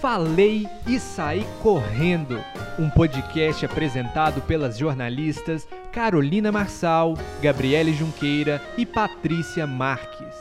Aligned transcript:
Falei 0.00 0.68
e 0.86 1.00
Saí 1.00 1.42
Correndo, 1.60 2.36
um 2.78 2.88
podcast 2.88 3.66
apresentado 3.66 4.40
pelas 4.42 4.78
jornalistas 4.78 5.66
Carolina 5.92 6.52
Marçal, 6.52 7.14
Gabriele 7.42 7.92
Junqueira 7.92 8.62
e 8.78 8.86
Patrícia 8.86 9.66
Marques. 9.66 10.36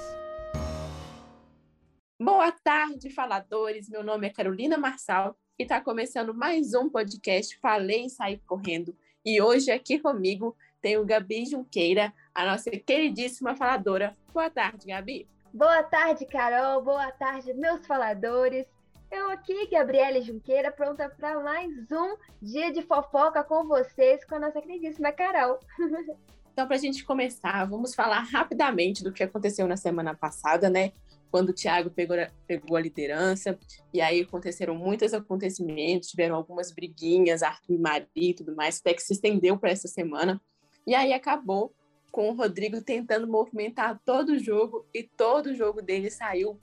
Boa 2.21 2.51
tarde, 2.51 3.09
faladores. 3.09 3.89
Meu 3.89 4.03
nome 4.03 4.27
é 4.27 4.29
Carolina 4.29 4.77
Marçal 4.77 5.35
e 5.57 5.63
está 5.63 5.81
começando 5.81 6.35
mais 6.35 6.75
um 6.75 6.87
podcast 6.87 7.57
Falei 7.59 8.05
e 8.05 8.09
Saí 8.11 8.37
Correndo. 8.45 8.95
E 9.25 9.41
hoje 9.41 9.71
aqui 9.71 9.97
comigo 9.97 10.55
tem 10.79 10.97
o 10.97 11.05
Gabi 11.05 11.47
Junqueira, 11.47 12.13
a 12.35 12.45
nossa 12.45 12.69
queridíssima 12.69 13.55
faladora. 13.55 14.15
Boa 14.31 14.51
tarde, 14.51 14.85
Gabi. 14.85 15.27
Boa 15.51 15.81
tarde, 15.81 16.27
Carol. 16.27 16.83
Boa 16.83 17.11
tarde, 17.11 17.55
meus 17.55 17.87
faladores. 17.87 18.67
Eu 19.09 19.31
aqui, 19.31 19.67
Gabriela 19.67 20.21
Junqueira, 20.21 20.69
pronta 20.69 21.09
para 21.09 21.41
mais 21.41 21.71
um 21.91 22.17
dia 22.41 22.71
de 22.73 22.81
fofoca 22.81 23.41
com 23.41 23.65
vocês, 23.65 24.25
com 24.25 24.35
a 24.35 24.39
nossa 24.39 24.61
queridíssima 24.61 25.13
Carol. 25.13 25.59
então, 26.51 26.67
para 26.67 26.75
a 26.75 26.79
gente 26.79 27.05
começar, 27.05 27.63
vamos 27.65 27.95
falar 27.95 28.19
rapidamente 28.19 29.03
do 29.03 29.13
que 29.13 29.23
aconteceu 29.23 29.65
na 29.65 29.77
semana 29.77 30.13
passada, 30.13 30.69
né? 30.69 30.91
Quando 31.31 31.49
o 31.49 31.53
Thiago 31.53 31.89
pegou, 31.89 32.17
pegou 32.45 32.75
a 32.75 32.81
liderança, 32.81 33.57
e 33.93 34.01
aí 34.01 34.21
aconteceram 34.21 34.75
muitos 34.75 35.13
acontecimentos, 35.13 36.09
tiveram 36.09 36.35
algumas 36.35 36.71
briguinhas, 36.73 37.43
Arthur 37.43 37.75
e 37.75 37.79
Maria 37.79 38.07
e 38.15 38.33
tudo 38.33 38.55
mais, 38.55 38.79
até 38.79 38.93
que 38.93 39.01
se 39.01 39.13
estendeu 39.13 39.57
para 39.57 39.71
essa 39.71 39.87
semana. 39.87 40.41
E 40.85 40.93
aí 40.93 41.13
acabou 41.13 41.73
com 42.11 42.29
o 42.29 42.33
Rodrigo 42.33 42.81
tentando 42.81 43.27
movimentar 43.27 44.01
todo 44.05 44.33
o 44.33 44.39
jogo, 44.39 44.85
e 44.93 45.03
todo 45.03 45.47
o 45.47 45.55
jogo 45.55 45.81
dele 45.81 46.09
saiu 46.09 46.59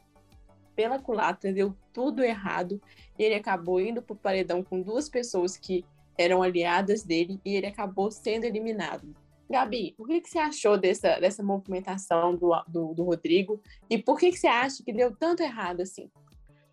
pela 0.75 0.99
culatra, 0.99 1.53
deu 1.53 1.75
tudo 1.93 2.23
errado. 2.23 2.81
E 3.19 3.23
ele 3.23 3.35
acabou 3.35 3.81
indo 3.81 4.03
para 4.03 4.15
o 4.15 4.19
paredão 4.19 4.63
com 4.63 4.81
duas 4.81 5.09
pessoas 5.09 5.57
que 5.57 5.85
eram 6.17 6.43
aliadas 6.43 7.03
dele 7.03 7.41
e 7.45 7.55
ele 7.55 7.67
acabou 7.67 8.11
sendo 8.11 8.45
eliminado. 8.45 9.15
Gabi, 9.49 9.95
o 9.99 10.05
que, 10.05 10.21
que 10.21 10.31
você 10.31 10.39
achou 10.39 10.79
dessa, 10.79 11.19
dessa 11.21 11.43
movimentação 11.43 12.35
do, 12.35 12.51
do, 12.67 12.95
do 12.95 13.05
Rodrigo 13.05 13.61
e 13.91 13.99
por 13.99 14.19
que, 14.19 14.31
que 14.31 14.39
você 14.39 14.47
acha 14.47 14.83
que 14.83 14.93
deu 14.93 15.15
tanto 15.15 15.43
errado 15.43 15.81
assim? 15.81 16.11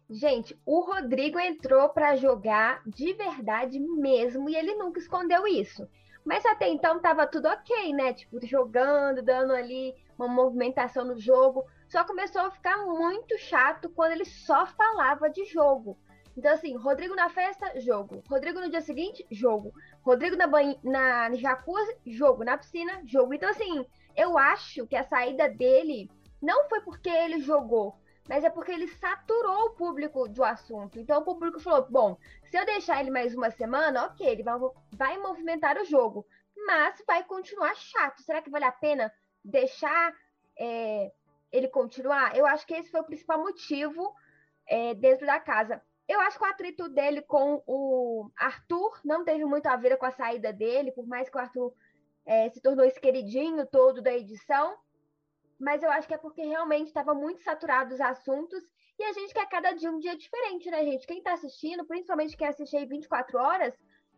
Gente, 0.09 0.59
o 0.65 0.81
Rodrigo 0.81 1.39
entrou 1.39 1.89
para 1.89 2.15
jogar 2.15 2.81
de 2.85 3.13
verdade 3.13 3.79
mesmo 3.79 4.49
e 4.49 4.55
ele 4.55 4.75
nunca 4.75 4.99
escondeu 4.99 5.47
isso. 5.47 5.87
Mas 6.25 6.45
até 6.45 6.69
então 6.69 6.99
tava 6.99 7.25
tudo 7.25 7.47
ok, 7.47 7.93
né? 7.93 8.13
Tipo, 8.13 8.45
jogando, 8.45 9.21
dando 9.21 9.53
ali 9.53 9.95
uma 10.17 10.27
movimentação 10.27 11.05
no 11.05 11.17
jogo. 11.17 11.65
Só 11.91 12.05
começou 12.05 12.43
a 12.43 12.51
ficar 12.51 12.77
muito 12.85 13.37
chato 13.37 13.89
quando 13.89 14.13
ele 14.13 14.23
só 14.23 14.65
falava 14.65 15.29
de 15.29 15.43
jogo. 15.43 15.99
Então, 16.37 16.53
assim, 16.53 16.73
Rodrigo 16.77 17.13
na 17.15 17.27
festa, 17.27 17.81
jogo. 17.81 18.23
Rodrigo 18.29 18.61
no 18.61 18.69
dia 18.69 18.79
seguinte, 18.79 19.27
jogo. 19.29 19.73
Rodrigo 20.01 20.37
na, 20.37 20.47
na 20.81 21.35
jacuzzi, 21.35 21.97
jogo. 22.05 22.45
Na 22.45 22.57
piscina, 22.57 23.01
jogo. 23.05 23.33
Então, 23.33 23.49
assim, 23.49 23.85
eu 24.15 24.37
acho 24.37 24.87
que 24.87 24.95
a 24.95 25.03
saída 25.03 25.49
dele 25.49 26.09
não 26.41 26.69
foi 26.69 26.79
porque 26.79 27.09
ele 27.09 27.41
jogou, 27.41 27.99
mas 28.29 28.45
é 28.45 28.49
porque 28.49 28.71
ele 28.71 28.87
saturou 28.87 29.65
o 29.65 29.71
público 29.71 30.29
do 30.29 30.45
assunto. 30.45 30.97
Então, 30.97 31.19
o 31.19 31.25
público 31.25 31.59
falou: 31.59 31.85
bom, 31.89 32.17
se 32.49 32.57
eu 32.57 32.65
deixar 32.65 33.01
ele 33.01 33.11
mais 33.11 33.35
uma 33.35 33.51
semana, 33.51 34.05
ok, 34.05 34.25
ele 34.25 34.43
vai, 34.43 34.55
vai 34.93 35.17
movimentar 35.17 35.77
o 35.77 35.83
jogo, 35.83 36.25
mas 36.55 37.03
vai 37.05 37.21
continuar 37.25 37.75
chato. 37.75 38.21
Será 38.21 38.41
que 38.41 38.49
vale 38.49 38.63
a 38.63 38.71
pena 38.71 39.11
deixar 39.43 40.13
é, 40.57 41.11
ele 41.51 41.67
continuar, 41.67 42.35
eu 42.35 42.45
acho 42.45 42.65
que 42.65 42.73
esse 42.73 42.89
foi 42.89 43.01
o 43.01 43.05
principal 43.05 43.39
motivo 43.39 44.13
é, 44.67 44.93
dentro 44.93 45.25
da 45.25 45.39
casa. 45.39 45.81
Eu 46.07 46.19
acho 46.21 46.37
que 46.37 46.43
o 46.43 46.47
atrito 46.47 46.89
dele 46.89 47.21
com 47.21 47.61
o 47.65 48.29
Arthur 48.37 48.99
não 49.03 49.23
teve 49.23 49.45
muito 49.45 49.67
a 49.67 49.75
ver 49.75 49.97
com 49.97 50.05
a 50.05 50.11
saída 50.11 50.51
dele, 50.51 50.91
por 50.91 51.07
mais 51.07 51.29
que 51.29 51.37
o 51.37 51.39
Arthur 51.39 51.73
é, 52.25 52.49
se 52.49 52.61
tornou 52.61 52.85
esse 52.85 52.99
queridinho 52.99 53.65
todo 53.65 54.01
da 54.01 54.13
edição. 54.13 54.77
Mas 55.59 55.83
eu 55.83 55.91
acho 55.91 56.07
que 56.07 56.13
é 56.13 56.17
porque 56.17 56.41
realmente 56.41 56.87
estava 56.87 57.13
muito 57.13 57.41
saturado 57.43 57.93
os 57.93 58.01
assuntos 58.01 58.63
e 58.97 59.03
a 59.03 59.13
gente 59.13 59.33
quer 59.33 59.47
cada 59.47 59.73
dia 59.73 59.91
um 59.91 59.99
dia 59.99 60.15
diferente, 60.15 60.69
né, 60.69 60.83
gente? 60.83 61.07
Quem 61.07 61.19
está 61.19 61.33
assistindo, 61.33 61.85
principalmente 61.85 62.37
quem 62.37 62.47
assiste 62.47 62.75
aí 62.75 62.85
24 62.85 63.37
horas, 63.37 63.73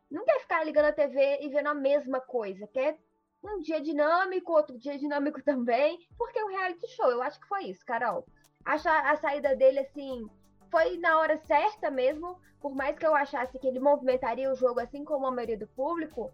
não 0.10 0.26
quer 0.26 0.40
ficar 0.40 0.64
ligando 0.64 0.86
a 0.86 0.94
TV 0.94 1.40
e 1.42 1.50
vendo 1.50 1.68
a 1.68 1.74
mesma 1.74 2.20
coisa, 2.20 2.68
quer 2.68 2.98
um 3.44 3.60
dia 3.60 3.82
dinâmico, 3.82 4.54
outro 4.54 4.78
dia 4.78 4.98
dinâmico 4.98 5.42
também, 5.44 6.00
porque 6.18 6.40
é 6.40 6.46
um 6.46 6.50
reality 6.50 6.88
show. 6.90 7.10
Eu 7.10 7.22
acho 7.22 7.40
que 7.40 7.48
foi 7.48 7.66
isso, 7.66 7.86
Carol. 7.86 8.26
Acho 8.66 8.88
a, 8.88 9.12
a 9.12 9.16
saída 9.18 9.56
dele, 9.56 9.80
assim, 9.80 10.26
foi 10.72 10.98
na 10.98 11.20
hora 11.20 11.38
certa 11.38 11.92
mesmo, 11.92 12.40
por 12.60 12.74
mais 12.74 12.98
que 12.98 13.06
eu 13.06 13.14
achasse 13.14 13.60
que 13.60 13.68
ele 13.68 13.80
movimentaria 13.80 14.52
o 14.52 14.56
jogo 14.56 14.80
assim 14.80 15.04
como 15.04 15.28
a 15.28 15.32
maioria 15.32 15.58
do 15.58 15.68
público, 15.68 16.32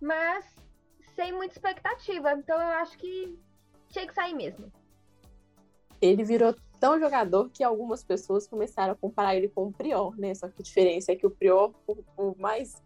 mas 0.00 0.44
sem 1.14 1.32
muita 1.32 1.54
expectativa. 1.54 2.32
Então 2.32 2.60
eu 2.60 2.68
acho 2.78 2.96
que 2.98 3.38
tinha 3.90 4.06
que 4.06 4.14
sair 4.14 4.34
mesmo. 4.34 4.72
Ele 6.00 6.24
virou 6.24 6.54
tão 6.80 6.98
jogador 6.98 7.50
que 7.50 7.62
algumas 7.62 8.02
pessoas 8.02 8.46
começaram 8.46 8.92
a 8.92 8.96
comparar 8.96 9.36
ele 9.36 9.48
com 9.48 9.66
o 9.68 9.72
Prior, 9.72 10.16
né? 10.16 10.34
Só 10.34 10.48
que 10.48 10.60
a 10.60 10.64
diferença 10.64 11.12
é 11.12 11.16
que 11.16 11.26
o 11.26 11.30
Prior, 11.30 11.72
por, 11.86 11.96
por 12.16 12.36
mais 12.38 12.82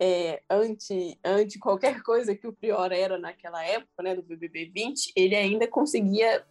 é, 0.00 0.42
anti, 0.50 1.18
anti 1.24 1.58
qualquer 1.58 2.02
coisa 2.02 2.34
que 2.34 2.46
o 2.46 2.52
Prior 2.52 2.90
era 2.92 3.18
naquela 3.18 3.64
época, 3.64 4.02
né, 4.02 4.14
do 4.14 4.22
BBB 4.22 4.70
20, 4.74 5.12
ele 5.14 5.36
ainda 5.36 5.66
conseguia 5.66 6.44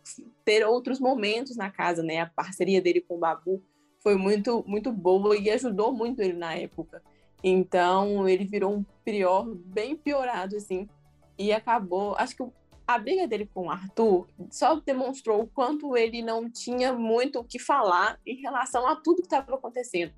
ter 0.45 0.65
outros 0.65 0.99
momentos 0.99 1.55
na 1.55 1.69
casa, 1.69 2.01
né? 2.01 2.19
A 2.21 2.27
parceria 2.27 2.81
dele 2.81 3.01
com 3.01 3.15
o 3.15 3.19
Babu 3.19 3.61
foi 4.01 4.15
muito, 4.15 4.63
muito 4.67 4.91
boa 4.91 5.37
e 5.37 5.49
ajudou 5.49 5.93
muito 5.93 6.21
ele 6.21 6.33
na 6.33 6.55
época. 6.55 7.01
Então, 7.43 8.27
ele 8.27 8.45
virou 8.45 8.73
um 8.73 8.85
Prior 9.03 9.45
bem 9.55 9.95
piorado, 9.95 10.55
assim, 10.55 10.87
e 11.37 11.51
acabou. 11.51 12.15
Acho 12.17 12.35
que 12.35 12.43
a 12.85 12.97
briga 12.97 13.27
dele 13.27 13.49
com 13.51 13.67
o 13.67 13.71
Arthur 13.71 14.27
só 14.49 14.75
demonstrou 14.75 15.41
o 15.41 15.47
quanto 15.47 15.95
ele 15.97 16.21
não 16.21 16.49
tinha 16.49 16.93
muito 16.93 17.39
o 17.39 17.43
que 17.43 17.57
falar 17.57 18.19
em 18.25 18.35
relação 18.41 18.87
a 18.87 18.95
tudo 18.95 19.21
que 19.21 19.27
estava 19.27 19.55
acontecendo. 19.55 20.13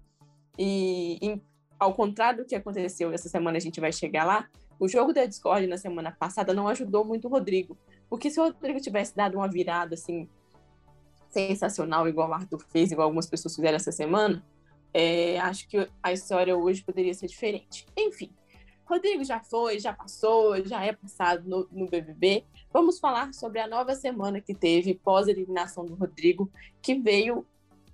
E, 0.58 1.40
ao 1.84 1.94
contrário 1.94 2.44
do 2.44 2.46
que 2.48 2.56
aconteceu 2.56 3.12
essa 3.12 3.30
semana, 3.30 3.58
a 3.58 3.62
gente 3.62 3.80
vai 3.80 3.92
chegar 3.92 4.26
lá, 4.26 4.48
o 4.80 4.88
jogo 4.88 5.14
da 5.14 5.26
Discord 5.26 5.68
na 5.68 5.78
semana 5.78 6.12
passada 6.12 6.54
não 6.54 6.68
ajudou 6.68 7.06
muito 7.06 7.28
o 7.28 7.32
Rodrigo. 7.32 7.78
Porque 8.10 8.30
se 8.30 8.40
o 8.40 8.44
Rodrigo 8.44 8.80
tivesse 8.80 9.16
dado 9.16 9.36
uma 9.36 9.48
virada 9.48 9.96
assim 9.96 10.28
sensacional, 11.30 12.08
igual 12.08 12.30
o 12.30 12.34
Arthur 12.34 12.64
fez, 12.70 12.92
igual 12.92 13.06
algumas 13.06 13.28
pessoas 13.28 13.56
fizeram 13.56 13.76
essa 13.76 13.92
semana, 13.92 14.44
é, 14.94 15.40
acho 15.40 15.68
que 15.68 15.90
a 16.02 16.14
história 16.14 16.56
hoje 16.56 16.84
poderia 16.84 17.14
ser 17.14 17.28
diferente. 17.28 17.88
Enfim, 17.98 18.32
Rodrigo 18.86 19.24
já 19.24 19.40
foi, 19.40 19.80
já 19.80 19.94
passou, 19.94 20.64
já 20.66 20.84
é 20.86 20.94
passado 20.94 21.50
no, 21.50 21.68
no 21.72 21.90
BBB. 21.90 22.46
Vamos 22.72 23.00
falar 23.00 23.34
sobre 23.34 23.60
a 23.60 23.68
nova 23.68 23.96
semana 23.96 24.40
que 24.40 24.54
teve 24.54 24.94
pós-eliminação 24.94 25.86
do 25.86 25.96
Rodrigo, 25.96 26.52
que 26.82 26.96
veio, 26.96 27.46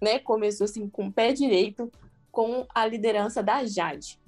né, 0.02 0.20
começou 0.20 0.66
assim 0.66 0.90
com 0.90 1.08
o 1.08 1.12
pé 1.12 1.32
direito, 1.32 1.90
com 2.32 2.66
a 2.74 2.86
liderança 2.86 3.42
da 3.42 3.64
Jade. 3.66 4.20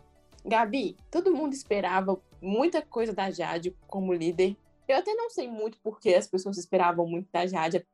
Gabi, 0.46 0.98
todo 1.12 1.34
mundo 1.34 1.54
esperava 1.54 2.20
muita 2.42 2.82
coisa 2.82 3.14
da 3.14 3.30
Jade 3.30 3.76
como 3.88 4.14
líder. 4.14 4.56
Eu 4.88 4.98
até 4.98 5.14
não 5.14 5.30
sei 5.30 5.48
muito 5.48 5.78
porque 5.84 6.14
as 6.14 6.28
pessoas 6.28 6.58
esperavam 6.58 7.08
muito 7.08 7.30
da 7.32 7.46
Jade. 7.46 7.86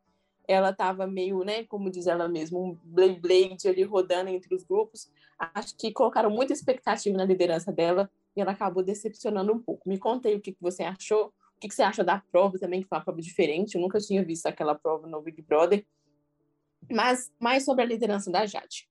Ela 0.48 0.70
estava 0.70 1.06
meio, 1.06 1.44
né, 1.44 1.66
como 1.66 1.90
diz 1.90 2.08
ela 2.08 2.28
mesma, 2.30 2.58
um 2.58 2.78
blade 2.84 3.20
blade 3.20 3.68
ali 3.68 3.84
rodando 3.84 4.30
entre 4.30 4.56
os 4.56 4.64
grupos. 4.64 5.12
Acho 5.38 5.76
que 5.76 5.92
colocaram 5.92 6.30
muita 6.30 6.54
expectativa 6.54 7.18
na 7.18 7.26
liderança 7.26 7.72
dela 7.72 8.10
e 8.36 8.42
ela 8.42 8.52
acabou 8.52 8.82
decepcionando 8.82 9.52
um 9.52 9.60
pouco. 9.60 9.90
Me 9.90 9.98
contei 9.98 10.36
o 10.36 10.42
que, 10.42 10.54
que 10.54 10.62
você 10.62 10.84
achou, 10.84 11.34
o 11.58 11.60
que, 11.60 11.68
que 11.68 11.76
você 11.76 11.84
acha 11.84 12.04
da 12.04 12.24
prova 12.32 12.58
também, 12.58 12.82
que 12.82 12.88
foi 12.88 12.98
uma 12.98 13.04
prova 13.04 13.22
diferente. 13.22 13.76
Eu 13.76 13.82
nunca 13.82 14.00
tinha 14.00 14.24
visto 14.24 14.46
aquela 14.46 14.74
prova 14.74 15.06
no 15.06 15.22
Big 15.22 15.42
Brother. 15.42 15.86
Mas 16.90 17.30
mais 17.40 17.66
sobre 17.66 17.84
a 17.84 17.88
liderança 17.88 18.32
da 18.32 18.46
Jade. 18.46 18.88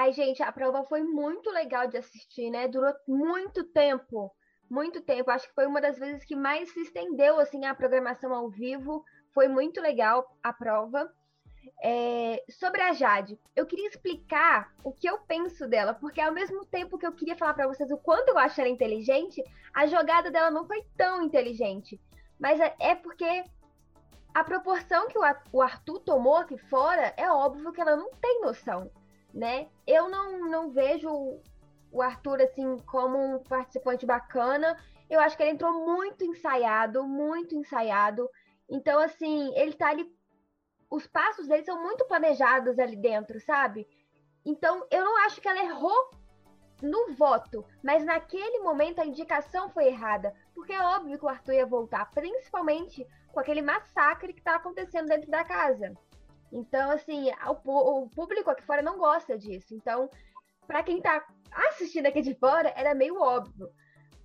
Ai, 0.00 0.12
gente, 0.12 0.40
a 0.44 0.52
prova 0.52 0.84
foi 0.84 1.02
muito 1.02 1.50
legal 1.50 1.88
de 1.88 1.96
assistir, 1.96 2.50
né? 2.50 2.68
Durou 2.68 2.94
muito 3.08 3.64
tempo, 3.64 4.32
muito 4.70 5.00
tempo. 5.00 5.28
Acho 5.28 5.48
que 5.48 5.54
foi 5.56 5.66
uma 5.66 5.80
das 5.80 5.98
vezes 5.98 6.24
que 6.24 6.36
mais 6.36 6.72
se 6.72 6.82
estendeu 6.82 7.40
assim 7.40 7.64
a 7.64 7.74
programação 7.74 8.32
ao 8.32 8.48
vivo. 8.48 9.04
Foi 9.34 9.48
muito 9.48 9.80
legal 9.80 10.24
a 10.40 10.52
prova. 10.52 11.12
É, 11.82 12.44
sobre 12.48 12.80
a 12.80 12.92
Jade, 12.92 13.36
eu 13.56 13.66
queria 13.66 13.88
explicar 13.88 14.72
o 14.84 14.92
que 14.92 15.10
eu 15.10 15.18
penso 15.18 15.66
dela, 15.66 15.92
porque 15.92 16.20
ao 16.20 16.32
mesmo 16.32 16.64
tempo 16.64 16.96
que 16.96 17.04
eu 17.04 17.12
queria 17.12 17.36
falar 17.36 17.54
para 17.54 17.66
vocês 17.66 17.90
o 17.90 17.98
quanto 17.98 18.28
eu 18.28 18.38
acho 18.38 18.60
ela 18.60 18.70
inteligente, 18.70 19.42
a 19.74 19.84
jogada 19.88 20.30
dela 20.30 20.48
não 20.48 20.64
foi 20.64 20.80
tão 20.96 21.24
inteligente. 21.24 22.00
Mas 22.38 22.60
é, 22.60 22.72
é 22.78 22.94
porque 22.94 23.42
a 24.32 24.44
proporção 24.44 25.08
que 25.08 25.18
o 25.18 25.60
Arthur 25.60 25.98
tomou 26.04 26.36
aqui 26.36 26.56
fora, 26.56 27.12
é 27.16 27.28
óbvio 27.28 27.72
que 27.72 27.80
ela 27.80 27.96
não 27.96 28.12
tem 28.12 28.40
noção 28.42 28.88
né? 29.32 29.68
Eu 29.86 30.08
não, 30.08 30.48
não 30.48 30.70
vejo 30.70 31.08
o 31.90 32.02
Arthur 32.02 32.42
assim 32.42 32.78
como 32.80 33.36
um 33.36 33.38
participante 33.38 34.04
bacana. 34.06 34.76
Eu 35.08 35.20
acho 35.20 35.36
que 35.36 35.42
ele 35.42 35.52
entrou 35.52 35.72
muito 35.72 36.24
ensaiado, 36.24 37.04
muito 37.04 37.54
ensaiado. 37.54 38.28
Então, 38.68 39.00
assim, 39.00 39.52
ele 39.56 39.72
tá 39.72 39.88
ali. 39.88 40.10
Os 40.90 41.06
passos 41.06 41.46
dele 41.46 41.64
são 41.64 41.82
muito 41.82 42.04
planejados 42.06 42.78
ali 42.78 42.96
dentro, 42.96 43.40
sabe? 43.40 43.86
Então, 44.44 44.86
eu 44.90 45.04
não 45.04 45.18
acho 45.24 45.40
que 45.40 45.48
ela 45.48 45.62
errou 45.62 46.10
no 46.82 47.12
voto, 47.12 47.64
mas 47.82 48.04
naquele 48.04 48.60
momento 48.60 49.00
a 49.00 49.06
indicação 49.06 49.68
foi 49.68 49.88
errada, 49.88 50.32
porque 50.54 50.72
é 50.72 50.80
óbvio 50.80 51.18
que 51.18 51.24
o 51.24 51.28
Arthur 51.28 51.54
ia 51.54 51.66
voltar, 51.66 52.10
principalmente 52.12 53.06
com 53.32 53.40
aquele 53.40 53.60
massacre 53.60 54.32
que 54.32 54.40
está 54.40 54.54
acontecendo 54.54 55.08
dentro 55.08 55.30
da 55.30 55.44
casa. 55.44 55.92
Então, 56.52 56.90
assim, 56.90 57.30
o, 57.64 58.02
o, 58.02 58.10
público 58.10 58.50
aqui 58.50 58.62
fora 58.62 58.82
não 58.82 58.98
gosta 58.98 59.36
disso. 59.38 59.74
Então, 59.74 60.10
para 60.66 60.82
quem 60.82 60.98
está 60.98 61.24
assistindo 61.68 62.06
aqui 62.06 62.22
de 62.22 62.34
fora, 62.34 62.72
era 62.76 62.94
meio 62.94 63.20
óbvio. 63.20 63.70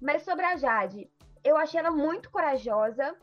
Mas 0.02 0.24
sobre 0.24 0.46
a 0.46 0.56
Jade, 0.56 1.10
eu 1.44 1.58
achei 1.58 1.80
ela 1.80 1.92
muito 1.92 2.30
corajosa, 2.30 3.16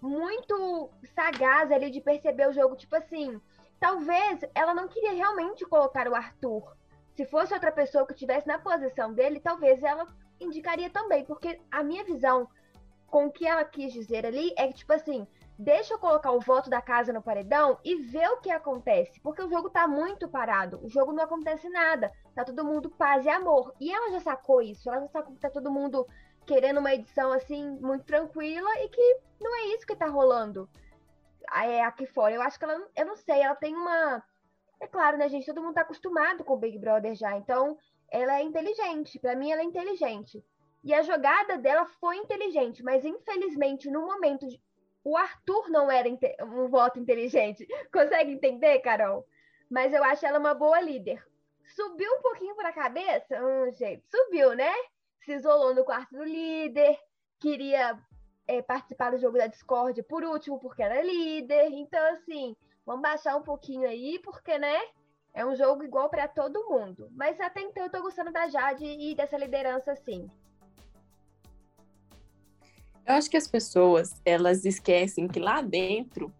muito 0.00 0.90
sagaz 1.14 1.70
ali 1.72 1.90
de 1.90 2.00
perceber 2.00 2.48
o 2.48 2.52
jogo. 2.52 2.76
Tipo 2.76 2.96
assim, 2.96 3.40
talvez 3.80 4.40
ela 4.54 4.74
não 4.74 4.88
queria 4.88 5.12
realmente 5.12 5.64
colocar 5.66 6.08
o 6.08 6.14
Arthur 6.14 6.74
se 7.14 7.24
fosse 7.24 7.54
outra 7.54 7.72
pessoa 7.72 8.06
que 8.06 8.12
estivesse 8.12 8.46
na 8.46 8.58
posição 8.58 9.12
dele, 9.12 9.40
talvez 9.40 9.82
ela 9.82 10.06
indicaria 10.40 10.90
também, 10.90 11.24
porque 11.24 11.60
a 11.70 11.82
minha 11.82 12.04
visão 12.04 12.48
com 13.06 13.26
o 13.26 13.32
que 13.32 13.46
ela 13.46 13.64
quis 13.64 13.92
dizer 13.92 14.26
ali 14.26 14.52
é 14.56 14.66
que, 14.66 14.74
tipo 14.74 14.92
assim, 14.92 15.26
deixa 15.58 15.94
eu 15.94 15.98
colocar 15.98 16.32
o 16.32 16.40
voto 16.40 16.68
da 16.68 16.82
casa 16.82 17.12
no 17.12 17.22
paredão 17.22 17.78
e 17.84 17.96
ver 17.96 18.28
o 18.30 18.40
que 18.40 18.50
acontece, 18.50 19.20
porque 19.20 19.42
o 19.42 19.48
jogo 19.48 19.70
tá 19.70 19.86
muito 19.86 20.28
parado, 20.28 20.80
o 20.82 20.88
jogo 20.88 21.12
não 21.12 21.24
acontece 21.24 21.68
nada, 21.68 22.12
tá 22.34 22.44
todo 22.44 22.64
mundo 22.64 22.90
paz 22.90 23.24
e 23.24 23.28
amor. 23.28 23.74
E 23.80 23.92
ela 23.92 24.10
já 24.10 24.20
sacou 24.20 24.60
isso, 24.60 24.88
ela 24.90 25.00
já 25.02 25.08
sacou 25.08 25.34
que 25.34 25.40
tá 25.40 25.50
todo 25.50 25.70
mundo 25.70 26.06
querendo 26.46 26.78
uma 26.78 26.92
edição 26.92 27.32
assim 27.32 27.78
muito 27.80 28.04
tranquila 28.04 28.70
e 28.82 28.88
que 28.88 29.20
não 29.40 29.54
é 29.56 29.66
isso 29.74 29.86
que 29.86 29.96
tá 29.96 30.06
rolando 30.06 30.68
é, 31.52 31.82
aqui 31.84 32.06
fora. 32.06 32.34
Eu 32.34 32.42
acho 32.42 32.58
que 32.58 32.64
ela, 32.64 32.86
eu 32.96 33.06
não 33.06 33.16
sei, 33.16 33.40
ela 33.40 33.54
tem 33.54 33.74
uma 33.74 34.22
é 34.80 34.86
claro, 34.86 35.16
né, 35.16 35.28
gente? 35.28 35.46
Todo 35.46 35.62
mundo 35.62 35.74
tá 35.74 35.80
acostumado 35.80 36.44
com 36.44 36.54
o 36.54 36.58
Big 36.58 36.78
Brother 36.78 37.14
já. 37.14 37.36
Então, 37.36 37.78
ela 38.10 38.38
é 38.38 38.42
inteligente. 38.42 39.18
Para 39.18 39.34
mim, 39.34 39.50
ela 39.50 39.62
é 39.62 39.64
inteligente. 39.64 40.44
E 40.82 40.92
a 40.92 41.02
jogada 41.02 41.56
dela 41.56 41.86
foi 41.86 42.18
inteligente, 42.18 42.82
mas 42.82 43.04
infelizmente, 43.04 43.90
no 43.90 44.02
momento, 44.02 44.46
de... 44.46 44.60
o 45.04 45.16
Arthur 45.16 45.68
não 45.70 45.90
era 45.90 46.08
um 46.42 46.68
voto 46.68 46.98
inteligente. 46.98 47.66
Consegue 47.92 48.32
entender, 48.32 48.80
Carol? 48.80 49.26
Mas 49.70 49.92
eu 49.92 50.02
acho 50.02 50.26
ela 50.26 50.38
uma 50.38 50.54
boa 50.54 50.80
líder. 50.80 51.24
Subiu 51.76 52.10
um 52.14 52.22
pouquinho 52.22 52.56
para 52.56 52.70
a 52.70 52.72
cabeça? 52.72 53.38
Hum, 53.42 53.70
gente, 53.72 54.04
subiu, 54.08 54.54
né? 54.54 54.72
Se 55.24 55.32
isolou 55.32 55.74
no 55.74 55.84
quarto 55.84 56.14
do 56.14 56.24
líder, 56.24 56.98
queria 57.40 57.98
é, 58.46 58.62
participar 58.62 59.10
do 59.10 59.18
jogo 59.18 59.38
da 59.38 59.46
Discord 59.46 60.02
por 60.04 60.24
último, 60.24 60.58
porque 60.58 60.82
era 60.82 61.02
líder. 61.02 61.70
Então, 61.72 62.04
assim, 62.12 62.54
Vamos 62.86 63.00
baixar 63.02 63.36
um 63.36 63.42
pouquinho 63.42 63.88
aí, 63.88 64.18
porque, 64.22 64.58
né? 64.58 64.78
É 65.32 65.44
um 65.44 65.56
jogo 65.56 65.82
igual 65.82 66.08
para 66.10 66.28
todo 66.28 66.68
mundo. 66.68 67.08
Mas 67.12 67.40
até 67.40 67.62
então 67.62 67.84
eu 67.84 67.90
tô 67.90 68.02
gostando 68.02 68.30
da 68.30 68.48
Jade 68.48 68.84
e 68.84 69.14
dessa 69.14 69.38
liderança, 69.38 69.96
sim. 69.96 70.30
Eu 73.06 73.14
acho 73.14 73.30
que 73.30 73.36
as 73.36 73.46
pessoas, 73.46 74.14
elas 74.24 74.64
esquecem 74.64 75.28
que 75.28 75.38
lá 75.38 75.60
dentro, 75.60 76.32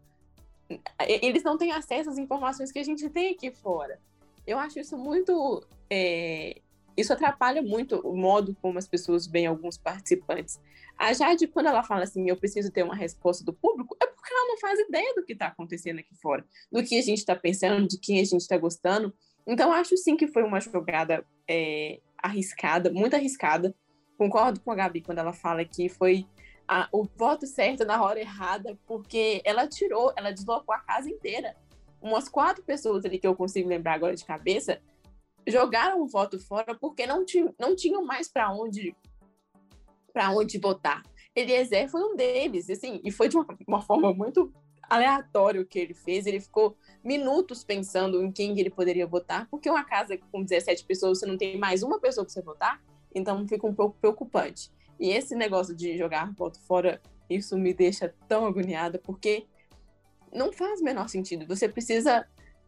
eles 1.07 1.43
não 1.43 1.59
têm 1.59 1.73
acesso 1.73 2.11
às 2.11 2.19
informações 2.19 2.73
que 2.73 2.79
a 2.79 2.85
gente 2.85 3.09
tem 3.11 3.33
aqui 3.33 3.51
fora. 3.51 4.01
Eu 4.47 4.59
acho 4.59 4.79
isso 4.79 4.97
muito. 4.97 5.67
É, 5.91 6.61
isso 6.97 7.13
atrapalha 7.13 7.61
muito 7.61 7.97
o 8.01 8.17
modo 8.17 8.57
como 8.63 8.79
as 8.79 8.87
pessoas 8.87 9.27
veem 9.27 9.47
alguns 9.47 9.77
participantes. 9.77 10.61
A 10.97 11.13
Jade, 11.13 11.49
quando 11.49 11.67
ela 11.67 11.83
fala 11.83 12.05
assim, 12.05 12.29
eu 12.29 12.37
preciso 12.37 12.71
ter 12.71 12.85
uma 12.85 12.95
resposta 12.95 13.45
do 13.45 13.53
público, 13.53 13.97
é 14.01 14.07
porque 14.07 14.33
ela 14.33 14.49
não 14.49 14.59
faz 14.59 14.79
ideia 14.79 15.13
do 15.15 15.25
que 15.25 15.33
está 15.33 15.49
acontecendo 15.49 15.99
aqui 15.99 16.15
fora, 16.15 16.47
do 16.71 16.83
que 16.85 16.97
a 16.97 17.03
gente 17.03 17.19
está 17.19 17.35
pensando, 17.35 17.89
de 17.89 17.99
quem 17.99 18.21
a 18.21 18.25
gente 18.25 18.43
está 18.43 18.57
gostando. 18.57 19.13
Então, 19.47 19.73
acho 19.73 19.97
sim 19.97 20.17
que 20.17 20.29
foi 20.29 20.45
uma 20.45 20.61
jogada 20.61 21.27
é, 21.49 22.01
arriscada, 22.17 22.91
muito 22.93 23.15
arriscada. 23.15 23.75
Concordo 24.17 24.61
com 24.61 24.71
a 24.71 24.75
Gabi 24.75 25.01
quando 25.01 25.19
ela 25.19 25.33
fala 25.33 25.65
que 25.65 25.89
foi 25.89 26.25
a, 26.67 26.89
o 26.93 27.05
voto 27.05 27.47
certo 27.47 27.85
na 27.85 28.03
hora 28.03 28.21
errada, 28.21 28.79
porque 28.87 29.43
ela 29.45 29.67
tirou, 29.67 30.13
ela 30.17 30.31
deslocou 30.31 30.75
a 30.75 30.81
casa 30.81 31.09
inteira. 31.09 31.57
Umas 32.01 32.29
quatro 32.29 32.63
pessoas 32.63 33.05
ali 33.05 33.19
que 33.19 33.27
eu 33.27 33.35
consigo 33.35 33.69
lembrar 33.69 33.95
agora 33.95 34.15
de 34.15 34.25
cabeça 34.25 34.81
jogaram 35.47 36.01
o 36.01 36.07
voto 36.07 36.39
fora 36.39 36.75
porque 36.75 37.07
não, 37.07 37.25
não 37.59 37.77
tinham 37.77 38.05
mais 38.05 38.29
para 38.29 38.51
onde 38.53 38.97
para 40.13 40.31
onde 40.31 40.59
votar. 40.59 41.03
Eliezer 41.35 41.89
foi 41.91 42.01
um 42.01 42.15
deles, 42.15 42.71
assim, 42.71 43.01
e 43.03 43.11
foi 43.11 43.29
de 43.29 43.37
uma, 43.37 43.45
uma 43.67 43.83
forma 43.83 44.15
muito 44.15 44.53
aleatória 44.89 45.61
o 45.61 45.67
que 45.67 45.79
ele 45.79 45.93
fez. 45.93 46.25
Ele 46.25 46.39
ficou 46.39 46.77
minutos 47.03 47.65
pensando 47.65 48.23
em 48.23 48.31
quem 48.31 48.59
ele 48.59 48.71
poderia 48.71 49.09
votar, 49.09 49.49
porque 49.51 49.69
uma 49.69 49.83
casa 49.83 50.17
com 50.31 50.45
17 50.45 50.85
pessoas, 50.85 51.19
você 51.19 51.27
não 51.27 51.37
tem 51.37 51.59
mais 51.59 51.83
uma 51.83 51.99
pessoa 51.99 52.25
para 52.25 52.33
você 52.33 52.43
votar, 52.43 52.81
então 53.13 53.47
fica 53.49 53.67
um 53.67 53.75
pouco 53.75 53.97
preocupante. 53.99 54.71
E 54.99 55.11
esse 55.11 55.35
negócio 55.35 55.75
de 55.75 55.97
jogar 55.97 56.33
voto 56.35 56.61
fora, 56.61 57.01
isso 57.29 57.57
me 57.59 57.73
deixa 57.75 58.15
tão 58.29 58.47
agoniada, 58.47 58.99
porque 58.99 59.47
não 60.33 60.53
faz 60.53 60.81
o 60.81 60.85
menor 60.85 61.09
sentido. 61.09 61.47
Você 61.47 61.69
precisa. 61.69 62.27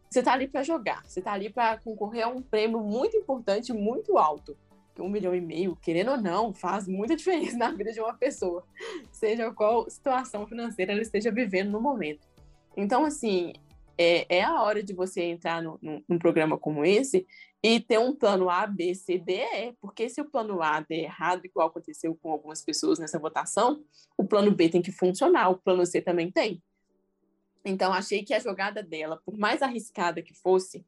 Você 0.09 0.19
está 0.19 0.31
ali 0.31 0.47
para 0.47 0.63
jogar, 0.63 1.03
você 1.05 1.19
está 1.19 1.33
ali 1.33 1.49
para 1.49 1.77
concorrer 1.79 2.23
a 2.23 2.29
um 2.29 2.41
prêmio 2.41 2.79
muito 2.79 3.17
importante, 3.17 3.73
muito 3.73 4.17
alto 4.17 4.55
um 5.01 5.09
milhão 5.09 5.35
e 5.35 5.41
meio, 5.41 5.75
querendo 5.75 6.11
ou 6.11 6.17
não, 6.17 6.53
faz 6.53 6.87
muita 6.87 7.15
diferença 7.15 7.57
na 7.57 7.71
vida 7.71 7.91
de 7.91 7.99
uma 7.99 8.13
pessoa, 8.13 8.63
seja 9.11 9.51
qual 9.51 9.89
situação 9.89 10.47
financeira 10.47 10.91
ela 10.91 11.01
esteja 11.01 11.31
vivendo 11.31 11.71
no 11.71 11.81
momento. 11.81 12.27
Então, 12.75 13.05
assim, 13.05 13.53
é, 13.97 14.37
é 14.37 14.43
a 14.43 14.61
hora 14.61 14.83
de 14.83 14.93
você 14.93 15.23
entrar 15.23 15.61
no, 15.61 15.79
num 16.07 16.19
programa 16.19 16.57
como 16.57 16.85
esse 16.85 17.25
e 17.63 17.79
ter 17.79 17.97
um 17.97 18.15
plano 18.15 18.49
A, 18.49 18.67
B, 18.67 18.93
C, 18.93 19.17
D, 19.17 19.33
E, 19.33 19.73
porque 19.81 20.09
se 20.09 20.21
o 20.21 20.29
plano 20.29 20.61
A 20.61 20.79
der 20.81 20.99
errado, 20.99 21.45
igual 21.45 21.67
aconteceu 21.67 22.15
com 22.15 22.31
algumas 22.31 22.63
pessoas 22.63 22.99
nessa 22.99 23.19
votação, 23.19 23.83
o 24.17 24.23
plano 24.23 24.51
B 24.51 24.69
tem 24.69 24.81
que 24.81 24.91
funcionar, 24.91 25.49
o 25.49 25.57
plano 25.57 25.85
C 25.85 26.01
também 26.01 26.31
tem. 26.31 26.61
Então, 27.65 27.91
achei 27.91 28.23
que 28.23 28.33
a 28.33 28.39
jogada 28.39 28.81
dela, 28.81 29.21
por 29.25 29.37
mais 29.37 29.61
arriscada 29.61 30.21
que 30.21 30.33
fosse, 30.33 30.85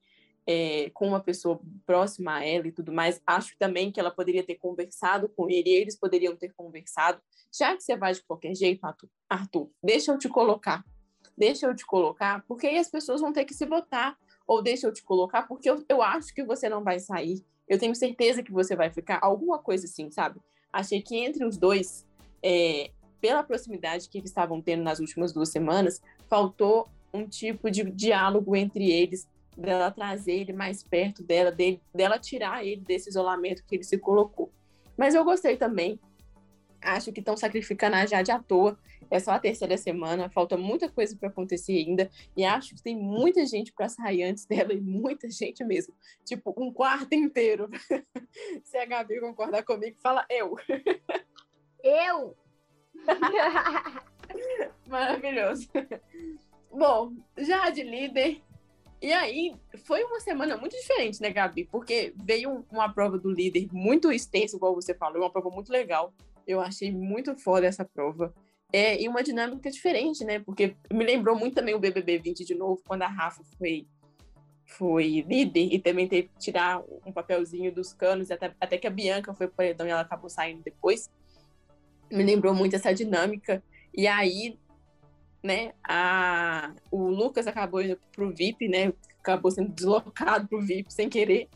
é, 0.48 0.90
com 0.92 1.08
uma 1.08 1.20
pessoa 1.20 1.60
próxima 1.86 2.38
a 2.38 2.46
ela 2.46 2.68
e 2.68 2.72
tudo 2.72 2.92
mais, 2.92 3.22
acho 3.28 3.56
também 3.60 3.92
que 3.92 4.00
ela 4.00 4.12
poderia 4.12 4.44
ter 4.44 4.56
conversado 4.56 5.28
com 5.30 5.50
ele, 5.50 5.70
e 5.70 5.76
eles 5.76 5.96
poderiam 5.96 6.36
ter 6.36 6.54
conversado. 6.54 7.22
Já 7.54 7.76
que 7.76 7.84
você 7.84 7.98
vai 7.98 8.14
de 8.14 8.24
qualquer 8.24 8.56
jeito, 8.56 8.82
Arthur, 9.30 9.70
deixa 9.84 10.12
eu 10.12 10.18
te 10.18 10.30
colocar. 10.30 10.84
Deixa 11.38 11.68
eu 11.68 11.76
te 11.76 11.86
colocar, 11.86 12.44
porque 12.48 12.68
aí 12.68 12.78
as 12.78 12.90
pessoas 12.90 13.22
vão 13.22 13.32
ter 13.32 13.46
que 13.46 13.54
se 13.54 13.66
votar. 13.66 14.18
Ou 14.50 14.64
deixa 14.64 14.88
eu 14.88 14.92
te 14.92 15.04
colocar, 15.04 15.44
porque 15.48 15.70
eu, 15.70 15.86
eu 15.88 16.02
acho 16.02 16.34
que 16.34 16.44
você 16.44 16.68
não 16.68 16.84
vai 16.84 16.98
sair. 16.98 17.46
Eu 17.68 17.78
tenho 17.78 17.94
certeza 17.94 18.42
que 18.42 18.52
você 18.52 18.76
vai 18.76 18.90
ficar. 18.90 19.20
Alguma 19.22 19.60
coisa 19.60 19.86
assim, 19.86 20.10
sabe? 20.10 20.40
Achei 20.74 21.04
que 21.04 21.16
entre 21.16 21.46
os 21.46 21.56
dois, 21.56 22.04
é, 22.42 22.90
pela 23.22 23.44
proximidade 23.44 24.10
que 24.10 24.18
eles 24.18 24.32
estavam 24.32 24.60
tendo 24.60 24.82
nas 24.82 25.00
últimas 25.00 25.32
duas 25.32 25.50
semanas, 25.50 26.02
faltou 26.28 26.90
um 27.14 27.28
tipo 27.28 27.70
de 27.70 27.84
diálogo 27.92 28.56
entre 28.56 28.90
eles 28.90 29.28
dela 29.56 29.92
trazer 29.92 30.32
ele 30.32 30.54
mais 30.54 30.82
perto 30.82 31.22
dela, 31.22 31.52
dele, 31.52 31.80
dela 31.94 32.18
tirar 32.18 32.66
ele 32.66 32.82
desse 32.82 33.08
isolamento 33.08 33.64
que 33.68 33.76
ele 33.76 33.84
se 33.84 34.00
colocou. 34.00 34.52
Mas 34.98 35.14
eu 35.14 35.24
gostei 35.24 35.58
também. 35.58 36.00
Acho 36.82 37.12
que 37.12 37.20
estão 37.20 37.36
sacrificando 37.36 37.96
a 37.96 38.06
Jade 38.06 38.32
à 38.32 38.40
toa. 38.40 38.78
É 39.12 39.20
só 39.20 39.32
a 39.32 39.40
terceira 39.40 39.76
semana, 39.78 40.30
falta 40.30 40.56
muita 40.56 40.88
coisa 40.88 41.16
para 41.16 41.30
acontecer 41.30 41.74
ainda. 41.74 42.10
E 42.38 42.46
acho 42.46 42.76
que 42.76 42.82
tem 42.82 42.96
muita 42.96 43.46
gente 43.46 43.74
para 43.74 43.90
sair 43.90 44.24
antes 44.24 44.46
dela, 44.46 44.74
e 44.74 44.80
muita 44.80 45.30
gente 45.30 45.64
mesmo. 45.64 45.94
Tipo, 46.24 46.54
um 46.58 46.72
quarto 46.72 47.14
inteiro. 47.14 47.70
Se 48.64 48.78
a 48.78 48.86
Gabi 48.86 49.20
concordar 49.20 49.64
comigo, 49.64 49.98
fala 50.02 50.26
eu. 50.30 50.56
Eu! 51.84 52.36
Maravilhoso. 54.88 55.70
Bom, 56.72 57.14
já 57.38 57.70
de 57.72 57.84
líder, 57.84 58.42
e 59.02 59.14
aí, 59.14 59.56
foi 59.86 60.04
uma 60.04 60.20
semana 60.20 60.58
muito 60.58 60.76
diferente, 60.76 61.22
né, 61.22 61.30
Gabi? 61.30 61.64
Porque 61.72 62.14
veio 62.18 62.66
uma 62.70 62.92
prova 62.92 63.18
do 63.18 63.32
líder 63.32 63.70
muito 63.72 64.12
extensa, 64.12 64.58
igual 64.58 64.76
você 64.76 64.94
falou, 64.94 65.22
uma 65.22 65.32
prova 65.32 65.50
muito 65.50 65.72
legal. 65.72 66.14
Eu 66.50 66.60
achei 66.60 66.92
muito 66.92 67.38
foda 67.38 67.68
essa 67.68 67.86
prova. 67.86 68.34
É, 68.74 69.00
e 69.00 69.08
uma 69.08 69.22
dinâmica 69.22 69.70
diferente, 69.70 70.26
né? 70.26 70.40
Porque 70.40 70.76
me 70.92 71.06
lembrou 71.06 71.38
muito 71.38 71.54
também 71.54 71.76
o 71.76 71.80
BBB 71.80 72.18
20 72.18 72.44
de 72.44 72.56
novo, 72.56 72.82
quando 72.88 73.04
a 73.04 73.08
Rafa 73.08 73.44
foi, 73.56 73.88
foi 74.66 75.22
líder 75.28 75.72
e 75.72 75.78
também 75.78 76.08
teve 76.08 76.30
que 76.30 76.40
tirar 76.40 76.82
um 77.06 77.12
papelzinho 77.12 77.72
dos 77.72 77.94
canos, 77.94 78.32
até, 78.32 78.52
até 78.60 78.80
que 78.80 78.88
a 78.88 78.90
Bianca 78.90 79.32
foi 79.36 79.46
pro 79.46 79.58
paredão 79.58 79.86
e 79.86 79.92
ela 79.92 80.02
acabou 80.02 80.28
saindo 80.28 80.64
depois. 80.64 81.08
Me 82.12 82.24
lembrou 82.24 82.56
muito 82.56 82.76
essa 82.76 82.92
dinâmica. 82.92 83.62
E 83.96 84.08
aí, 84.08 84.58
né? 85.44 85.74
A, 85.88 86.74
o 86.90 87.10
Lucas 87.10 87.46
acabou 87.46 87.80
indo 87.80 88.00
pro 88.12 88.34
VIP, 88.34 88.68
né? 88.68 88.92
Acabou 89.20 89.52
sendo 89.52 89.72
deslocado 89.72 90.48
pro 90.48 90.66
VIP 90.66 90.92
sem 90.92 91.10
querer. 91.10 91.48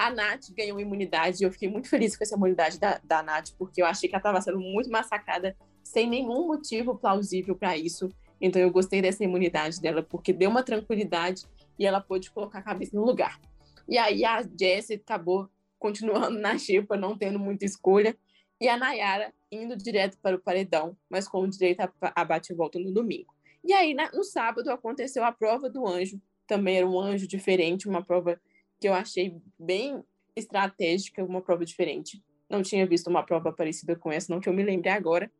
A 0.00 0.08
Nath 0.08 0.50
ganhou 0.56 0.80
imunidade 0.80 1.42
e 1.42 1.46
eu 1.46 1.52
fiquei 1.52 1.68
muito 1.68 1.86
feliz 1.90 2.16
com 2.16 2.24
essa 2.24 2.34
imunidade 2.34 2.80
da, 2.80 2.98
da 3.04 3.22
Nath, 3.22 3.50
porque 3.58 3.82
eu 3.82 3.86
achei 3.86 4.08
que 4.08 4.14
ela 4.14 4.20
estava 4.20 4.40
sendo 4.40 4.58
muito 4.58 4.90
massacrada 4.90 5.54
sem 5.84 6.08
nenhum 6.08 6.46
motivo 6.46 6.96
plausível 6.96 7.54
para 7.54 7.76
isso. 7.76 8.08
Então 8.40 8.62
eu 8.62 8.70
gostei 8.70 9.02
dessa 9.02 9.22
imunidade 9.22 9.78
dela, 9.78 10.02
porque 10.02 10.32
deu 10.32 10.48
uma 10.48 10.62
tranquilidade 10.62 11.44
e 11.78 11.84
ela 11.84 12.00
pôde 12.00 12.30
colocar 12.30 12.60
a 12.60 12.62
cabeça 12.62 12.96
no 12.96 13.04
lugar. 13.04 13.38
E 13.86 13.98
aí 13.98 14.24
a 14.24 14.42
Jessie 14.58 14.96
acabou 14.96 15.50
continuando 15.78 16.38
na 16.38 16.56
xepa, 16.56 16.96
não 16.96 17.14
tendo 17.14 17.38
muita 17.38 17.66
escolha. 17.66 18.16
E 18.58 18.68
a 18.70 18.78
Nayara 18.78 19.34
indo 19.52 19.76
direto 19.76 20.16
para 20.22 20.34
o 20.34 20.40
paredão, 20.40 20.96
mas 21.10 21.28
com 21.28 21.46
direito 21.46 21.80
a, 21.80 21.92
a 22.00 22.24
bate-volta 22.24 22.78
no 22.78 22.90
domingo. 22.90 23.34
E 23.62 23.74
aí, 23.74 23.94
no 24.14 24.24
sábado, 24.24 24.70
aconteceu 24.70 25.22
a 25.22 25.30
prova 25.30 25.68
do 25.68 25.86
anjo. 25.86 26.18
Também 26.46 26.78
era 26.78 26.86
um 26.86 26.98
anjo 26.98 27.26
diferente, 27.26 27.86
uma 27.86 28.02
prova 28.02 28.40
que 28.80 28.88
eu 28.88 28.94
achei 28.94 29.36
bem 29.58 30.02
estratégica, 30.34 31.24
uma 31.24 31.42
prova 31.42 31.64
diferente. 31.64 32.22
Não 32.48 32.62
tinha 32.62 32.86
visto 32.86 33.08
uma 33.08 33.22
prova 33.22 33.52
parecida 33.52 33.94
com 33.94 34.10
essa, 34.10 34.32
não 34.32 34.40
que 34.40 34.48
eu 34.48 34.52
me 34.52 34.62
lembre 34.62 34.88
agora. 34.88 35.30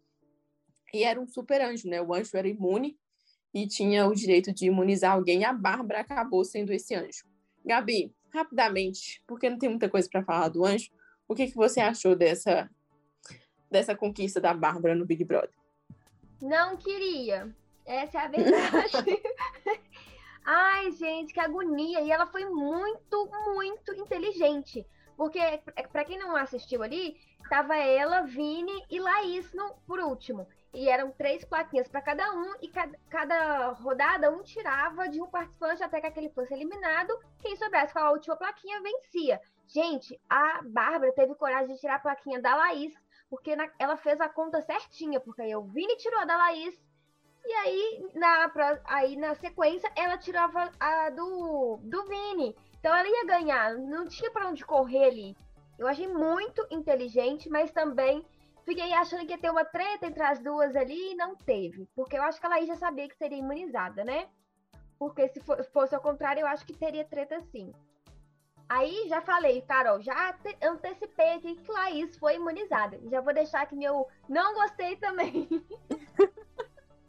E 0.93 1.03
era 1.03 1.21
um 1.21 1.27
super 1.27 1.61
anjo, 1.61 1.89
né? 1.89 2.01
O 2.03 2.13
anjo 2.13 2.37
era 2.37 2.47
imune 2.47 2.99
e 3.55 3.67
tinha 3.67 4.07
o 4.07 4.15
direito 4.15 4.53
de 4.53 4.67
imunizar 4.67 5.15
alguém. 5.15 5.45
A 5.45 5.53
Bárbara 5.53 6.01
acabou 6.01 6.45
sendo 6.45 6.73
esse 6.73 6.95
anjo. 6.95 7.25
Gabi, 7.65 8.15
rapidamente, 8.33 9.23
porque 9.27 9.49
não 9.49 9.59
tem 9.59 9.69
muita 9.69 9.89
coisa 9.89 10.09
para 10.11 10.25
falar 10.25 10.49
do 10.49 10.65
anjo, 10.65 10.91
o 11.27 11.35
que, 11.35 11.47
que 11.47 11.57
você 11.57 11.81
achou 11.81 12.15
dessa, 12.15 12.69
dessa 13.71 13.97
conquista 13.97 14.41
da 14.41 14.53
Bárbara 14.53 14.95
no 14.95 15.07
Big 15.07 15.25
Brother? 15.25 15.55
Não 16.41 16.77
queria. 16.77 17.55
Essa 17.87 18.19
é 18.19 18.25
a 18.25 18.29
verdade. 18.29 19.23
Ai, 20.45 20.91
gente, 20.93 21.33
que 21.33 21.41
agonia. 21.41 22.01
E 22.01 22.11
ela 22.11 22.27
foi 22.27 22.45
muito, 22.45 23.31
muito 23.47 23.93
inteligente. 23.95 24.87
Porque, 25.17 25.39
para 25.93 26.05
quem 26.05 26.19
não 26.19 26.35
assistiu 26.35 26.83
ali, 26.83 27.21
tava 27.49 27.77
ela, 27.77 28.23
Vini 28.23 28.85
e 28.89 28.99
Laís 28.99 29.53
no, 29.53 29.75
por 29.87 30.01
último. 30.01 30.49
E 30.73 30.89
eram 30.89 31.11
três 31.11 31.45
plaquinhas 31.45 31.89
para 31.89 32.01
cada 32.01 32.33
um, 32.33 32.55
e 32.63 32.69
cada, 32.69 32.99
cada, 33.11 33.69
rodada 33.73 34.31
um 34.31 34.43
tirava 34.43 35.09
de 35.09 35.21
um 35.21 35.27
participante 35.27 35.83
até 35.83 36.01
que 36.01 36.07
aquele 36.07 36.31
fosse 36.31 36.55
eliminado. 36.55 37.13
Quem 37.41 37.57
soubesse 37.57 37.93
qual 37.93 38.07
a 38.07 38.13
última 38.13 38.37
plaquinha 38.37 38.81
vencia. 38.81 39.41
Gente, 39.67 40.19
a 40.29 40.63
Bárbara 40.63 41.13
teve 41.13 41.35
coragem 41.35 41.75
de 41.75 41.81
tirar 41.81 41.97
a 41.97 42.01
plaquinha 42.01 42.41
da 42.41 42.55
Laís, 42.55 42.95
porque 43.29 43.55
na, 43.55 43.69
ela 43.79 43.97
fez 43.97 44.21
a 44.21 44.29
conta 44.29 44.61
certinha, 44.63 45.21
porque 45.21 45.43
aí 45.43 45.55
o 45.55 45.63
Vini 45.63 45.97
tirou 45.97 46.21
a 46.21 46.25
da 46.25 46.37
Laís, 46.37 46.81
e 47.45 47.53
aí 47.53 48.09
na, 48.15 48.53
aí 48.85 49.17
na 49.17 49.35
sequência 49.35 49.91
ela 49.97 50.19
tirava 50.19 50.71
a 50.79 51.11
do, 51.11 51.79
do 51.83 52.05
Vini. 52.07 52.57
Então 52.79 52.95
ela 52.95 53.09
ia 53.09 53.27
ganhar, 53.27 53.75
não 53.75 54.07
tinha 54.07 54.31
para 54.31 54.49
onde 54.49 54.65
correr 54.65 55.05
ali. 55.05 55.37
Eu 55.79 55.87
achei 55.87 56.09
muito 56.09 56.67
inteligente, 56.71 57.49
mas 57.49 57.71
também 57.71 58.25
fiquei 58.65 58.93
achando 58.93 59.27
que 59.27 59.33
ia 59.33 59.39
ter 59.39 59.51
uma 59.51 59.65
treta 59.65 60.07
entre 60.07 60.23
as 60.23 60.39
duas 60.39 60.77
ali 60.77 61.13
e 61.13 61.17
não 61.17 61.35
teve. 61.35 61.87
Porque 61.95 62.17
eu 62.17 62.23
acho 62.23 62.39
que 62.39 62.47
ela 62.47 62.57
aí 62.57 62.67
já 62.67 62.77
sabia 62.77 63.09
que 63.09 63.17
seria 63.17 63.39
imunizada, 63.39 64.05
né? 64.05 64.29
Porque 64.99 65.29
se 65.29 65.41
fosse 65.73 65.95
ao 65.95 66.03
contrário, 66.03 66.41
eu 66.41 66.47
acho 66.47 66.67
que 66.67 66.77
teria 66.77 67.05
treta 67.05 67.41
sim. 67.51 67.73
Aí 68.69 69.09
já 69.09 69.21
falei, 69.21 69.63
Carol, 69.63 70.01
já 70.01 70.33
antecipei 70.63 71.33
aqui 71.35 71.57
que 71.57 71.73
Laís 71.73 72.17
foi 72.17 72.37
imunizada. 72.37 73.01
Já 73.11 73.21
vou 73.21 73.35
deixar 73.35 73.63
aqui 73.63 73.75
meu 73.75 74.07
não 74.29 74.55
gostei 74.55 74.95
também. 74.97 75.49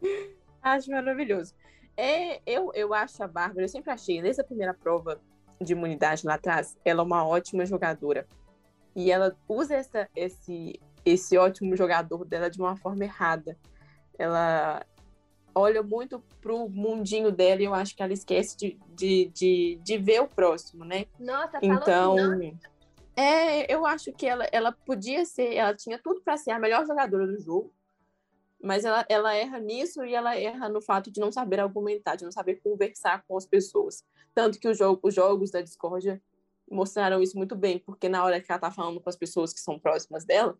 acho 0.61 0.89
maravilhoso. 0.91 1.53
É, 1.95 2.41
eu, 2.45 2.71
eu 2.73 2.93
acho 2.93 3.23
a 3.23 3.27
Bárbara, 3.27 3.63
eu 3.65 3.69
sempre 3.69 3.91
achei, 3.91 4.21
desde 4.21 4.41
a 4.41 4.45
primeira 4.45 4.73
prova 4.73 5.19
de 5.59 5.73
imunidade 5.73 6.25
lá 6.25 6.35
atrás, 6.35 6.77
ela 6.83 7.01
é 7.01 7.05
uma 7.05 7.25
ótima 7.25 7.65
jogadora. 7.65 8.27
E 8.95 9.11
ela 9.11 9.35
usa 9.47 9.75
essa, 9.75 10.09
esse, 10.15 10.79
esse 11.05 11.37
ótimo 11.37 11.75
jogador 11.75 12.25
dela 12.25 12.49
de 12.49 12.59
uma 12.59 12.75
forma 12.75 13.03
errada. 13.03 13.57
Ela 14.17 14.85
olha 15.53 15.83
muito 15.83 16.23
pro 16.41 16.69
mundinho 16.69 17.31
dela 17.31 17.61
e 17.61 17.65
eu 17.65 17.73
acho 17.73 17.95
que 17.95 18.03
ela 18.03 18.13
esquece 18.13 18.57
de, 18.57 18.79
de, 18.95 19.31
de, 19.33 19.79
de 19.83 19.97
ver 19.97 20.21
o 20.21 20.27
próximo, 20.27 20.83
né? 20.83 21.05
Nossa, 21.19 21.59
então 21.61 22.15
é, 23.15 23.71
eu 23.71 23.85
acho 23.85 24.11
que 24.13 24.25
ela, 24.25 24.47
ela 24.51 24.71
podia 24.71 25.25
ser, 25.25 25.53
ela 25.53 25.75
tinha 25.75 25.99
tudo 25.99 26.21
para 26.21 26.37
ser 26.37 26.51
a 26.51 26.59
melhor 26.59 26.85
jogadora 26.85 27.27
do 27.27 27.39
jogo, 27.39 27.71
mas 28.63 28.85
ela, 28.85 29.05
ela 29.09 29.33
erra 29.33 29.59
nisso 29.59 30.03
e 30.05 30.13
ela 30.13 30.37
erra 30.37 30.69
no 30.69 30.81
fato 30.81 31.11
de 31.11 31.19
não 31.19 31.31
saber 31.31 31.59
argumentar, 31.59 32.15
de 32.15 32.23
não 32.23 32.31
saber 32.31 32.61
conversar 32.61 33.23
com 33.27 33.35
as 33.37 33.45
pessoas. 33.45 34.03
Tanto 34.33 34.59
que 34.59 34.73
jogo, 34.73 34.99
os 35.03 35.13
jogos 35.13 35.51
da 35.51 35.61
discórdia 35.61 36.21
mostraram 36.69 37.21
isso 37.21 37.37
muito 37.37 37.55
bem, 37.55 37.79
porque 37.79 38.07
na 38.07 38.23
hora 38.23 38.39
que 38.39 38.51
ela 38.51 38.59
tá 38.59 38.71
falando 38.71 39.01
com 39.01 39.09
as 39.09 39.17
pessoas 39.17 39.53
que 39.53 39.59
são 39.59 39.79
próximas 39.79 40.23
dela, 40.23 40.57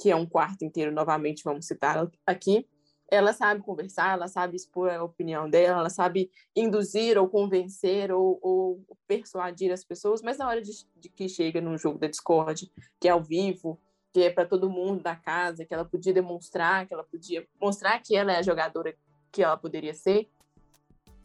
que 0.00 0.10
é 0.10 0.16
um 0.16 0.26
quarto 0.26 0.64
inteiro, 0.64 0.90
novamente, 0.90 1.44
vamos 1.44 1.66
citar 1.66 2.10
aqui, 2.26 2.66
ela 3.10 3.32
sabe 3.32 3.62
conversar, 3.62 4.14
ela 4.14 4.28
sabe 4.28 4.56
expor 4.56 4.90
a 4.90 5.02
opinião 5.02 5.48
dela, 5.48 5.80
ela 5.80 5.90
sabe 5.90 6.30
induzir 6.56 7.18
ou 7.18 7.28
convencer 7.28 8.10
ou, 8.10 8.38
ou 8.42 8.96
persuadir 9.06 9.70
as 9.72 9.84
pessoas, 9.84 10.22
mas 10.22 10.38
na 10.38 10.48
hora 10.48 10.62
de, 10.62 10.72
de, 10.96 11.08
que 11.08 11.28
chega 11.28 11.60
num 11.60 11.76
jogo 11.76 11.98
da 11.98 12.08
Discord, 12.08 12.70
que 12.98 13.08
é 13.08 13.10
ao 13.10 13.22
vivo, 13.22 13.80
que 14.14 14.22
é 14.22 14.30
para 14.30 14.46
todo 14.46 14.70
mundo 14.70 15.02
da 15.02 15.16
casa, 15.16 15.64
que 15.64 15.74
ela 15.74 15.84
podia 15.84 16.12
demonstrar, 16.12 16.86
que 16.86 16.94
ela 16.94 17.02
podia 17.02 17.44
mostrar 17.60 17.98
que 17.98 18.14
ela 18.14 18.32
é 18.32 18.38
a 18.38 18.42
jogadora 18.42 18.94
que 19.32 19.42
ela 19.42 19.56
poderia 19.56 19.92
ser, 19.92 20.30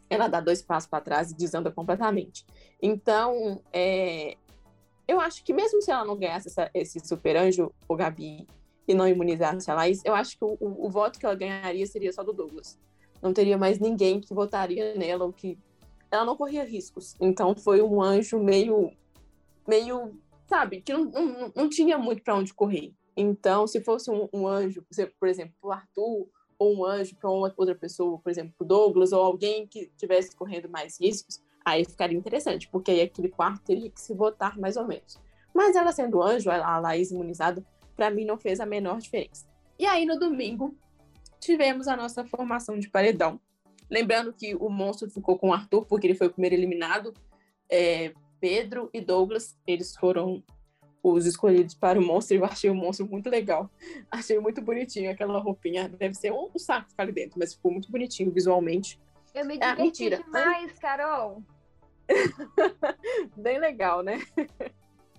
ela 0.10 0.28
dá 0.28 0.42
dois 0.42 0.60
passos 0.64 0.90
para 0.90 1.04
trás 1.04 1.30
e 1.30 1.36
desanda 1.36 1.70
completamente. 1.70 2.44
Então, 2.82 3.62
é, 3.72 4.36
eu 5.08 5.20
acho 5.20 5.44
que 5.44 5.54
mesmo 5.54 5.80
se 5.84 5.92
ela 5.92 6.04
não 6.04 6.18
ganhasse 6.18 6.48
essa, 6.48 6.72
esse 6.74 7.00
super 7.00 7.38
anjo, 7.38 7.72
o 7.88 7.96
Gabi, 7.96 8.48
e 8.88 8.96
não 8.96 9.08
imunizasse 9.08 9.70
a 9.70 9.76
Laís, 9.76 10.02
eu 10.04 10.16
acho 10.16 10.36
que 10.36 10.44
o, 10.44 10.58
o, 10.60 10.88
o, 10.88 10.90
voto 10.90 11.20
que 11.20 11.26
ela 11.28 11.36
ganharia 11.36 11.86
seria 11.86 12.12
só 12.12 12.24
do 12.24 12.34
Douglas. 12.34 12.76
Não 13.22 13.32
teria 13.32 13.56
mais 13.56 13.78
ninguém 13.78 14.20
que 14.20 14.34
votaria 14.34 14.96
nela 14.96 15.26
ou 15.26 15.32
que. 15.32 15.60
Ela 16.10 16.26
não 16.26 16.36
corria 16.36 16.64
riscos. 16.64 17.16
Então 17.22 17.56
foi 17.56 17.84
um 17.84 18.02
anjo 18.02 18.40
meio. 18.40 18.92
meio. 19.68 20.20
Sabe, 20.50 20.82
que 20.82 20.92
não, 20.92 21.06
não, 21.06 21.54
não 21.56 21.70
tinha 21.70 21.98
muito 21.98 22.24
para 22.24 22.36
onde 22.36 22.54
correr. 22.54 22.92
Então, 23.16 23.68
se 23.68 23.82
fosse 23.82 24.10
um, 24.10 24.28
um 24.34 24.48
anjo, 24.48 24.84
por 25.20 25.28
exemplo, 25.28 25.54
o 25.62 25.72
Arthur, 25.72 26.28
ou 26.58 26.78
um 26.78 26.86
anjo 26.86 27.16
para 27.16 27.30
outra 27.30 27.76
pessoa, 27.76 28.18
por 28.18 28.30
exemplo, 28.30 28.54
o 28.60 28.66
Douglas, 28.66 29.14
ou 29.14 29.24
alguém 29.24 29.68
que 29.68 29.92
tivesse 29.96 30.36
correndo 30.36 30.68
mais 30.68 31.00
riscos, 31.00 31.42
aí 31.64 31.86
ficaria 31.86 32.18
interessante, 32.18 32.68
porque 32.70 32.92
aí 32.92 33.02
aquele 33.02 33.30
quarto 33.30 33.64
teria 33.64 33.90
que 33.90 34.02
se 34.02 34.14
votar 34.14 34.58
mais 34.58 34.76
ou 34.76 34.86
menos. 34.86 35.20
Mas 35.54 35.76
ela 35.76 35.92
sendo 35.92 36.22
anjo, 36.22 36.50
a 36.50 36.80
Laís 36.80 37.12
imunizada, 37.12 37.64
para 37.96 38.10
mim 38.10 38.26
não 38.26 38.38
fez 38.38 38.60
a 38.60 38.66
menor 38.66 39.00
diferença. 39.00 39.48
E 39.78 39.86
aí 39.86 40.06
no 40.06 40.20
domingo 40.20 40.76
tivemos 41.40 41.88
a 41.88 41.96
nossa 41.96 42.26
formação 42.26 42.78
de 42.78 42.90
paredão. 42.90 43.40
Lembrando 43.90 44.34
que 44.34 44.56
o 44.56 44.70
monstro 44.70 45.10
ficou 45.10 45.38
com 45.38 45.50
o 45.50 45.54
Arthur, 45.54 45.86
porque 45.86 46.08
ele 46.08 46.16
foi 46.16 46.28
o 46.28 46.32
primeiro 46.32 46.56
eliminado. 46.56 47.14
É, 47.70 48.14
Pedro 48.40 48.90
e 48.94 49.02
Douglas, 49.02 49.58
eles 49.68 49.96
foram 49.96 50.44
os 51.02 51.26
escolhidos 51.26 51.74
para 51.74 52.00
o 52.00 52.02
monstro. 52.02 52.38
Eu 52.38 52.46
achei 52.46 52.70
o 52.70 52.76
monstro 52.76 53.08
muito 53.08 53.30
legal. 53.30 53.70
Achei 54.12 54.40
muito 54.40 54.62
bonitinho 54.62 55.12
aquela 55.12 55.40
roupinha. 55.40 55.88
Deve 55.88 56.14
ser 56.14 56.32
um, 56.32 56.50
saco 56.58 56.90
ficar 56.90 57.04
ali 57.04 57.12
dentro, 57.12 57.40
mas 57.40 57.54
ficou 57.54 57.72
muito 57.72 57.92
bonitinho 57.92 58.32
visualmente. 58.32 59.00
Eu 59.34 59.46
me 59.46 59.54
diverti 59.54 59.80
ah, 59.80 59.84
mentira. 59.84 60.18
demais, 60.24 60.78
Carol. 60.80 61.44
Bem 63.38 63.60
legal, 63.60 64.02
né? 64.02 64.20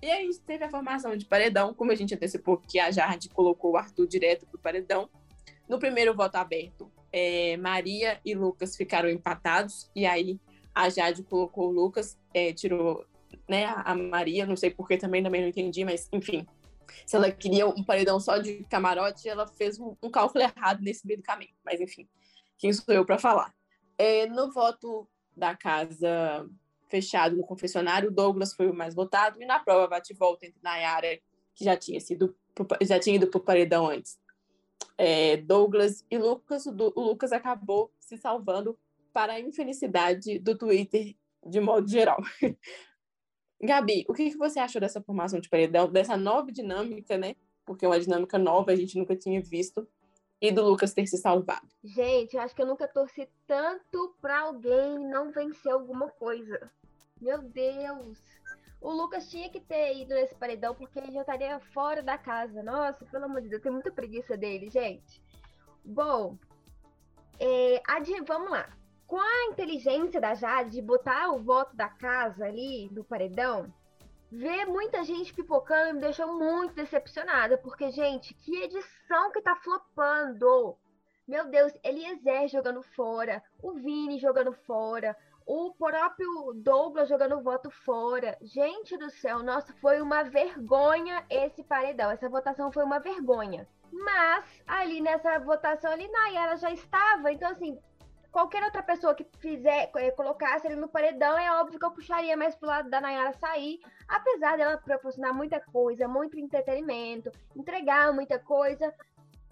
E 0.01 0.09
aí 0.09 0.29
teve 0.45 0.63
a 0.63 0.69
formação 0.69 1.15
de 1.15 1.25
paredão, 1.25 1.73
como 1.73 1.91
a 1.91 1.95
gente 1.95 2.13
antecipou 2.13 2.57
que 2.57 2.79
a 2.79 2.91
Jade 2.91 3.29
colocou 3.29 3.71
o 3.71 3.77
Arthur 3.77 4.07
direto 4.07 4.45
para 4.45 4.57
o 4.57 4.61
paredão. 4.61 5.09
No 5.69 5.79
primeiro 5.79 6.13
voto 6.15 6.35
aberto, 6.35 6.91
é, 7.13 7.55
Maria 7.57 8.19
e 8.25 8.33
Lucas 8.33 8.75
ficaram 8.75 9.09
empatados, 9.09 9.89
e 9.95 10.05
aí 10.05 10.39
a 10.73 10.89
Jade 10.89 11.23
colocou 11.23 11.69
o 11.69 11.71
Lucas, 11.71 12.17
é, 12.33 12.51
tirou 12.51 13.05
né, 13.51 13.65
a 13.65 13.93
Maria, 13.93 14.45
não 14.45 14.55
sei 14.55 14.71
porque 14.71 14.97
também, 14.97 15.21
também 15.21 15.41
não 15.41 15.49
entendi, 15.49 15.83
mas 15.83 16.07
enfim. 16.13 16.47
Se 17.05 17.17
ela 17.17 17.29
queria 17.29 17.67
um 17.67 17.83
paredão 17.83 18.17
só 18.17 18.37
de 18.37 18.63
camarote, 18.69 19.27
ela 19.27 19.45
fez 19.45 19.77
um, 19.77 19.93
um 20.01 20.09
cálculo 20.09 20.41
errado 20.41 20.81
nesse 20.81 21.05
meio 21.05 21.19
do 21.19 21.23
caminho. 21.23 21.53
Mas 21.65 21.81
enfim, 21.81 22.07
quem 22.57 22.71
sou 22.71 22.95
eu 22.95 23.05
para 23.05 23.19
falar? 23.19 23.53
É, 23.97 24.25
no 24.25 24.51
voto 24.53 25.05
da 25.35 25.53
casa 25.53 26.49
fechado 26.87 27.35
no 27.35 27.43
confessionário, 27.43 28.09
Douglas 28.09 28.53
foi 28.53 28.69
o 28.69 28.73
mais 28.73 28.95
votado, 28.95 29.41
e 29.41 29.45
na 29.45 29.59
prova 29.59 29.87
bate-volta 29.87 30.45
entre 30.45 30.59
Nayara, 30.61 31.19
que 31.53 31.65
já 31.65 31.75
tinha 31.75 31.99
sido 31.99 32.35
já 32.81 32.99
tinha 32.99 33.15
ido 33.15 33.27
para 33.27 33.37
o 33.37 33.43
paredão 33.43 33.87
antes, 33.87 34.19
é, 34.97 35.37
Douglas 35.37 36.05
e 36.11 36.17
Lucas, 36.17 36.65
o, 36.65 36.71
o 36.95 37.01
Lucas 37.01 37.31
acabou 37.31 37.93
se 37.97 38.17
salvando 38.17 38.77
para 39.13 39.33
a 39.33 39.39
infelicidade 39.39 40.37
do 40.39 40.57
Twitter 40.57 41.15
de 41.45 41.59
modo 41.59 41.87
geral. 41.87 42.21
Gabi, 43.63 44.05
o 44.07 44.13
que, 44.13 44.31
que 44.31 44.37
você 44.37 44.59
achou 44.59 44.81
dessa 44.81 45.01
formação 45.01 45.39
de 45.39 45.49
paredão, 45.49 45.91
dessa 45.91 46.17
nova 46.17 46.51
dinâmica, 46.51 47.17
né? 47.17 47.35
Porque 47.65 47.85
é 47.85 47.87
uma 47.87 47.99
dinâmica 47.99 48.37
nova, 48.37 48.71
a 48.71 48.75
gente 48.75 48.97
nunca 48.97 49.15
tinha 49.15 49.41
visto, 49.41 49.87
e 50.41 50.51
do 50.51 50.63
Lucas 50.63 50.93
ter 50.93 51.05
se 51.05 51.17
salvado. 51.17 51.67
Gente, 51.83 52.35
eu 52.35 52.41
acho 52.41 52.55
que 52.55 52.61
eu 52.61 52.65
nunca 52.65 52.87
torci 52.87 53.29
tanto 53.45 54.15
para 54.19 54.39
alguém 54.39 54.97
não 54.97 55.31
vencer 55.31 55.71
alguma 55.71 56.09
coisa. 56.09 56.71
Meu 57.21 57.39
Deus! 57.39 58.19
O 58.81 58.91
Lucas 58.91 59.29
tinha 59.29 59.47
que 59.47 59.59
ter 59.59 59.95
ido 59.95 60.15
nesse 60.15 60.33
paredão 60.33 60.73
porque 60.73 60.97
ele 60.97 61.11
já 61.11 61.21
estaria 61.21 61.59
fora 61.59 62.01
da 62.01 62.17
casa. 62.17 62.63
Nossa, 62.63 63.05
pelo 63.05 63.25
amor 63.25 63.41
de 63.41 63.49
Deus, 63.49 63.59
eu 63.59 63.63
tenho 63.63 63.75
muita 63.75 63.91
preguiça 63.91 64.35
dele, 64.35 64.71
gente. 64.71 65.21
Bom, 65.85 66.35
é, 67.39 67.79
vamos 68.25 68.49
lá. 68.49 68.67
Com 69.11 69.19
a 69.19 69.45
inteligência 69.51 70.21
da 70.21 70.33
Jade 70.33 70.69
de 70.71 70.81
botar 70.81 71.33
o 71.33 71.37
voto 71.37 71.75
da 71.75 71.89
casa 71.89 72.45
ali 72.45 72.89
no 72.93 73.03
paredão, 73.03 73.65
ver 74.31 74.65
muita 74.65 75.03
gente 75.03 75.33
pipocando 75.33 75.95
me 75.95 75.99
deixou 75.99 76.39
muito 76.39 76.75
decepcionada, 76.75 77.57
porque, 77.57 77.91
gente, 77.91 78.33
que 78.33 78.63
edição 78.63 79.29
que 79.33 79.41
tá 79.41 79.53
flopando! 79.57 80.77
Meu 81.27 81.45
Deus, 81.49 81.73
Eliezer 81.83 82.47
jogando 82.47 82.81
fora, 82.81 83.43
o 83.61 83.73
Vini 83.73 84.17
jogando 84.17 84.53
fora, 84.53 85.13
o 85.45 85.73
próprio 85.73 86.53
Douglas 86.55 87.09
jogando 87.09 87.43
voto 87.43 87.69
fora. 87.69 88.37
Gente 88.41 88.97
do 88.97 89.09
céu, 89.09 89.43
nossa, 89.43 89.73
foi 89.81 89.99
uma 89.99 90.23
vergonha 90.23 91.25
esse 91.29 91.65
paredão. 91.65 92.11
Essa 92.11 92.29
votação 92.29 92.71
foi 92.71 92.85
uma 92.85 92.99
vergonha. 92.99 93.67
Mas 93.91 94.45
ali 94.65 95.01
nessa 95.01 95.37
votação 95.39 95.91
ali, 95.91 96.07
Nayara 96.07 96.55
já 96.55 96.71
estava. 96.71 97.29
Então, 97.29 97.51
assim, 97.51 97.77
qualquer 98.31 98.63
outra 98.63 98.81
pessoa 98.81 99.13
que 99.13 99.25
fizer, 99.39 99.91
é, 99.95 100.11
colocasse 100.11 100.65
ele 100.65 100.77
no 100.77 100.87
paredão, 100.87 101.37
é 101.37 101.51
óbvio 101.59 101.77
que 101.77 101.85
eu 101.85 101.91
puxaria 101.91 102.37
mais 102.37 102.55
pro 102.55 102.67
lado 102.67 102.89
da 102.89 103.01
Nayara 103.01 103.33
sair, 103.33 103.79
apesar 104.07 104.57
dela 104.57 104.77
proporcionar 104.77 105.33
muita 105.33 105.59
coisa, 105.59 106.07
muito 106.07 106.39
entretenimento, 106.39 107.31
entregar 107.55 108.13
muita 108.13 108.39
coisa. 108.39 108.93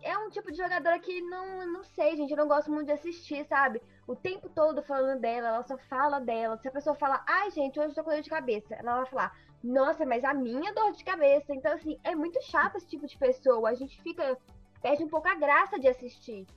É 0.01 0.17
um 0.17 0.29
tipo 0.29 0.49
de 0.49 0.57
jogadora 0.57 0.97
que 0.97 1.21
não, 1.21 1.67
não 1.67 1.83
sei, 1.83 2.15
gente, 2.15 2.31
eu 2.31 2.37
não 2.37 2.47
gosto 2.47 2.71
muito 2.71 2.87
de 2.87 2.93
assistir, 2.93 3.45
sabe? 3.45 3.81
O 4.07 4.15
tempo 4.15 4.47
todo 4.47 4.81
falando 4.81 5.19
dela, 5.19 5.49
ela 5.49 5.63
só 5.63 5.77
fala 5.77 6.21
dela. 6.21 6.57
Se 6.57 6.69
a 6.69 6.71
pessoa 6.71 6.95
fala, 6.95 7.21
ai, 7.27 7.51
gente, 7.51 7.77
hoje 7.77 7.89
eu 7.89 7.95
tô 7.95 8.03
com 8.05 8.11
dor 8.11 8.21
de 8.21 8.29
cabeça, 8.29 8.75
ela 8.75 8.95
vai 8.95 9.05
falar, 9.07 9.37
nossa, 9.61 10.05
mas 10.05 10.23
a 10.23 10.33
minha 10.33 10.73
dor 10.73 10.93
de 10.93 11.03
cabeça. 11.03 11.53
Então, 11.53 11.73
assim, 11.73 11.99
é 12.05 12.15
muito 12.15 12.41
chato 12.43 12.77
esse 12.77 12.87
tipo 12.87 13.05
de 13.05 13.17
pessoa. 13.17 13.69
A 13.69 13.73
gente 13.73 14.01
fica, 14.01 14.37
perde 14.81 15.03
um 15.03 15.09
pouco 15.09 15.27
a 15.27 15.35
graça 15.35 15.77
de 15.77 15.89
assistir. 15.89 16.47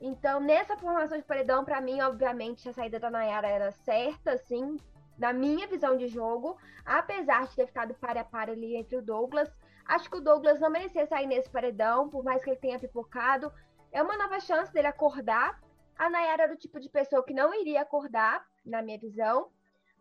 Então, 0.00 0.40
nessa 0.40 0.76
formação 0.76 1.16
de 1.16 1.24
paredão, 1.24 1.64
para 1.64 1.80
mim, 1.80 2.00
obviamente, 2.00 2.68
a 2.68 2.72
saída 2.72 2.98
da 2.98 3.10
Nayara 3.10 3.48
era 3.48 3.70
certa, 3.70 4.32
assim, 4.32 4.78
na 5.18 5.32
minha 5.32 5.66
visão 5.66 5.96
de 5.96 6.06
jogo, 6.08 6.58
apesar 6.84 7.46
de 7.46 7.56
ter 7.56 7.66
ficado 7.66 7.94
para 7.94 8.20
a 8.20 8.24
para 8.24 8.52
ali 8.52 8.76
entre 8.76 8.96
o 8.96 9.02
Douglas. 9.02 9.50
Acho 9.86 10.10
que 10.10 10.18
o 10.18 10.20
Douglas 10.20 10.60
não 10.60 10.68
merecia 10.68 11.06
sair 11.06 11.26
nesse 11.26 11.48
paredão, 11.48 12.08
por 12.10 12.22
mais 12.22 12.44
que 12.44 12.50
ele 12.50 12.58
tenha 12.58 12.78
pipocado. 12.78 13.50
É 13.90 14.02
uma 14.02 14.16
nova 14.18 14.38
chance 14.40 14.72
dele 14.72 14.88
acordar. 14.88 15.58
A 15.98 16.10
Nayara 16.10 16.42
era 16.42 16.54
o 16.54 16.58
tipo 16.58 16.78
de 16.78 16.90
pessoa 16.90 17.24
que 17.24 17.32
não 17.32 17.54
iria 17.54 17.80
acordar, 17.80 18.46
na 18.64 18.82
minha 18.82 18.98
visão. 18.98 19.50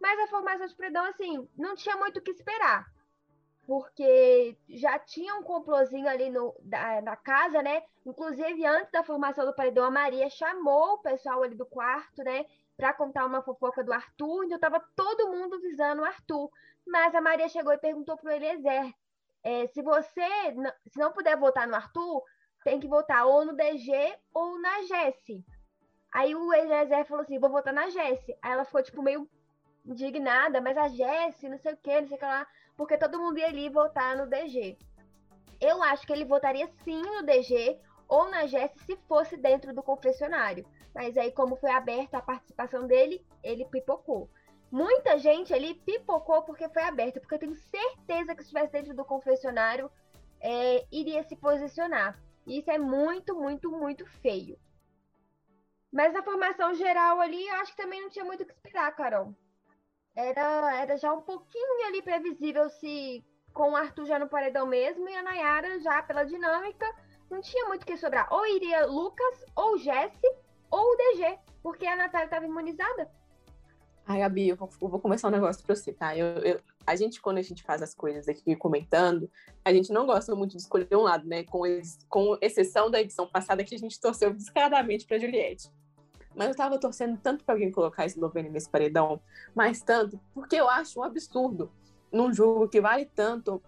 Mas 0.02 0.20
a 0.20 0.28
formação 0.28 0.68
de 0.68 0.76
paredão, 0.76 1.06
assim, 1.06 1.48
não 1.58 1.76
tinha 1.76 1.96
muito 1.96 2.18
o 2.18 2.22
que 2.22 2.32
esperar 2.32 2.86
porque 3.66 4.58
já 4.70 5.00
tinha 5.00 5.36
um 5.36 5.44
complozinho 5.44 6.08
ali 6.08 6.30
no, 6.30 6.56
da, 6.62 7.02
na 7.02 7.16
casa, 7.16 7.62
né? 7.62 7.84
Inclusive, 8.06 8.66
antes 8.66 8.92
da 8.92 9.04
formação 9.04 9.46
do 9.46 9.56
paredão, 9.56 9.86
a 9.86 9.92
Maria 9.92 10.30
chamou 10.30 10.94
o 10.94 10.98
pessoal 11.00 11.42
ali 11.42 11.56
do 11.56 11.66
quarto, 11.66 12.24
né? 12.24 12.46
Para 12.78 12.94
contar 12.94 13.26
uma 13.26 13.42
fofoca 13.42 13.84
do 13.84 13.92
Arthur, 13.92 14.46
então 14.46 14.60
tava 14.60 14.84
todo 14.96 15.32
mundo 15.32 15.60
visando 15.60 16.02
o 16.02 16.06
Arthur. 16.06 16.52
Mas 16.86 17.16
a 17.16 17.22
Maria 17.22 17.50
chegou 17.50 17.74
e 17.74 17.78
perguntou 17.78 18.18
pro 18.18 18.32
Eliezer: 18.32 18.94
é, 19.44 19.66
se 19.68 19.82
você 19.82 20.28
se 20.88 21.00
não 21.00 21.12
puder 21.12 21.36
votar 21.38 21.68
no 21.68 21.76
Arthur, 21.76 22.24
tem 22.64 22.80
que 22.80 22.88
votar 22.88 23.26
ou 23.26 23.46
no 23.46 23.54
DG 23.54 23.92
ou 24.34 24.60
na 24.60 24.84
Jesse. 24.84 25.44
Aí 26.14 26.36
o 26.36 26.54
Eliezer 26.54 27.06
falou 27.06 27.24
assim: 27.24 27.40
vou 27.40 27.50
votar 27.50 27.74
na 27.74 27.90
Jesse. 27.90 28.38
Aí 28.42 28.52
ela 28.52 28.66
ficou, 28.66 28.84
tipo, 28.84 29.02
meio 29.02 29.28
indignada, 29.86 30.62
mas 30.62 30.78
a 30.78 30.88
Jesse, 30.88 31.50
não 31.50 31.58
sei 31.58 31.74
o 31.74 31.78
que, 31.78 32.02
não 32.02 32.08
sei 32.08 32.18
o 32.18 32.20
que 32.20 32.26
lá 32.26 32.48
porque 32.76 32.98
todo 32.98 33.20
mundo 33.20 33.40
ia 33.40 33.48
ali 33.48 33.70
votar 33.70 34.18
no 34.18 34.28
DG. 34.28 34.78
Eu 35.60 35.82
acho 35.82 36.06
que 36.06 36.14
ele 36.14 36.26
votaria 36.26 36.68
sim 36.84 37.02
no 37.02 37.24
DG 37.24 37.80
ou 38.08 38.30
na 38.30 38.46
Jess 38.46 38.72
se 38.86 38.96
fosse 39.08 39.38
dentro 39.38 39.74
do 39.74 39.82
confessionário. 39.82 40.66
Mas 40.94 41.18
aí, 41.18 41.32
como 41.32 41.56
foi 41.56 41.72
aberta 41.72 42.18
a 42.18 42.22
participação 42.22 42.86
dele, 42.88 43.26
ele 43.44 43.66
pipocou. 43.66 44.30
Muita 44.72 45.18
gente 45.18 45.54
ali 45.54 45.74
pipocou 45.74 46.42
porque 46.44 46.70
foi 46.70 46.84
aberto, 46.84 47.20
porque 47.20 47.36
eu 47.36 47.40
tenho 47.40 47.56
certeza 47.56 48.36
que 48.36 48.42
se 48.42 48.48
estivesse 48.50 48.72
dentro 48.72 48.96
do 48.96 49.06
confessionário, 49.06 49.90
é, 50.40 50.86
iria 50.92 51.24
se 51.24 51.36
posicionar. 51.36 52.20
Isso 52.46 52.70
é 52.70 52.78
muito, 52.78 53.36
muito, 53.36 53.72
muito 53.72 54.06
feio. 54.22 54.58
Mas 55.92 56.14
na 56.14 56.24
formação 56.24 56.74
geral 56.74 57.22
ali, 57.22 57.48
eu 57.48 57.56
acho 57.56 57.72
que 57.72 57.82
também 57.82 58.02
não 58.02 58.10
tinha 58.10 58.26
muito 58.26 58.44
o 58.44 58.46
que 58.46 58.54
esperar, 58.54 58.94
Carol 58.96 59.34
era, 60.16 60.82
era 60.82 60.98
já 60.98 61.14
um 61.14 61.22
pouquinho 61.22 61.88
ali 61.88 62.02
previsível 62.02 62.70
se 62.70 63.24
com 63.54 63.72
o 63.72 63.76
Arthur 63.76 64.06
já 64.06 64.20
no 64.20 64.28
paredão 64.28 64.66
mesmo 64.66 65.08
e 65.08 65.16
a 65.16 65.24
Nayara 65.24 65.80
já 65.80 66.02
pela 66.04 66.24
dinâmica 66.24 66.86
não 67.30 67.42
tinha 67.42 67.66
muito 67.66 67.84
o 67.84 67.86
que 67.86 67.98
sobrar. 67.98 68.28
Ou 68.32 68.46
iria 68.46 68.86
Lucas, 68.86 69.46
ou 69.56 69.78
Jesse, 69.78 70.28
ou 70.70 70.94
o 70.94 70.96
DG, 70.96 71.38
porque 71.64 71.86
a 71.86 71.96
Natália 71.96 72.26
estava 72.26 72.46
imunizada. 72.46 73.10
Ai, 74.08 74.20
Gabi, 74.20 74.50
eu 74.50 74.56
vou, 74.56 74.70
eu 74.82 74.88
vou 74.88 75.00
começar 75.00 75.28
um 75.30 75.32
negócio 75.32 75.66
pra 75.66 75.76
você, 75.76 75.92
tá? 75.92 76.16
Eu, 76.16 76.28
eu, 76.44 76.62
a 76.86 76.96
gente, 76.96 77.20
quando 77.20 77.40
a 77.40 77.42
gente 77.42 77.64
faz 77.64 77.82
as 77.82 77.96
coisas 77.96 78.28
aqui 78.28 78.56
comentando, 78.56 79.30
a 79.64 79.74
gente 79.74 79.92
não 79.92 80.06
gosta 80.06 80.36
muito 80.36 80.52
de 80.52 80.58
escolher 80.58 80.96
um 80.96 81.02
lado, 81.02 81.28
né? 81.28 81.44
Com, 81.44 81.64
com 82.08 82.38
exceção 82.40 82.92
da 82.92 83.02
edição 83.02 83.28
passada 83.28 83.64
que 83.64 83.74
a 83.74 83.80
gente 83.80 84.00
torceu 84.00 84.32
descaradamente 84.32 85.08
pra 85.08 85.18
Juliette. 85.18 85.72
Mas 86.36 86.50
eu 86.50 86.56
tava 86.56 86.80
torcendo 86.80 87.18
tanto 87.22 87.44
para 87.44 87.56
alguém 87.56 87.72
colocar 87.72 88.04
a 88.04 88.06
Eslovênia 88.06 88.52
nesse 88.52 88.70
paredão, 88.70 89.22
mas 89.54 89.82
tanto, 89.82 90.20
porque 90.34 90.56
eu 90.56 90.70
acho 90.70 91.00
um 91.00 91.04
absurdo 91.04 91.72
num 92.12 92.34
jogo 92.34 92.68
que 92.68 92.82
vale 92.82 93.06
tanto, 93.06 93.62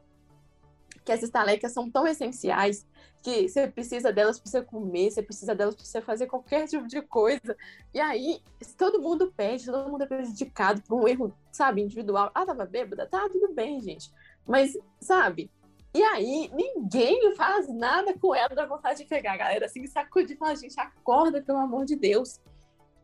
que 1.04 1.12
essas 1.12 1.30
talecas 1.30 1.72
são 1.72 1.90
tão 1.90 2.06
essenciais, 2.06 2.86
que 3.24 3.48
você 3.48 3.68
precisa 3.68 4.12
delas 4.12 4.40
para 4.40 4.52
você 4.52 4.62
comer, 4.62 5.12
você 5.12 5.24
precisa 5.24 5.56
delas 5.56 5.76
para 5.76 5.86
você 5.86 6.02
fazer 6.02 6.28
qualquer 6.28 6.68
tipo 6.70 6.88
de 6.88 7.02
coisa. 7.02 7.56
E 7.94 8.00
aí, 8.00 8.42
todo 8.78 9.02
mundo 9.02 9.34
perde, 9.36 9.66
todo 9.66 9.90
mundo 9.90 10.04
é 10.04 10.08
prejudicado 10.08 10.82
por 10.84 11.02
um 11.02 11.08
erro, 11.08 11.34
sabe, 11.52 11.82
individual. 11.82 12.32
Ah, 12.34 12.46
tava 12.46 12.66
bêbada? 12.66 13.08
Tá, 13.08 13.28
tudo 13.30 13.54
bem, 13.54 13.82
gente. 13.82 14.12
Mas, 14.46 14.78
sabe, 15.00 15.50
e 15.94 16.04
aí, 16.04 16.52
ninguém 16.54 17.36
faz 17.36 17.68
nada 17.68 18.14
com 18.20 18.36
ela, 18.36 18.54
dá 18.54 18.66
vontade 18.66 19.00
de 19.00 19.06
pegar 19.06 19.34
a 19.34 19.38
galera 19.38 19.66
assim, 19.66 19.88
sacudir 19.88 20.36
e 20.36 20.38
falar, 20.38 20.56
gente, 20.56 20.80
acorda, 20.80 21.42
pelo 21.42 21.58
amor 21.58 21.86
de 21.86 21.96
Deus. 21.96 22.40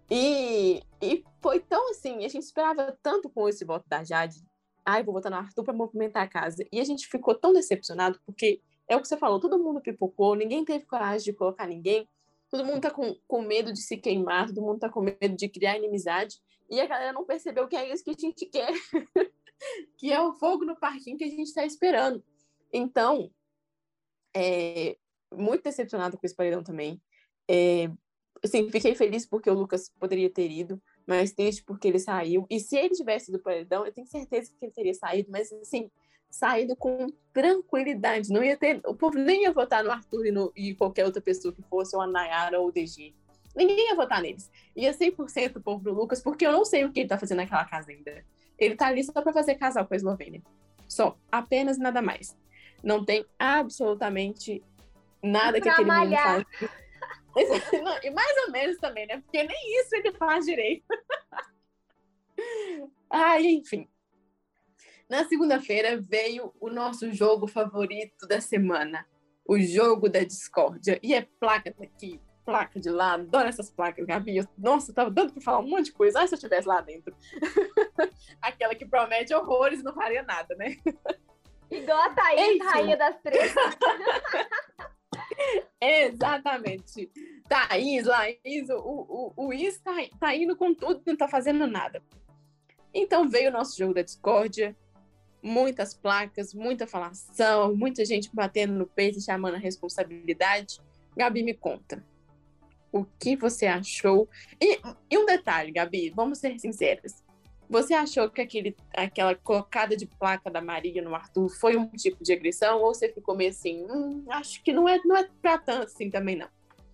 E, 0.09 0.81
e 1.01 1.23
foi 1.41 1.59
tão 1.59 1.89
assim, 1.89 2.25
a 2.25 2.27
gente 2.27 2.43
esperava 2.43 2.97
tanto 3.01 3.29
com 3.29 3.47
esse 3.47 3.65
voto 3.65 3.87
da 3.87 4.03
Jade. 4.03 4.43
Ai, 4.85 5.03
vou 5.03 5.13
votar 5.13 5.31
no 5.31 5.37
Arthur 5.37 5.63
para 5.63 5.73
movimentar 5.73 6.23
a 6.23 6.27
casa. 6.27 6.65
E 6.71 6.79
a 6.79 6.83
gente 6.83 7.07
ficou 7.07 7.33
tão 7.35 7.53
decepcionado, 7.53 8.19
porque 8.25 8.61
é 8.87 8.95
o 8.95 9.01
que 9.01 9.07
você 9.07 9.17
falou, 9.17 9.39
todo 9.39 9.57
mundo 9.57 9.81
pipocou, 9.81 10.35
ninguém 10.35 10.65
teve 10.65 10.85
coragem 10.85 11.23
de 11.23 11.33
colocar 11.33 11.67
ninguém, 11.67 12.07
todo 12.49 12.65
mundo 12.65 12.81
tá 12.81 12.91
com, 12.91 13.15
com 13.27 13.41
medo 13.41 13.71
de 13.71 13.81
se 13.81 13.97
queimar, 13.97 14.47
todo 14.47 14.61
mundo 14.61 14.79
tá 14.79 14.89
com 14.89 15.01
medo 15.01 15.35
de 15.35 15.47
criar 15.47 15.77
inimizade, 15.77 16.37
e 16.69 16.79
a 16.79 16.85
galera 16.85 17.13
não 17.13 17.25
percebeu 17.25 17.67
que 17.67 17.75
é 17.75 17.91
isso 17.91 18.03
que 18.03 18.11
a 18.11 18.15
gente 18.19 18.45
quer, 18.45 18.71
que 19.97 20.11
é 20.11 20.21
o 20.21 20.33
fogo 20.33 20.65
no 20.65 20.75
parquinho 20.75 21.17
que 21.17 21.23
a 21.23 21.29
gente 21.29 21.47
está 21.47 21.65
esperando. 21.65 22.23
Então, 22.71 23.31
é, 24.35 24.97
muito 25.33 25.63
decepcionado 25.63 26.17
com 26.17 26.25
esse 26.25 26.35
paredão 26.35 26.63
também. 26.63 27.01
É, 27.47 27.89
assim, 28.43 28.69
fiquei 28.69 28.93
feliz 28.95 29.25
porque 29.25 29.49
o 29.49 29.53
Lucas 29.53 29.89
poderia 29.99 30.29
ter 30.29 30.49
ido, 30.49 30.81
mas 31.07 31.31
triste 31.31 31.63
porque 31.63 31.87
ele 31.87 31.99
saiu. 31.99 32.45
E 32.49 32.59
se 32.59 32.77
ele 32.77 32.93
tivesse 32.93 33.31
ido 33.31 33.39
para 33.39 33.51
o 33.51 33.55
paredão, 33.55 33.85
eu 33.85 33.91
tenho 33.91 34.07
certeza 34.07 34.51
que 34.59 34.65
ele 34.65 34.71
teria 34.71 34.93
saído, 34.93 35.31
mas 35.31 35.51
assim, 35.51 35.89
saído 36.29 36.75
com 36.75 37.07
tranquilidade. 37.31 38.31
Não 38.31 38.43
ia 38.43 38.57
ter, 38.57 38.81
o 38.85 38.93
povo 38.93 39.17
nem 39.17 39.43
ia 39.43 39.51
votar 39.51 39.83
no 39.83 39.91
Arthur 39.91 40.25
e, 40.25 40.31
no, 40.31 40.51
e 40.55 40.75
qualquer 40.75 41.05
outra 41.05 41.21
pessoa 41.21 41.53
que 41.53 41.61
fosse, 41.63 41.95
ou 41.95 42.01
a 42.01 42.07
Nayara 42.07 42.59
ou 42.59 42.67
o 42.67 42.71
DG. 42.71 43.13
Ninguém 43.55 43.89
ia 43.89 43.95
votar 43.95 44.21
neles. 44.21 44.51
Ia 44.75 44.91
100% 44.91 45.57
o 45.57 45.61
povo 45.61 45.83
pro 45.83 45.93
Lucas, 45.93 46.21
porque 46.21 46.45
eu 46.45 46.51
não 46.51 46.65
sei 46.65 46.85
o 46.85 46.91
que 46.91 47.01
ele 47.01 47.09
tá 47.09 47.17
fazendo 47.17 47.37
naquela 47.37 47.65
casa 47.65 47.91
ainda. 47.91 48.25
Ele 48.57 48.75
tá 48.75 48.87
ali 48.87 49.03
só 49.03 49.13
para 49.13 49.31
fazer 49.31 49.55
casal 49.55 49.85
com 49.85 49.93
a 49.93 49.97
Eslovênia. 49.97 50.41
Só, 50.87 51.17
apenas 51.31 51.77
nada 51.77 52.01
mais. 52.01 52.35
Não 52.83 53.05
tem 53.05 53.25
absolutamente 53.37 54.61
nada 55.21 55.61
que 55.61 55.69
aquele 55.69 55.89
menino 55.89 56.15
faz 56.17 56.45
e 58.03 58.09
mais 58.11 58.37
ou 58.45 58.51
menos 58.51 58.77
também, 58.77 59.07
né? 59.07 59.21
Porque 59.21 59.43
nem 59.43 59.79
isso 59.79 59.95
ele 59.95 60.11
faz 60.13 60.45
direito. 60.45 60.85
ah, 63.09 63.39
enfim. 63.41 63.89
Na 65.09 65.25
segunda-feira 65.25 65.99
veio 65.99 66.53
o 66.59 66.69
nosso 66.69 67.11
jogo 67.11 67.47
favorito 67.47 68.27
da 68.27 68.39
semana, 68.41 69.05
o 69.45 69.59
jogo 69.59 70.09
da 70.09 70.23
discórdia. 70.23 70.99
E 71.03 71.13
é 71.13 71.27
placa 71.39 71.73
daqui, 71.77 72.19
placa 72.45 72.79
de 72.79 72.89
lá, 72.89 73.13
adoro 73.13 73.47
essas 73.47 73.69
placas, 73.69 74.05
Gabi. 74.05 74.37
Eu, 74.37 74.47
nossa, 74.57 74.91
eu 74.91 74.95
tava 74.95 75.11
dando 75.11 75.33
para 75.33 75.41
falar 75.41 75.59
um 75.59 75.69
monte 75.69 75.85
de 75.85 75.93
coisa. 75.93 76.21
Ah, 76.21 76.27
se 76.27 76.33
eu 76.33 76.37
estivesse 76.37 76.67
lá 76.67 76.81
dentro. 76.81 77.15
Aquela 78.41 78.75
que 78.75 78.85
promete 78.85 79.33
horrores 79.33 79.79
e 79.79 79.83
não 79.83 79.93
faria 79.93 80.23
nada, 80.23 80.55
né? 80.55 80.77
Igual 81.69 81.97
a 81.97 82.09
Thaís, 82.11 82.55
Enfim. 82.55 82.65
rainha 82.65 82.97
das 82.97 83.19
três. 83.21 83.53
Exatamente. 85.83 87.11
Thaís, 87.47 88.05
Laís, 88.05 88.69
o, 88.69 89.33
o, 89.37 89.47
o 89.47 89.53
Is 89.53 89.79
tá, 89.79 89.91
tá 90.19 90.35
indo 90.35 90.55
com 90.55 90.73
tudo 90.73 91.01
não 91.05 91.17
tá 91.17 91.27
fazendo 91.27 91.67
nada. 91.67 92.01
Então 92.93 93.27
veio 93.27 93.49
o 93.49 93.53
nosso 93.53 93.77
jogo 93.77 93.93
da 93.93 94.01
discórdia, 94.01 94.75
muitas 95.41 95.93
placas, 95.93 96.53
muita 96.53 96.87
falação, 96.87 97.75
muita 97.75 98.05
gente 98.05 98.29
batendo 98.33 98.73
no 98.73 98.87
peito 98.87 99.17
e 99.17 99.21
chamando 99.21 99.55
a 99.55 99.59
responsabilidade. 99.59 100.79
Gabi, 101.17 101.43
me 101.43 101.53
conta. 101.53 102.03
o 102.91 103.03
que 103.19 103.35
você 103.35 103.65
achou. 103.65 104.29
E, 104.61 104.79
e 105.09 105.17
um 105.17 105.25
detalhe, 105.25 105.71
Gabi, 105.71 106.11
vamos 106.11 106.37
ser 106.37 106.57
sinceros. 106.59 107.22
Você 107.73 107.95
achou 107.95 108.29
que 108.29 108.39
aquele, 108.39 108.77
aquela 108.95 109.33
colocada 109.33 109.97
de 109.97 110.05
placa 110.05 110.47
da 110.47 110.61
Maria 110.61 111.01
no 111.01 111.15
Arthur 111.15 111.49
foi 111.49 111.75
um 111.75 111.87
tipo 111.87 112.23
de 112.23 112.31
agressão? 112.31 112.79
Ou 112.79 112.93
você 112.93 113.11
ficou 113.11 113.35
meio 113.35 113.49
assim, 113.49 113.83
hum, 113.89 114.23
acho 114.29 114.61
que 114.61 114.71
não 114.71 114.87
é, 114.87 114.99
não 115.03 115.17
é 115.17 115.27
pra 115.41 115.57
tanto 115.57 115.87
assim 115.87 116.07
também, 116.11 116.35
não? 116.35 116.47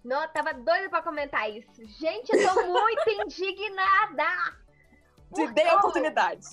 Não, 0.06 0.22
eu 0.22 0.30
tava 0.30 0.54
doida 0.54 0.90
pra 0.90 1.02
comentar 1.02 1.54
isso. 1.54 1.70
Gente, 2.00 2.30
eu 2.32 2.48
tô 2.48 2.66
muito 2.68 3.10
indignada! 3.12 4.56
Te 5.36 5.48
dei 5.52 5.68
a 5.68 5.76
oportunidade. 5.80 6.48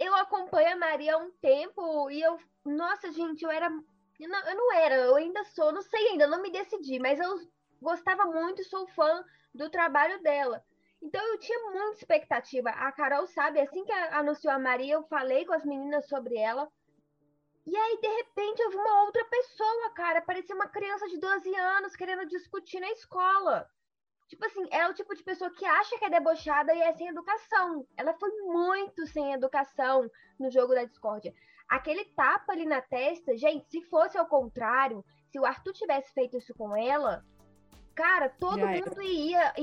eu 0.00 0.14
acompanho 0.14 0.72
a 0.72 0.76
Maria 0.76 1.16
há 1.16 1.18
um 1.18 1.30
tempo 1.42 2.10
e 2.10 2.22
eu. 2.22 2.38
Nossa, 2.64 3.12
gente, 3.12 3.44
eu 3.44 3.50
era. 3.50 3.66
Eu 4.18 4.28
não, 4.30 4.48
eu 4.48 4.56
não 4.56 4.72
era, 4.72 4.94
eu 4.94 5.16
ainda 5.16 5.44
sou, 5.44 5.70
não 5.70 5.82
sei 5.82 6.08
ainda, 6.08 6.26
não 6.26 6.40
me 6.40 6.50
decidi, 6.50 6.98
mas 6.98 7.20
eu 7.20 7.46
gostava 7.82 8.24
muito 8.24 8.62
e 8.62 8.64
sou 8.64 8.86
fã 8.86 9.22
do 9.54 9.68
trabalho 9.68 10.22
dela. 10.22 10.64
Então 11.04 11.22
eu 11.28 11.38
tinha 11.38 11.70
muita 11.70 11.98
expectativa. 11.98 12.70
A 12.70 12.90
Carol 12.90 13.26
sabe, 13.26 13.60
assim 13.60 13.84
que 13.84 13.92
anunciou 13.92 14.54
a 14.54 14.58
Maria, 14.58 14.94
eu 14.94 15.02
falei 15.04 15.44
com 15.44 15.52
as 15.52 15.64
meninas 15.64 16.08
sobre 16.08 16.38
ela. 16.38 16.66
E 17.66 17.76
aí, 17.76 17.98
de 18.00 18.08
repente, 18.08 18.60
eu 18.60 18.70
vi 18.70 18.76
uma 18.76 19.02
outra 19.04 19.22
pessoa, 19.26 19.90
cara. 19.94 20.22
Parecia 20.22 20.54
uma 20.54 20.66
criança 20.66 21.06
de 21.06 21.18
12 21.18 21.54
anos 21.54 21.94
querendo 21.94 22.26
discutir 22.26 22.80
na 22.80 22.90
escola. 22.90 23.68
Tipo 24.28 24.46
assim, 24.46 24.66
é 24.70 24.88
o 24.88 24.94
tipo 24.94 25.14
de 25.14 25.22
pessoa 25.22 25.50
que 25.50 25.66
acha 25.66 25.98
que 25.98 26.06
é 26.06 26.10
debochada 26.10 26.74
e 26.74 26.80
é 26.80 26.92
sem 26.94 27.08
educação. 27.08 27.86
Ela 27.98 28.14
foi 28.14 28.30
muito 28.42 29.06
sem 29.06 29.34
educação 29.34 30.10
no 30.40 30.50
jogo 30.50 30.74
da 30.74 30.84
discórdia. 30.84 31.34
Aquele 31.68 32.06
tapa 32.16 32.52
ali 32.52 32.64
na 32.64 32.80
testa, 32.80 33.36
gente, 33.36 33.66
se 33.70 33.82
fosse 33.82 34.16
ao 34.16 34.26
contrário, 34.26 35.04
se 35.30 35.38
o 35.38 35.44
Arthur 35.44 35.72
tivesse 35.74 36.12
feito 36.14 36.38
isso 36.38 36.54
com 36.54 36.74
ela, 36.74 37.22
cara, 37.94 38.30
todo 38.30 38.58
Já 38.58 38.66
mundo 38.66 38.92
era. 38.92 39.04
ia. 39.04 39.54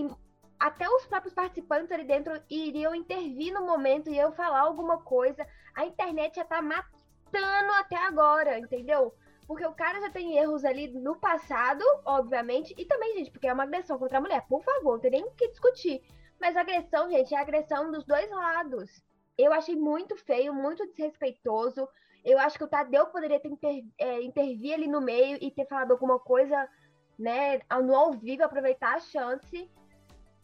Até 0.61 0.87
os 0.87 1.07
próprios 1.07 1.33
participantes 1.33 1.91
ali 1.91 2.03
dentro 2.03 2.39
iriam 2.47 2.93
intervir 2.93 3.51
no 3.51 3.65
momento 3.65 4.11
e 4.11 4.19
eu 4.19 4.31
falar 4.31 4.59
alguma 4.59 5.01
coisa. 5.01 5.43
A 5.73 5.87
internet 5.87 6.35
já 6.35 6.45
tá 6.45 6.61
matando 6.61 7.71
até 7.79 7.95
agora, 7.95 8.59
entendeu? 8.59 9.11
Porque 9.47 9.65
o 9.65 9.73
cara 9.73 9.99
já 9.99 10.11
tem 10.11 10.37
erros 10.37 10.63
ali 10.63 10.87
no 10.89 11.15
passado, 11.15 11.83
obviamente, 12.05 12.75
e 12.77 12.85
também, 12.85 13.17
gente, 13.17 13.31
porque 13.31 13.47
é 13.47 13.53
uma 13.53 13.63
agressão 13.63 13.97
contra 13.97 14.19
a 14.19 14.21
mulher. 14.21 14.45
Por 14.47 14.63
favor, 14.63 14.93
não 14.93 14.99
tem 14.99 15.09
nem 15.09 15.23
o 15.23 15.31
que 15.31 15.47
discutir. 15.47 16.03
Mas 16.39 16.55
agressão, 16.55 17.09
gente, 17.09 17.33
é 17.33 17.39
agressão 17.39 17.91
dos 17.91 18.05
dois 18.05 18.29
lados. 18.29 19.03
Eu 19.35 19.51
achei 19.53 19.75
muito 19.75 20.15
feio, 20.15 20.53
muito 20.53 20.85
desrespeitoso. 20.91 21.89
Eu 22.23 22.37
acho 22.37 22.59
que 22.59 22.63
o 22.63 22.69
Tadeu 22.69 23.07
poderia 23.07 23.39
ter 23.39 23.49
inter, 23.49 23.83
é, 23.97 24.21
intervir 24.21 24.75
ali 24.75 24.87
no 24.87 25.01
meio 25.01 25.39
e 25.41 25.49
ter 25.49 25.65
falado 25.65 25.91
alguma 25.91 26.19
coisa, 26.19 26.69
né, 27.17 27.61
no 27.81 27.95
ao 27.95 28.11
vivo, 28.11 28.43
aproveitar 28.43 28.93
a 28.93 28.99
chance 28.99 29.67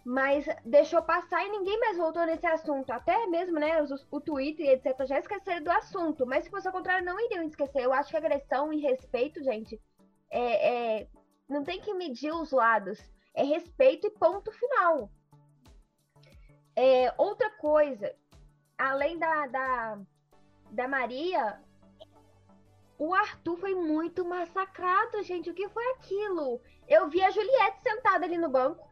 mas 0.08 0.46
deixou 0.64 1.02
passar 1.02 1.46
e 1.46 1.50
ninguém 1.50 1.78
mais 1.82 1.98
voltou 1.98 2.26
nesse 2.26 2.48
assunto. 2.48 2.90
Até 2.92 3.28
mesmo, 3.28 3.60
né, 3.60 3.84
os, 3.84 4.08
o 4.10 4.22
Twitter 4.22 4.66
e 4.66 4.70
etc. 4.70 5.06
já 5.06 5.20
esqueceram 5.20 5.66
do 5.66 5.70
assunto. 5.70 6.26
Mas 6.26 6.46
se 6.46 6.50
fosse 6.50 6.66
ao 6.66 6.72
contrário, 6.72 7.06
não 7.06 7.20
iriam 7.20 7.44
esquecer. 7.44 7.84
Eu 7.84 7.92
acho 7.92 8.10
que 8.10 8.16
agressão 8.16 8.72
e 8.72 8.80
respeito, 8.80 9.44
gente, 9.44 9.78
é, 10.32 11.02
é, 11.02 11.08
não 11.50 11.62
tem 11.62 11.82
que 11.82 11.94
medir 11.94 12.32
os 12.32 12.54
lados. 12.54 12.98
É 13.36 13.44
respeito 13.44 14.08
e 14.08 14.12
ponto 14.12 14.50
final. 14.50 15.12
É, 16.74 17.14
outra 17.18 17.50
coisa, 17.58 18.16
além 18.78 19.20
da, 19.20 19.48
da, 19.48 20.00
da 20.72 20.88
Maria, 20.88 21.62
o 22.98 23.14
Arthur 23.14 23.58
foi 23.58 23.76
muito 23.76 24.24
massacrado, 24.24 25.22
gente. 25.24 25.50
O 25.50 25.54
que 25.54 25.68
foi 25.68 25.86
aquilo? 25.96 26.62
Eu 26.88 27.10
vi 27.10 27.22
a 27.22 27.30
Juliette 27.30 27.84
sentada 27.84 28.24
ali 28.24 28.38
no 28.38 28.48
banco. 28.48 28.87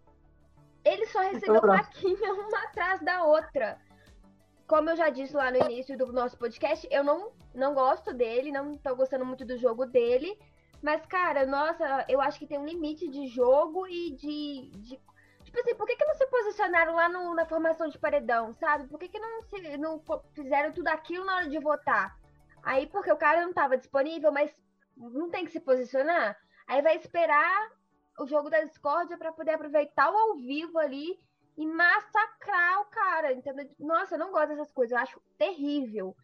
Ele 0.85 1.07
só 1.07 1.19
recebeu 1.19 1.59
plaquinha 1.59 2.31
uma 2.33 2.59
atrás 2.65 3.01
da 3.01 3.25
outra. 3.25 3.77
Como 4.67 4.89
eu 4.89 4.95
já 4.95 5.09
disse 5.09 5.35
lá 5.35 5.51
no 5.51 5.57
início 5.57 5.97
do 5.97 6.13
nosso 6.13 6.37
podcast, 6.37 6.87
eu 6.91 7.03
não, 7.03 7.31
não 7.53 7.73
gosto 7.73 8.13
dele, 8.13 8.51
não 8.51 8.77
tô 8.77 8.95
gostando 8.95 9.25
muito 9.25 9.43
do 9.43 9.57
jogo 9.57 9.85
dele. 9.85 10.37
Mas, 10.81 11.03
cara, 11.07 11.45
nossa, 11.45 12.05
eu 12.07 12.21
acho 12.21 12.37
que 12.37 12.45
tem 12.45 12.59
um 12.59 12.65
limite 12.65 13.07
de 13.07 13.27
jogo 13.27 13.87
e 13.87 14.11
de. 14.11 14.71
de 14.77 15.01
tipo 15.43 15.59
assim, 15.59 15.75
por 15.75 15.87
que, 15.87 15.95
que 15.95 16.05
não 16.05 16.13
se 16.13 16.27
posicionaram 16.27 16.95
lá 16.95 17.09
no, 17.09 17.33
na 17.33 17.45
formação 17.45 17.87
de 17.87 17.97
paredão, 17.97 18.53
sabe? 18.53 18.87
Por 18.87 18.99
que, 18.99 19.07
que 19.07 19.19
não, 19.19 19.41
se, 19.43 19.77
não 19.77 20.01
fizeram 20.33 20.71
tudo 20.71 20.87
aquilo 20.89 21.25
na 21.25 21.37
hora 21.37 21.49
de 21.49 21.57
votar? 21.59 22.15
Aí, 22.61 22.87
porque 22.87 23.11
o 23.11 23.17
cara 23.17 23.41
não 23.41 23.53
tava 23.53 23.77
disponível, 23.77 24.31
mas 24.31 24.55
não 24.95 25.29
tem 25.29 25.45
que 25.45 25.51
se 25.51 25.59
posicionar. 25.59 26.37
Aí 26.67 26.81
vai 26.81 26.95
esperar 26.97 27.71
o 28.19 28.27
jogo 28.27 28.49
da 28.49 28.61
discórdia 28.63 29.17
para 29.17 29.31
poder 29.31 29.51
aproveitar 29.51 30.11
o 30.11 30.17
ao 30.17 30.35
vivo 30.35 30.77
ali 30.77 31.19
e 31.57 31.65
massacrar 31.65 32.81
o 32.81 32.85
cara, 32.85 33.33
entendeu? 33.33 33.69
Nossa, 33.79 34.15
eu 34.15 34.19
não 34.19 34.31
gosto 34.31 34.49
dessas 34.49 34.71
coisas, 34.71 34.91
eu 34.91 35.01
acho 35.01 35.21
terrível. 35.37 36.15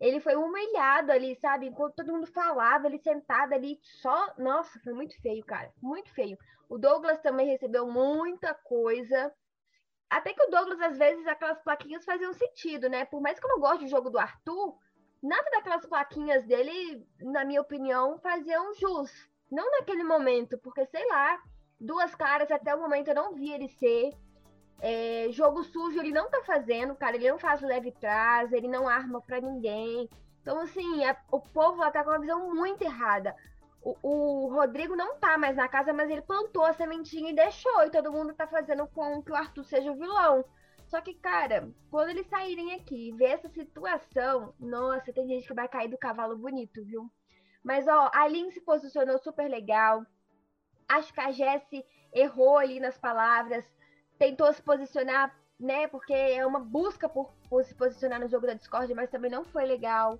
Ele 0.00 0.18
foi 0.18 0.34
humilhado 0.34 1.12
ali, 1.12 1.36
sabe? 1.36 1.66
Enquanto 1.66 1.96
todo 1.96 2.12
mundo 2.12 2.26
falava, 2.26 2.86
ele 2.86 2.98
sentado 2.98 3.52
ali 3.52 3.78
só. 3.82 4.34
Nossa, 4.38 4.80
foi 4.80 4.94
muito 4.94 5.20
feio, 5.20 5.44
cara. 5.44 5.70
Muito 5.80 6.10
feio. 6.14 6.38
O 6.70 6.78
Douglas 6.78 7.20
também 7.20 7.46
recebeu 7.46 7.86
muita 7.86 8.54
coisa. 8.54 9.32
Até 10.08 10.32
que 10.32 10.42
o 10.42 10.50
Douglas, 10.50 10.80
às 10.80 10.96
vezes, 10.96 11.26
aquelas 11.26 11.60
plaquinhas 11.62 12.04
faziam 12.04 12.32
sentido, 12.32 12.88
né? 12.88 13.04
Por 13.04 13.20
mais 13.20 13.38
que 13.38 13.44
eu 13.44 13.50
não 13.50 13.60
goste 13.60 13.84
do 13.84 13.90
jogo 13.90 14.08
do 14.08 14.18
Arthur, 14.18 14.76
nada 15.22 15.48
daquelas 15.50 15.84
plaquinhas 15.84 16.44
dele, 16.46 17.06
na 17.20 17.44
minha 17.44 17.60
opinião, 17.60 18.18
faziam 18.20 18.74
jus. 18.74 19.29
Não 19.50 19.70
naquele 19.78 20.04
momento, 20.04 20.58
porque 20.58 20.86
sei 20.86 21.06
lá, 21.08 21.40
duas 21.80 22.14
caras 22.14 22.50
até 22.50 22.74
o 22.74 22.80
momento 22.80 23.08
eu 23.08 23.14
não 23.14 23.34
vi 23.34 23.52
ele 23.52 23.68
ser. 23.68 24.12
É, 24.82 25.28
jogo 25.30 25.62
sujo 25.62 25.98
ele 25.98 26.12
não 26.12 26.30
tá 26.30 26.42
fazendo, 26.42 26.94
cara. 26.94 27.16
Ele 27.16 27.30
não 27.30 27.38
faz 27.38 27.60
leve 27.60 27.92
trás, 27.92 28.52
ele 28.52 28.68
não 28.68 28.88
arma 28.88 29.20
para 29.20 29.40
ninguém. 29.40 30.08
Então, 30.40 30.58
assim, 30.60 31.04
é, 31.04 31.16
o 31.30 31.40
povo 31.40 31.78
lá 31.78 31.90
tá 31.90 32.02
com 32.02 32.10
uma 32.10 32.18
visão 32.18 32.54
muito 32.54 32.82
errada. 32.82 33.34
O, 33.82 33.96
o, 34.02 34.54
Rodrigo 34.54 34.94
não 34.94 35.16
tá 35.18 35.38
mais 35.38 35.56
na 35.56 35.68
casa, 35.68 35.92
mas 35.92 36.10
ele 36.10 36.22
plantou 36.22 36.64
a 36.64 36.72
sementinha 36.72 37.30
e 37.30 37.34
deixou. 37.34 37.84
E 37.84 37.90
todo 37.90 38.12
mundo 38.12 38.34
tá 38.34 38.46
fazendo 38.46 38.86
com 38.88 39.22
que 39.22 39.32
o 39.32 39.36
Arthur 39.36 39.64
seja 39.64 39.90
o 39.90 39.96
vilão. 39.96 40.44
Só 40.86 41.00
que, 41.00 41.14
cara, 41.14 41.70
quando 41.90 42.10
eles 42.10 42.26
saírem 42.26 42.74
aqui 42.74 43.08
e 43.08 43.12
ver 43.12 43.32
essa 43.32 43.48
situação, 43.48 44.54
nossa, 44.58 45.12
tem 45.12 45.26
gente 45.28 45.46
que 45.46 45.54
vai 45.54 45.68
cair 45.68 45.88
do 45.88 45.98
cavalo 45.98 46.36
bonito, 46.36 46.84
viu? 46.84 47.10
Mas, 47.62 47.86
ó, 47.86 48.10
a 48.12 48.26
Lin 48.26 48.50
se 48.50 48.60
posicionou 48.60 49.18
super 49.18 49.48
legal. 49.48 50.04
Acho 50.88 51.12
que 51.12 51.20
a 51.20 51.30
Jessie 51.30 51.84
errou 52.12 52.58
ali 52.58 52.80
nas 52.80 52.98
palavras. 52.98 53.64
Tentou 54.18 54.52
se 54.52 54.62
posicionar, 54.62 55.34
né? 55.58 55.86
Porque 55.88 56.12
é 56.12 56.44
uma 56.44 56.60
busca 56.60 57.08
por, 57.08 57.32
por 57.48 57.64
se 57.64 57.74
posicionar 57.74 58.20
no 58.20 58.28
jogo 58.28 58.46
da 58.46 58.54
Discord, 58.54 58.92
mas 58.94 59.10
também 59.10 59.30
não 59.30 59.44
foi 59.44 59.64
legal. 59.64 60.18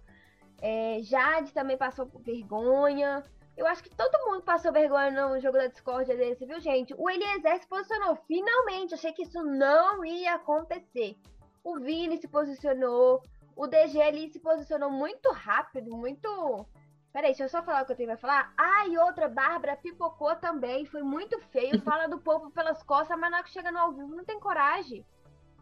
É, 0.60 1.00
Jade 1.02 1.52
também 1.52 1.76
passou 1.76 2.06
por 2.06 2.20
vergonha. 2.22 3.24
Eu 3.56 3.66
acho 3.66 3.82
que 3.82 3.94
todo 3.94 4.24
mundo 4.26 4.42
passou 4.42 4.72
vergonha 4.72 5.10
no 5.10 5.40
jogo 5.40 5.58
da 5.58 5.66
Discord 5.66 6.06
desse, 6.14 6.46
viu, 6.46 6.60
gente? 6.60 6.94
O 6.96 7.10
Eliezer 7.10 7.58
se 7.58 7.66
posicionou 7.66 8.16
finalmente. 8.26 8.94
Achei 8.94 9.12
que 9.12 9.22
isso 9.22 9.42
não 9.42 10.04
ia 10.04 10.34
acontecer. 10.34 11.16
O 11.64 11.78
Vini 11.78 12.16
se 12.18 12.28
posicionou. 12.28 13.22
O 13.56 13.66
DG 13.66 14.00
ali 14.00 14.30
se 14.30 14.38
posicionou 14.38 14.90
muito 14.90 15.30
rápido, 15.30 15.94
muito 15.94 16.66
Peraí, 17.12 17.30
deixa 17.30 17.44
eu 17.44 17.48
só 17.48 17.62
falar 17.62 17.82
o 17.82 17.86
que 17.86 17.92
eu 17.92 17.96
tenho 17.96 18.08
pra 18.08 18.16
falar. 18.16 18.52
Ah, 18.56 18.86
e 18.86 18.96
outra, 18.96 19.28
Bárbara 19.28 19.76
pipocou 19.76 20.34
também. 20.36 20.86
Foi 20.86 21.02
muito 21.02 21.40
feio. 21.50 21.80
Fala 21.82 22.08
do 22.08 22.18
povo 22.18 22.50
pelas 22.50 22.82
costas, 22.82 23.18
mas 23.18 23.30
na 23.30 23.38
hora 23.38 23.44
que 23.44 23.52
chega 23.52 23.72
no 23.72 23.78
ao 23.78 23.92
vivo 23.92 24.14
não 24.14 24.24
tem 24.24 24.38
coragem. 24.38 25.04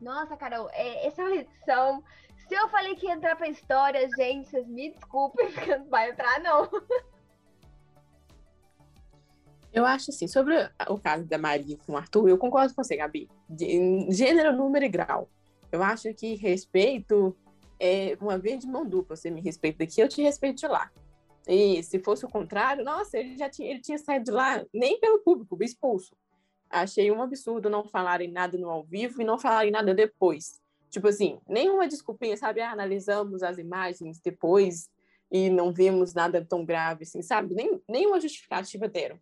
Nossa, 0.01 0.37
Carol, 0.37 0.69
é, 0.73 1.07
essa 1.07 1.23
é 1.23 1.25
uma 1.25 1.37
edição. 1.37 2.05
Se 2.47 2.55
eu 2.55 2.69
falei 2.69 2.95
que 2.95 3.07
ia 3.07 3.15
entrar 3.15 3.37
pra 3.37 3.49
história, 3.49 4.09
gente, 4.17 4.49
vocês 4.49 4.67
me 4.67 4.93
desculpem, 4.93 5.51
porque 5.53 5.77
não 5.77 5.89
vai 5.89 6.11
entrar, 6.11 6.41
não. 6.41 6.69
Eu 9.73 9.85
acho 9.85 10.11
assim, 10.11 10.27
sobre 10.27 10.55
o 10.89 10.99
caso 10.99 11.25
da 11.25 11.39
Maria 11.39 11.77
com 11.87 11.93
o 11.93 11.97
Arthur, 11.97 12.29
eu 12.29 12.39
concordo 12.39 12.75
com 12.75 12.83
você, 12.83 12.97
Gabi. 12.97 13.29
Gênero, 14.11 14.57
número 14.57 14.85
e 14.85 14.89
grau. 14.89 15.29
Eu 15.71 15.83
acho 15.83 16.13
que 16.15 16.35
respeito 16.37 17.37
é 17.79 18.17
uma 18.21 18.39
vez 18.39 18.61
de 18.61 18.67
mão 18.67 18.87
dupla. 18.87 19.17
Você 19.17 19.31
me 19.31 19.41
respeita 19.41 19.79
daqui, 19.79 20.01
eu 20.01 20.09
te 20.09 20.23
respeito 20.23 20.59
de 20.59 20.67
lá. 20.67 20.91
E 21.49 21.83
se 21.83 21.99
fosse 21.99 22.27
o 22.27 22.29
contrário, 22.29 22.85
nossa, 22.85 23.19
ele 23.19 23.39
já 23.39 23.49
tinha, 23.49 23.71
ele 23.71 23.81
tinha 23.81 23.97
saído 23.97 24.27
de 24.27 24.31
lá 24.31 24.63
nem 24.73 25.01
pelo 25.01 25.21
público, 25.21 25.57
expulso. 25.65 26.15
Achei 26.69 27.11
um 27.11 27.23
absurdo 27.23 27.71
não 27.71 27.89
falarem 27.89 28.31
nada 28.31 28.59
no 28.59 28.69
ao 28.69 28.85
vivo 28.85 29.23
e 29.23 29.25
não 29.25 29.39
falarem 29.39 29.71
nada 29.71 29.95
depois. 29.95 30.61
Tipo 30.91 31.09
assim, 31.09 31.41
nenhuma 31.49 31.89
desculpinha, 31.89 32.37
sabe? 32.37 32.61
Ah, 32.61 32.71
analisamos 32.71 33.43
as 33.43 33.57
imagens 33.57 34.21
depois 34.21 34.91
e 35.31 35.49
não 35.49 35.73
vimos 35.73 36.13
nada 36.13 36.45
tão 36.45 36.67
grave, 36.67 37.05
assim, 37.05 37.23
sabe? 37.23 37.55
Nem, 37.55 37.81
nenhuma 37.89 38.21
justificativa 38.21 38.87
deram. 38.87 39.19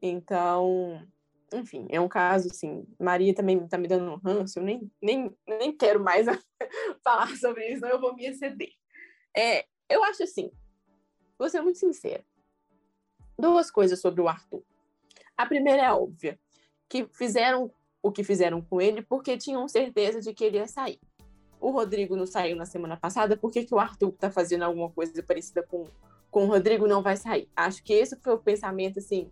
Então, 0.00 1.06
enfim, 1.52 1.86
é 1.90 2.00
um 2.00 2.08
caso, 2.08 2.48
assim, 2.50 2.86
Maria 2.98 3.34
também 3.34 3.66
tá 3.68 3.76
me 3.76 3.88
dando 3.88 4.12
um 4.12 4.16
ranço, 4.16 4.58
eu 4.58 4.62
nem, 4.62 4.90
nem, 5.02 5.34
nem 5.46 5.76
quero 5.76 6.02
mais 6.02 6.26
falar 7.04 7.34
sobre 7.36 7.66
isso, 7.72 7.82
não 7.82 7.90
eu 7.90 8.00
vou 8.00 8.14
me 8.14 8.26
exceder. 8.26 8.72
É, 9.36 9.66
eu 9.88 10.02
acho 10.04 10.22
assim, 10.22 10.50
Vou 11.38 11.48
ser 11.48 11.60
muito 11.60 11.78
sincera. 11.78 12.24
Duas 13.38 13.70
coisas 13.70 14.00
sobre 14.00 14.20
o 14.20 14.28
Arthur. 14.28 14.62
A 15.36 15.46
primeira 15.46 15.82
é 15.82 15.92
óbvia. 15.92 16.38
que 16.88 17.06
fizeram 17.12 17.70
o 18.02 18.12
que 18.12 18.24
fizeram 18.24 18.62
com 18.62 18.80
ele 18.80 19.02
porque 19.02 19.36
tinham 19.36 19.68
certeza 19.68 20.20
de 20.20 20.32
que 20.32 20.44
ele 20.44 20.56
ia 20.56 20.66
sair. 20.66 21.00
O 21.60 21.70
Rodrigo 21.70 22.16
não 22.16 22.26
saiu 22.26 22.56
na 22.56 22.64
semana 22.64 22.96
passada, 22.96 23.36
por 23.36 23.50
que, 23.50 23.64
que 23.64 23.74
o 23.74 23.78
Arthur 23.78 24.10
está 24.10 24.30
fazendo 24.30 24.62
alguma 24.62 24.88
coisa 24.90 25.22
parecida 25.22 25.62
com, 25.62 25.84
com 26.30 26.44
o 26.44 26.46
Rodrigo 26.46 26.86
não 26.86 27.02
vai 27.02 27.16
sair? 27.16 27.48
Acho 27.56 27.82
que 27.82 27.92
esse 27.92 28.16
foi 28.16 28.34
o 28.34 28.38
pensamento 28.38 29.00
assim 29.00 29.30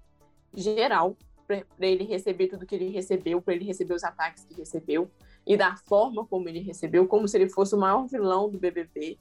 geral 0.52 1.16
para 1.46 1.64
ele 1.80 2.04
receber 2.04 2.48
tudo 2.48 2.66
que 2.66 2.74
ele 2.74 2.88
recebeu, 2.88 3.40
para 3.40 3.54
ele 3.54 3.64
receber 3.64 3.94
os 3.94 4.02
ataques 4.02 4.44
que 4.44 4.54
recebeu 4.54 5.08
e 5.46 5.56
da 5.56 5.76
forma 5.76 6.26
como 6.26 6.48
ele 6.48 6.58
recebeu, 6.58 7.06
como 7.06 7.28
se 7.28 7.36
ele 7.36 7.48
fosse 7.48 7.74
o 7.74 7.78
maior 7.78 8.06
vilão 8.06 8.50
do 8.50 8.58
BBB. 8.58 9.16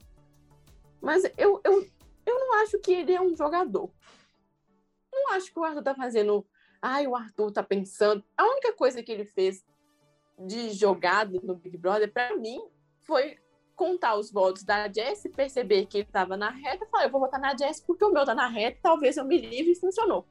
Mas 1.00 1.22
eu, 1.38 1.60
eu, 1.62 1.86
eu 2.26 2.38
não 2.38 2.54
acho 2.62 2.78
que 2.80 2.92
ele 2.92 3.14
é 3.14 3.20
um 3.20 3.34
jogador. 3.36 3.90
Não 5.12 5.32
acho 5.32 5.52
que 5.52 5.58
o 5.58 5.64
Arthur 5.64 5.82
tá 5.82 5.94
fazendo. 5.94 6.46
Ai, 6.82 7.06
o 7.06 7.16
Arthur 7.16 7.52
tá 7.52 7.62
pensando. 7.62 8.22
A 8.36 8.44
única 8.44 8.72
coisa 8.74 9.02
que 9.02 9.10
ele 9.10 9.24
fez 9.24 9.64
de 10.38 10.70
jogada 10.70 11.40
no 11.42 11.54
Big 11.54 11.78
Brother, 11.78 12.12
para 12.12 12.36
mim, 12.36 12.60
foi 13.00 13.38
contar 13.74 14.16
os 14.16 14.30
votos 14.30 14.64
da 14.64 14.90
Jess, 14.90 15.28
perceber 15.34 15.86
que 15.86 15.98
ele 15.98 16.06
estava 16.06 16.36
na 16.36 16.50
reta, 16.50 16.86
falar, 16.86 17.04
eu 17.04 17.10
vou 17.10 17.20
votar 17.20 17.38
na 17.38 17.56
Jess 17.56 17.80
porque 17.80 18.04
o 18.04 18.10
meu 18.10 18.24
tá 18.24 18.34
na 18.34 18.48
reta, 18.48 18.78
talvez 18.82 19.16
eu 19.16 19.24
me 19.24 19.38
livre 19.38 19.72
e 19.72 19.76
funcionou. 19.78 20.26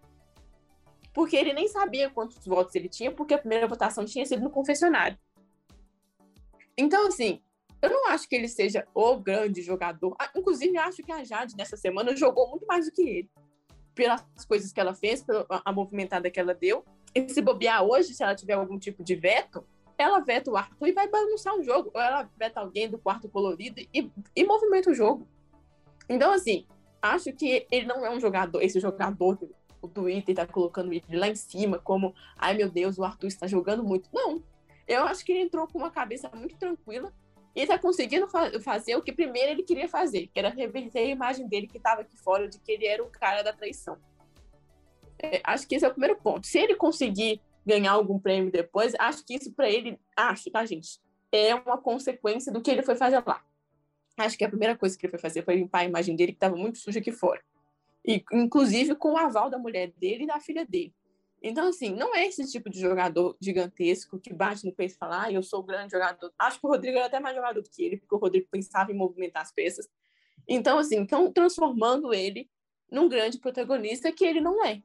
Porque 1.14 1.36
ele 1.36 1.54
nem 1.54 1.68
sabia 1.68 2.10
quantos 2.10 2.46
votos 2.46 2.76
ele 2.76 2.90
tinha, 2.90 3.12
porque 3.12 3.34
a 3.34 3.38
primeira 3.38 3.68
votação 3.68 4.04
tinha 4.04 4.26
sido 4.26 4.44
no 4.44 4.50
confessionário. 4.50 5.18
Então, 6.78 7.08
assim, 7.08 7.42
eu 7.82 7.90
não 7.90 8.08
acho 8.10 8.28
que 8.28 8.36
ele 8.36 8.48
seja 8.48 8.88
o 8.94 9.18
grande 9.18 9.62
jogador. 9.62 10.16
Ah, 10.20 10.30
inclusive, 10.36 10.78
acho 10.78 11.04
que 11.04 11.12
a 11.12 11.24
Jade, 11.24 11.56
nessa 11.56 11.78
semana, 11.78 12.16
jogou 12.16 12.50
muito 12.50 12.66
mais 12.66 12.86
do 12.86 12.92
que 12.92 13.02
ele. 13.02 13.30
Pelas 13.94 14.24
coisas 14.48 14.72
que 14.72 14.80
ela 14.80 14.94
fez, 14.94 15.24
pela 15.24 15.46
movimentada 15.74 16.30
que 16.30 16.40
ela 16.40 16.54
deu. 16.54 16.84
E 17.14 17.30
se 17.30 17.42
bobear 17.42 17.84
hoje, 17.84 18.14
se 18.14 18.24
ela 18.24 18.36
tiver 18.36 18.54
algum 18.54 18.78
tipo 18.78 19.04
de 19.04 19.16
veto, 19.16 19.66
ela 19.98 20.20
veta 20.20 20.52
o 20.52 20.58
Arthur 20.58 20.88
e 20.88 20.92
vai 20.92 21.08
bagunçar 21.08 21.56
o 21.56 21.64
jogo. 21.64 21.92
Ou 21.94 22.02
ela 22.02 22.30
veta 22.38 22.60
alguém 22.60 22.90
do 22.90 22.98
quarto 22.98 23.30
colorido 23.30 23.80
e, 23.94 24.12
e 24.36 24.44
movimenta 24.44 24.90
o 24.90 24.94
jogo. 24.94 25.28
Então, 26.10 26.32
assim, 26.32 26.66
acho 27.02 27.32
que 27.34 27.66
ele 27.72 27.86
não 27.86 28.06
é 28.06 28.10
um 28.10 28.20
jogador, 28.20 28.62
esse 28.62 28.80
jogador 28.80 29.38
que 29.38 29.48
o 29.82 29.88
Twitter 29.88 30.34
está 30.34 30.46
colocando 30.46 30.92
ele 30.92 31.04
lá 31.12 31.28
em 31.28 31.36
cima, 31.36 31.80
como, 31.80 32.14
ai 32.36 32.56
meu 32.56 32.70
Deus, 32.70 32.98
o 32.98 33.04
Arthur 33.04 33.28
está 33.28 33.48
jogando 33.48 33.84
muito. 33.84 34.10
Não, 34.14 34.44
eu 34.88 35.04
acho 35.04 35.24
que 35.24 35.32
ele 35.32 35.42
entrou 35.42 35.68
com 35.68 35.78
uma 35.78 35.92
cabeça 35.92 36.30
muito 36.34 36.58
tranquila 36.58 37.14
e 37.56 37.62
está 37.62 37.80
conseguindo 37.80 38.28
fa 38.28 38.60
fazer 38.60 38.96
o 38.96 39.02
que 39.02 39.13
primeiro 39.13 39.52
ele 39.52 39.63
queria 39.63 39.88
fazer, 39.88 40.28
que 40.28 40.38
era 40.38 40.50
reverter 40.50 41.00
a 41.00 41.04
imagem 41.04 41.48
dele 41.48 41.68
que 41.68 41.78
estava 41.78 42.02
aqui 42.02 42.18
fora, 42.18 42.48
de 42.48 42.60
que 42.60 42.72
ele 42.72 42.86
era 42.86 43.02
o 43.02 43.10
cara 43.10 43.41
da 43.41 43.54
traição. 43.54 43.98
É, 45.18 45.41
acho 45.44 45.65
que 45.68 45.76
esse 45.76 45.86
é 45.86 45.88
o 45.88 45.91
primeiro 45.91 46.18
ponto. 46.18 46.46
Se 46.46 46.60
ele 46.60 46.76
conseguir 46.76 47.41
ganhar 47.65 47.94
algum 47.94 48.20
prêmio 48.20 48.52
depois, 48.52 48.94
acho 49.00 49.26
que 49.26 49.36
isso 49.36 49.52
para 49.54 49.70
ele, 49.70 49.98
acho, 50.15 50.52
tá, 50.52 50.65
gente? 50.65 51.00
É 51.32 51.56
uma 51.56 51.78
consequência 51.78 52.52
do 52.52 52.62
que 52.62 52.70
ele 52.70 52.84
foi 52.84 52.96
fazer 52.96 53.24
lá. 53.26 53.41
Acho 54.18 54.38
que 54.38 54.46
a 54.46 54.50
primeira 54.50 54.78
coisa 54.78 54.98
que 54.98 55.06
ele 55.06 55.12
foi 55.12 55.20
fazer 55.20 55.44
foi 55.44 55.56
limpar 55.56 55.80
a 55.80 55.86
imagem 55.86 56.15
dele, 56.15 56.34
que 56.34 56.38
estava 56.38 56.56
muito 56.56 56.78
suja 56.78 57.00
aqui 57.00 57.12
fora. 57.12 57.41
E, 58.06 58.24
inclusive 58.32 58.96
com 58.96 59.13
o 59.13 59.18
aval 59.18 59.50
da 59.50 59.58
mulher 59.58 59.91
dele 59.98 60.24
e 60.26 60.28
da 60.28 60.39
filha 60.39 60.65
dele. 60.65 60.94
Então, 61.48 61.68
assim, 61.68 61.94
não 61.94 62.16
é 62.16 62.26
esse 62.26 62.44
tipo 62.52 62.72
de 62.72 62.80
jogador 62.80 63.38
gigantesco 63.40 64.20
que 64.20 64.34
bate 64.34 64.66
no 64.66 64.74
peito 64.74 64.96
e 64.96 64.98
fala, 64.98 65.26
ah, 65.26 65.32
eu 65.32 65.44
sou 65.44 65.60
o 65.60 65.64
grande 65.64 65.92
jogador. 65.92 66.34
Acho 66.40 66.60
que 66.60 66.66
o 66.66 66.70
Rodrigo 66.72 66.98
era 66.98 67.06
até 67.06 67.20
mais 67.20 67.36
jogador 67.36 67.62
do 67.62 67.70
que 67.70 67.84
ele, 67.84 67.98
porque 67.98 68.16
o 68.16 68.18
Rodrigo 68.18 68.48
pensava 68.50 68.92
em 68.92 68.96
movimentar 68.96 69.44
as 69.44 69.52
peças. 69.52 69.88
Então, 70.48 70.80
assim, 70.80 71.04
estão 71.04 71.32
transformando 71.32 72.12
ele 72.16 72.50
num 72.92 73.08
grande 73.08 73.38
protagonista 73.38 74.12
que 74.12 74.26
ele 74.26 74.42
não 74.42 74.66
é. 74.66 74.82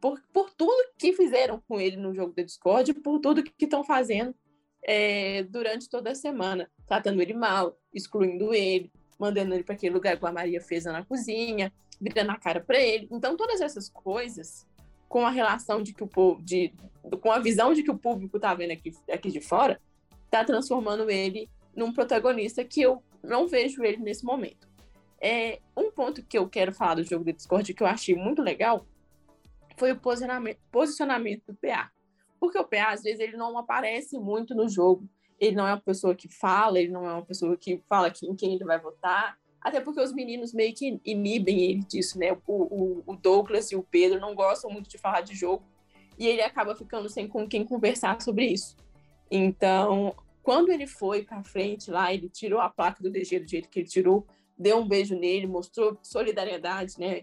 Por, 0.00 0.18
por 0.32 0.48
tudo 0.54 0.90
que 0.96 1.12
fizeram 1.12 1.62
com 1.68 1.78
ele 1.78 1.98
no 1.98 2.14
jogo 2.14 2.32
da 2.32 2.42
Discord, 2.42 2.94
por 2.94 3.18
tudo 3.18 3.42
que 3.42 3.52
estão 3.66 3.84
fazendo 3.84 4.34
é, 4.82 5.42
durante 5.42 5.86
toda 5.90 6.12
a 6.12 6.14
semana, 6.14 6.70
tratando 6.86 7.20
ele 7.20 7.34
mal, 7.34 7.78
excluindo 7.92 8.54
ele, 8.54 8.90
mandando 9.18 9.52
ele 9.52 9.64
para 9.64 9.74
aquele 9.74 9.92
lugar 9.92 10.18
que 10.18 10.26
a 10.26 10.32
Maria 10.32 10.62
fez 10.62 10.86
na 10.86 11.04
cozinha, 11.04 11.70
virando 12.00 12.30
a 12.30 12.38
cara 12.38 12.62
para 12.62 12.80
ele. 12.80 13.06
Então, 13.12 13.36
todas 13.36 13.60
essas 13.60 13.90
coisas 13.90 14.66
com 15.14 15.24
a 15.24 15.30
relação 15.30 15.80
de 15.80 15.94
que 15.94 16.02
o 16.02 16.08
povo, 16.08 16.42
de, 16.42 16.74
com 17.20 17.30
a 17.30 17.38
visão 17.38 17.72
de 17.72 17.84
que 17.84 17.90
o 17.92 17.96
público 17.96 18.36
está 18.36 18.52
vendo 18.52 18.72
aqui, 18.72 18.92
aqui 19.08 19.30
de 19.30 19.40
fora, 19.40 19.80
está 20.24 20.44
transformando 20.44 21.08
ele 21.08 21.48
num 21.72 21.92
protagonista 21.92 22.64
que 22.64 22.82
eu 22.82 23.00
não 23.22 23.46
vejo 23.46 23.84
ele 23.84 23.98
nesse 23.98 24.24
momento. 24.24 24.68
É, 25.20 25.60
um 25.76 25.92
ponto 25.92 26.20
que 26.20 26.36
eu 26.36 26.48
quero 26.48 26.74
falar 26.74 26.96
do 26.96 27.04
jogo 27.04 27.24
de 27.24 27.32
Discord 27.32 27.72
que 27.72 27.80
eu 27.80 27.86
achei 27.86 28.16
muito 28.16 28.42
legal 28.42 28.84
foi 29.76 29.92
o 29.92 30.00
posicionamento, 30.00 30.58
posicionamento 30.72 31.44
do 31.46 31.54
PA. 31.54 31.92
Porque 32.40 32.58
o 32.58 32.64
PA, 32.64 32.88
às 32.88 33.04
vezes, 33.04 33.20
ele 33.20 33.36
não 33.36 33.56
aparece 33.56 34.18
muito 34.18 34.52
no 34.52 34.68
jogo. 34.68 35.08
Ele 35.38 35.54
não 35.54 35.68
é 35.68 35.74
uma 35.74 35.80
pessoa 35.80 36.16
que 36.16 36.26
fala, 36.26 36.80
ele 36.80 36.90
não 36.90 37.08
é 37.08 37.12
uma 37.12 37.24
pessoa 37.24 37.56
que 37.56 37.80
fala 37.88 38.12
em 38.20 38.34
quem 38.34 38.56
ele 38.56 38.64
vai 38.64 38.80
votar. 38.80 39.38
Até 39.64 39.80
porque 39.80 40.00
os 40.02 40.12
meninos 40.12 40.52
meio 40.52 40.74
que 40.74 41.00
inibem 41.02 41.62
ele 41.62 41.80
disso, 41.80 42.18
né? 42.18 42.36
O, 42.46 42.52
o, 42.52 43.02
o, 43.06 43.16
Douglas 43.16 43.72
e 43.72 43.76
o 43.76 43.82
Pedro 43.82 44.20
não 44.20 44.34
gostam 44.34 44.70
muito 44.70 44.90
de 44.90 44.98
falar 44.98 45.22
de 45.22 45.34
jogo 45.34 45.64
e 46.18 46.28
ele 46.28 46.42
acaba 46.42 46.76
ficando 46.76 47.08
sem 47.08 47.26
com 47.26 47.48
quem 47.48 47.64
conversar 47.64 48.20
sobre 48.20 48.44
isso. 48.44 48.76
Então, 49.30 50.14
quando 50.42 50.70
ele 50.70 50.86
foi 50.86 51.22
para 51.22 51.42
frente 51.42 51.90
lá, 51.90 52.12
ele 52.12 52.28
tirou 52.28 52.60
a 52.60 52.68
placa 52.68 53.02
do 53.02 53.10
DG 53.10 53.40
do 53.40 53.48
jeito 53.48 53.70
que 53.70 53.80
ele 53.80 53.88
tirou, 53.88 54.26
deu 54.56 54.76
um 54.76 54.86
beijo 54.86 55.18
nele, 55.18 55.46
mostrou 55.46 55.98
solidariedade, 56.02 57.00
né? 57.00 57.22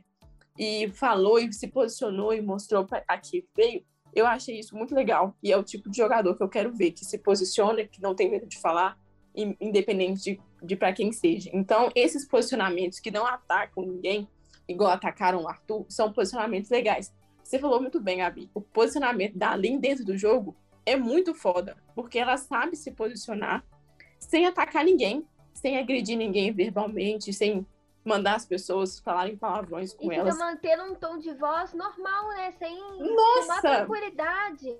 E 0.57 0.89
falou 0.89 1.37
e 1.37 1.53
se 1.53 1.67
posicionou 1.67 2.33
e 2.33 2.41
mostrou 2.41 2.85
para 2.87 3.03
aqui 3.07 3.47
veio. 3.55 3.85
Eu 4.13 4.25
achei 4.25 4.59
isso 4.59 4.75
muito 4.75 4.95
legal 4.95 5.37
e 5.43 5.51
é 5.51 5.57
o 5.57 5.63
tipo 5.63 5.91
de 5.91 5.97
jogador 5.97 6.35
que 6.35 6.41
eu 6.41 6.49
quero 6.49 6.73
ver, 6.73 6.91
que 6.91 7.05
se 7.05 7.19
posiciona, 7.19 7.85
que 7.85 8.01
não 8.01 8.15
tem 8.15 8.31
medo 8.31 8.47
de 8.47 8.59
falar, 8.59 8.97
independente 9.35 10.21
de 10.21 10.41
de 10.61 10.75
para 10.75 10.93
quem 10.93 11.11
seja. 11.11 11.49
Então, 11.53 11.89
esses 11.95 12.27
posicionamentos 12.27 12.99
que 12.99 13.09
não 13.09 13.25
atacam 13.25 13.83
ninguém, 13.83 14.27
igual 14.67 14.91
atacaram 14.91 15.41
o 15.43 15.47
Arthur, 15.47 15.85
são 15.89 16.13
posicionamentos 16.13 16.69
legais. 16.69 17.11
Você 17.43 17.57
falou 17.57 17.81
muito 17.81 17.99
bem, 17.99 18.19
Gabi. 18.19 18.49
O 18.53 18.61
posicionamento 18.61 19.37
da 19.37 19.55
Lin 19.55 19.79
dentro 19.79 20.05
do 20.05 20.17
jogo 20.17 20.55
é 20.85 20.95
muito 20.95 21.33
foda, 21.33 21.75
porque 21.95 22.19
ela 22.19 22.37
sabe 22.37 22.75
se 22.75 22.91
posicionar 22.91 23.65
sem 24.19 24.45
atacar 24.45 24.85
ninguém, 24.85 25.25
sem 25.53 25.77
agredir 25.77 26.17
ninguém 26.17 26.53
verbalmente, 26.53 27.33
sem 27.33 27.65
mandar 28.05 28.35
as 28.35 28.45
pessoas 28.45 28.99
falarem 28.99 29.35
palavrões 29.35 29.93
com 29.93 30.11
e 30.11 30.15
elas. 30.15 30.35
E 30.35 30.39
mantendo 30.39 30.83
um 30.83 30.95
tom 30.95 31.17
de 31.17 31.33
voz 31.33 31.73
normal, 31.73 32.29
né? 32.29 32.51
Sem 32.51 32.77
Nossa! 32.99 33.61
tranquilidade. 33.61 34.77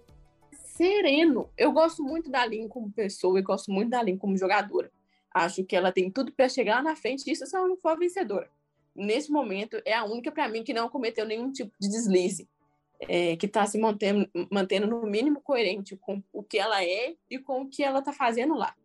Sereno. 0.72 1.50
Eu 1.58 1.72
gosto 1.72 2.02
muito 2.02 2.30
da 2.30 2.46
Lin 2.46 2.68
como 2.68 2.92
pessoa 2.92 3.38
e 3.38 3.42
gosto 3.42 3.72
muito 3.72 3.90
da 3.90 4.02
Lin 4.02 4.18
como 4.18 4.38
jogadora. 4.38 4.92
Acho 5.34 5.64
que 5.64 5.76
ela 5.76 5.92
tem 5.92 6.10
tudo 6.10 6.32
para 6.32 6.50
chegar 6.50 6.82
na 6.82 6.96
frente, 6.96 7.30
isso 7.30 7.46
se 7.46 7.56
ela 7.56 7.68
não 7.68 7.78
for 7.78 7.98
vencedora. 7.98 8.50
Nesse 8.96 9.32
momento, 9.32 9.82
é 9.86 9.94
a 9.94 10.04
única 10.04 10.32
para 10.32 10.48
mim 10.50 10.64
que 10.64 10.74
não 10.74 10.90
cometeu 10.90 11.26
nenhum 11.26 11.52
tipo 11.52 11.72
de 11.80 11.90
deslize, 11.90 12.50
é, 13.02 13.36
que 13.38 13.46
está 13.46 13.66
se 13.66 13.78
mantendo, 13.78 14.30
mantendo 14.50 14.88
no 14.88 15.06
mínimo 15.06 15.42
coerente 15.42 15.96
com 15.98 16.22
o 16.34 16.44
que 16.44 16.58
ela 16.58 16.84
é 16.84 17.16
e 17.30 17.40
com 17.40 17.62
o 17.62 17.70
que 17.70 17.84
ela 17.84 18.00
está 18.00 18.12
fazendo 18.12 18.56
lá. 18.56 18.76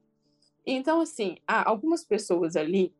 Então, 0.64 1.00
assim, 1.00 1.38
há 1.46 1.68
algumas 1.68 2.04
pessoas 2.04 2.56
ali 2.56 2.94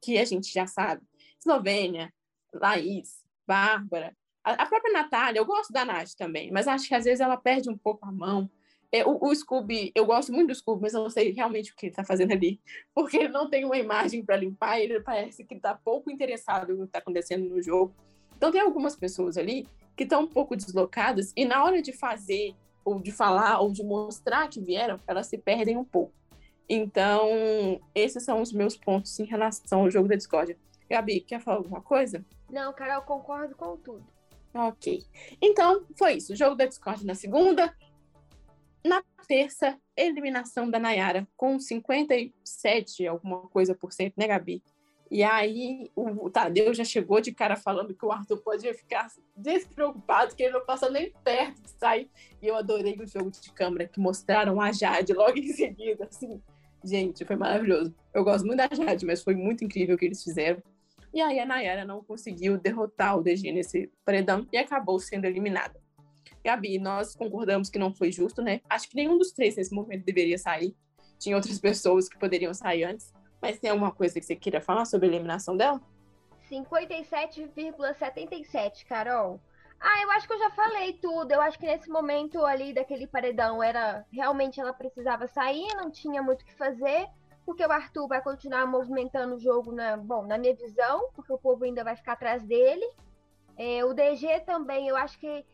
que 0.00 0.18
a 0.18 0.24
gente 0.24 0.52
já 0.52 0.66
sabe, 0.66 1.02
Eslovênia, 1.38 2.12
Laís, 2.52 3.22
Bárbara, 3.46 4.16
a, 4.52 4.66
própria 4.66 4.92
Natália, 4.92 5.38
eu 5.38 5.46
gosto 5.46 5.72
da 5.72 5.84
Nath 5.84 6.10
também, 6.16 6.52
mas 6.52 6.68
acho 6.68 6.86
que 6.86 6.94
às 6.94 7.04
vezes 7.04 7.20
ela 7.20 7.36
perde 7.36 7.70
um 7.70 7.76
pouco 7.76 8.06
a 8.06 8.12
mão, 8.12 8.50
é, 8.92 9.04
o, 9.04 9.18
o, 9.20 9.34
Scooby, 9.34 9.90
eu 9.92 10.06
gosto 10.06 10.32
muito 10.32 10.48
do 10.48 10.54
Scooby, 10.54 10.82
mas 10.82 10.94
eu 10.94 11.02
não 11.02 11.10
sei 11.10 11.32
realmente 11.32 11.72
o 11.72 11.74
que 11.74 11.86
ele 11.86 11.92
está 11.92 12.04
fazendo 12.04 12.32
ali, 12.32 12.60
porque 12.94 13.16
ele 13.16 13.28
não 13.28 13.50
tem 13.50 13.64
uma 13.64 13.76
imagem 13.76 14.24
para 14.24 14.36
limpar, 14.36 14.78
ele 14.78 15.00
parece 15.00 15.44
que 15.44 15.54
está 15.54 15.74
pouco 15.74 16.10
interessado 16.10 16.74
no 16.74 16.82
que 16.82 16.84
está 16.84 17.00
acontecendo 17.00 17.48
no 17.48 17.60
jogo. 17.60 17.92
Então 18.36 18.52
tem 18.52 18.60
algumas 18.60 18.94
pessoas 18.94 19.36
ali 19.36 19.66
que 19.96 20.04
estão 20.04 20.22
um 20.22 20.26
pouco 20.28 20.54
deslocadas 20.54 21.32
e 21.36 21.44
na 21.44 21.64
hora 21.64 21.82
de 21.82 21.92
fazer 21.92 22.54
ou 22.84 23.00
de 23.00 23.10
falar 23.10 23.60
ou 23.60 23.72
de 23.72 23.82
mostrar 23.82 24.48
que 24.48 24.60
vieram, 24.60 25.00
elas 25.06 25.26
se 25.26 25.38
perdem 25.38 25.76
um 25.76 25.84
pouco. 25.84 26.12
Então, 26.68 27.80
esses 27.94 28.22
são 28.22 28.40
os 28.40 28.52
meus 28.52 28.76
pontos 28.76 29.18
em 29.18 29.24
relação 29.24 29.80
ao 29.80 29.90
jogo 29.90 30.08
da 30.08 30.14
Discord. 30.14 30.56
Gabi, 30.88 31.20
quer 31.20 31.40
falar 31.40 31.56
alguma 31.56 31.80
coisa? 31.80 32.24
Não, 32.50 32.72
Carol, 32.72 33.02
concordo 33.02 33.54
com 33.54 33.76
tudo. 33.76 34.06
Ok. 34.54 35.04
Então, 35.42 35.84
foi 35.98 36.14
isso. 36.14 36.36
Jogo 36.36 36.54
da 36.54 36.66
Discord 36.66 37.04
na 37.04 37.14
segunda, 37.14 37.74
na 38.84 39.02
terça, 39.26 39.78
eliminação 39.96 40.70
da 40.70 40.78
Nayara 40.78 41.26
com 41.36 41.58
57, 41.58 43.06
alguma 43.06 43.48
coisa 43.48 43.74
por 43.74 43.92
cento, 43.92 44.14
né, 44.16 44.28
Gabi? 44.28 44.62
E 45.10 45.22
aí 45.22 45.90
o 45.94 46.30
Tadeu 46.30 46.72
já 46.74 46.84
chegou 46.84 47.20
de 47.20 47.32
cara 47.32 47.56
falando 47.56 47.94
que 47.94 48.04
o 48.04 48.10
Arthur 48.10 48.38
podia 48.38 48.74
ficar 48.74 49.08
despreocupado, 49.36 50.34
que 50.34 50.42
ele 50.42 50.54
não 50.54 50.64
passa 50.64 50.90
nem 50.90 51.12
perto 51.22 51.62
de 51.62 51.70
sair. 51.70 52.10
E 52.42 52.46
eu 52.46 52.56
adorei 52.56 52.96
o 52.98 53.06
jogo 53.06 53.30
de 53.30 53.52
câmera 53.52 53.86
que 53.86 54.00
mostraram 54.00 54.60
a 54.60 54.72
Jade 54.72 55.12
logo 55.12 55.38
em 55.38 55.52
seguida, 55.52 56.06
assim. 56.06 56.42
Gente, 56.82 57.24
foi 57.24 57.36
maravilhoso. 57.36 57.94
Eu 58.12 58.24
gosto 58.24 58.44
muito 58.44 58.58
da 58.58 58.68
Jade, 58.74 59.06
mas 59.06 59.22
foi 59.22 59.34
muito 59.34 59.64
incrível 59.64 59.94
o 59.94 59.98
que 59.98 60.06
eles 60.06 60.22
fizeram. 60.22 60.62
E 61.14 61.22
aí 61.22 61.38
a 61.38 61.46
Nayara 61.46 61.84
não 61.84 62.02
conseguiu 62.02 62.58
derrotar 62.58 63.16
o 63.16 63.22
DG 63.22 63.52
nesse 63.52 63.88
paredão 64.04 64.44
e 64.52 64.58
acabou 64.58 64.98
sendo 64.98 65.26
eliminada. 65.26 65.80
Gabi, 66.44 66.76
nós 66.76 67.14
concordamos 67.14 67.70
que 67.70 67.78
não 67.78 67.94
foi 67.94 68.10
justo, 68.10 68.42
né? 68.42 68.60
Acho 68.68 68.88
que 68.88 68.96
nenhum 68.96 69.16
dos 69.16 69.30
três 69.30 69.54
nesse 69.54 69.72
momento 69.72 70.04
deveria 70.04 70.36
sair. 70.36 70.74
Tinha 71.20 71.36
outras 71.36 71.60
pessoas 71.60 72.08
que 72.08 72.18
poderiam 72.18 72.52
sair 72.52 72.82
antes. 72.82 73.12
Mas 73.40 73.60
tem 73.60 73.70
alguma 73.70 73.92
coisa 73.92 74.18
que 74.18 74.26
você 74.26 74.34
queira 74.34 74.60
falar 74.60 74.86
sobre 74.86 75.06
a 75.06 75.10
eliminação 75.10 75.56
dela? 75.56 75.80
57,77, 76.50 78.84
Carol. 78.86 79.40
Ah, 79.80 80.02
eu 80.02 80.10
acho 80.12 80.26
que 80.26 80.32
eu 80.32 80.38
já 80.38 80.50
falei 80.50 80.94
tudo. 80.94 81.30
Eu 81.30 81.40
acho 81.40 81.56
que 81.58 81.66
nesse 81.66 81.88
momento 81.88 82.44
ali 82.44 82.74
daquele 82.74 83.06
paredão 83.06 83.62
era 83.62 84.04
realmente 84.10 84.60
ela 84.60 84.72
precisava 84.72 85.28
sair, 85.28 85.68
não 85.76 85.90
tinha 85.90 86.22
muito 86.22 86.42
o 86.42 86.44
que 86.44 86.54
fazer, 86.54 87.06
porque 87.44 87.64
o 87.64 87.70
Arthur 87.72 88.08
vai 88.08 88.22
continuar 88.22 88.66
movimentando 88.66 89.34
o 89.34 89.38
jogo 89.38 89.72
na, 89.72 89.96
bom, 89.96 90.26
na 90.26 90.38
minha 90.38 90.54
visão, 90.54 91.10
porque 91.14 91.32
o 91.32 91.38
povo 91.38 91.64
ainda 91.64 91.84
vai 91.84 91.96
ficar 91.96 92.12
atrás 92.12 92.42
dele. 92.42 92.86
É, 93.56 93.84
o 93.84 93.94
DG 93.94 94.40
também, 94.40 94.88
eu 94.88 94.96
acho 94.96 95.18
que 95.18 95.44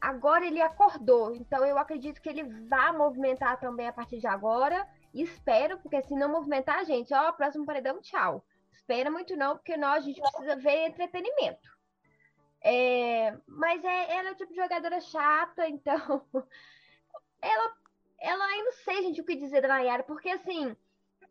agora 0.00 0.46
ele 0.46 0.60
acordou, 0.60 1.34
então 1.34 1.64
eu 1.64 1.78
acredito 1.78 2.20
que 2.20 2.28
ele 2.28 2.44
vai 2.68 2.92
movimentar 2.92 3.58
também 3.58 3.88
a 3.88 3.92
partir 3.92 4.18
de 4.18 4.26
agora. 4.26 4.86
Espero, 5.12 5.78
porque 5.78 6.02
se 6.02 6.14
não 6.14 6.30
movimentar, 6.30 6.84
gente, 6.84 7.12
ó, 7.14 7.32
próximo 7.32 7.64
paredão, 7.64 8.00
tchau. 8.00 8.44
Espera 8.70 9.10
muito 9.10 9.34
não, 9.36 9.56
porque 9.56 9.76
nós 9.76 10.04
a 10.04 10.06
gente 10.06 10.20
precisa 10.20 10.56
ver 10.56 10.88
entretenimento. 10.88 11.76
É, 12.60 13.36
mas 13.46 13.84
é, 13.84 14.16
ela 14.16 14.30
é 14.30 14.34
tipo 14.34 14.54
jogadora 14.54 15.00
chata, 15.00 15.68
então 15.68 16.22
ela, 17.40 17.74
ela, 18.20 18.56
eu 18.56 18.64
não 18.64 18.72
sei, 18.72 19.02
gente, 19.02 19.20
o 19.20 19.24
que 19.24 19.36
dizer 19.36 19.62
da 19.62 19.68
Nayara, 19.68 20.02
porque 20.02 20.28
assim, 20.28 20.76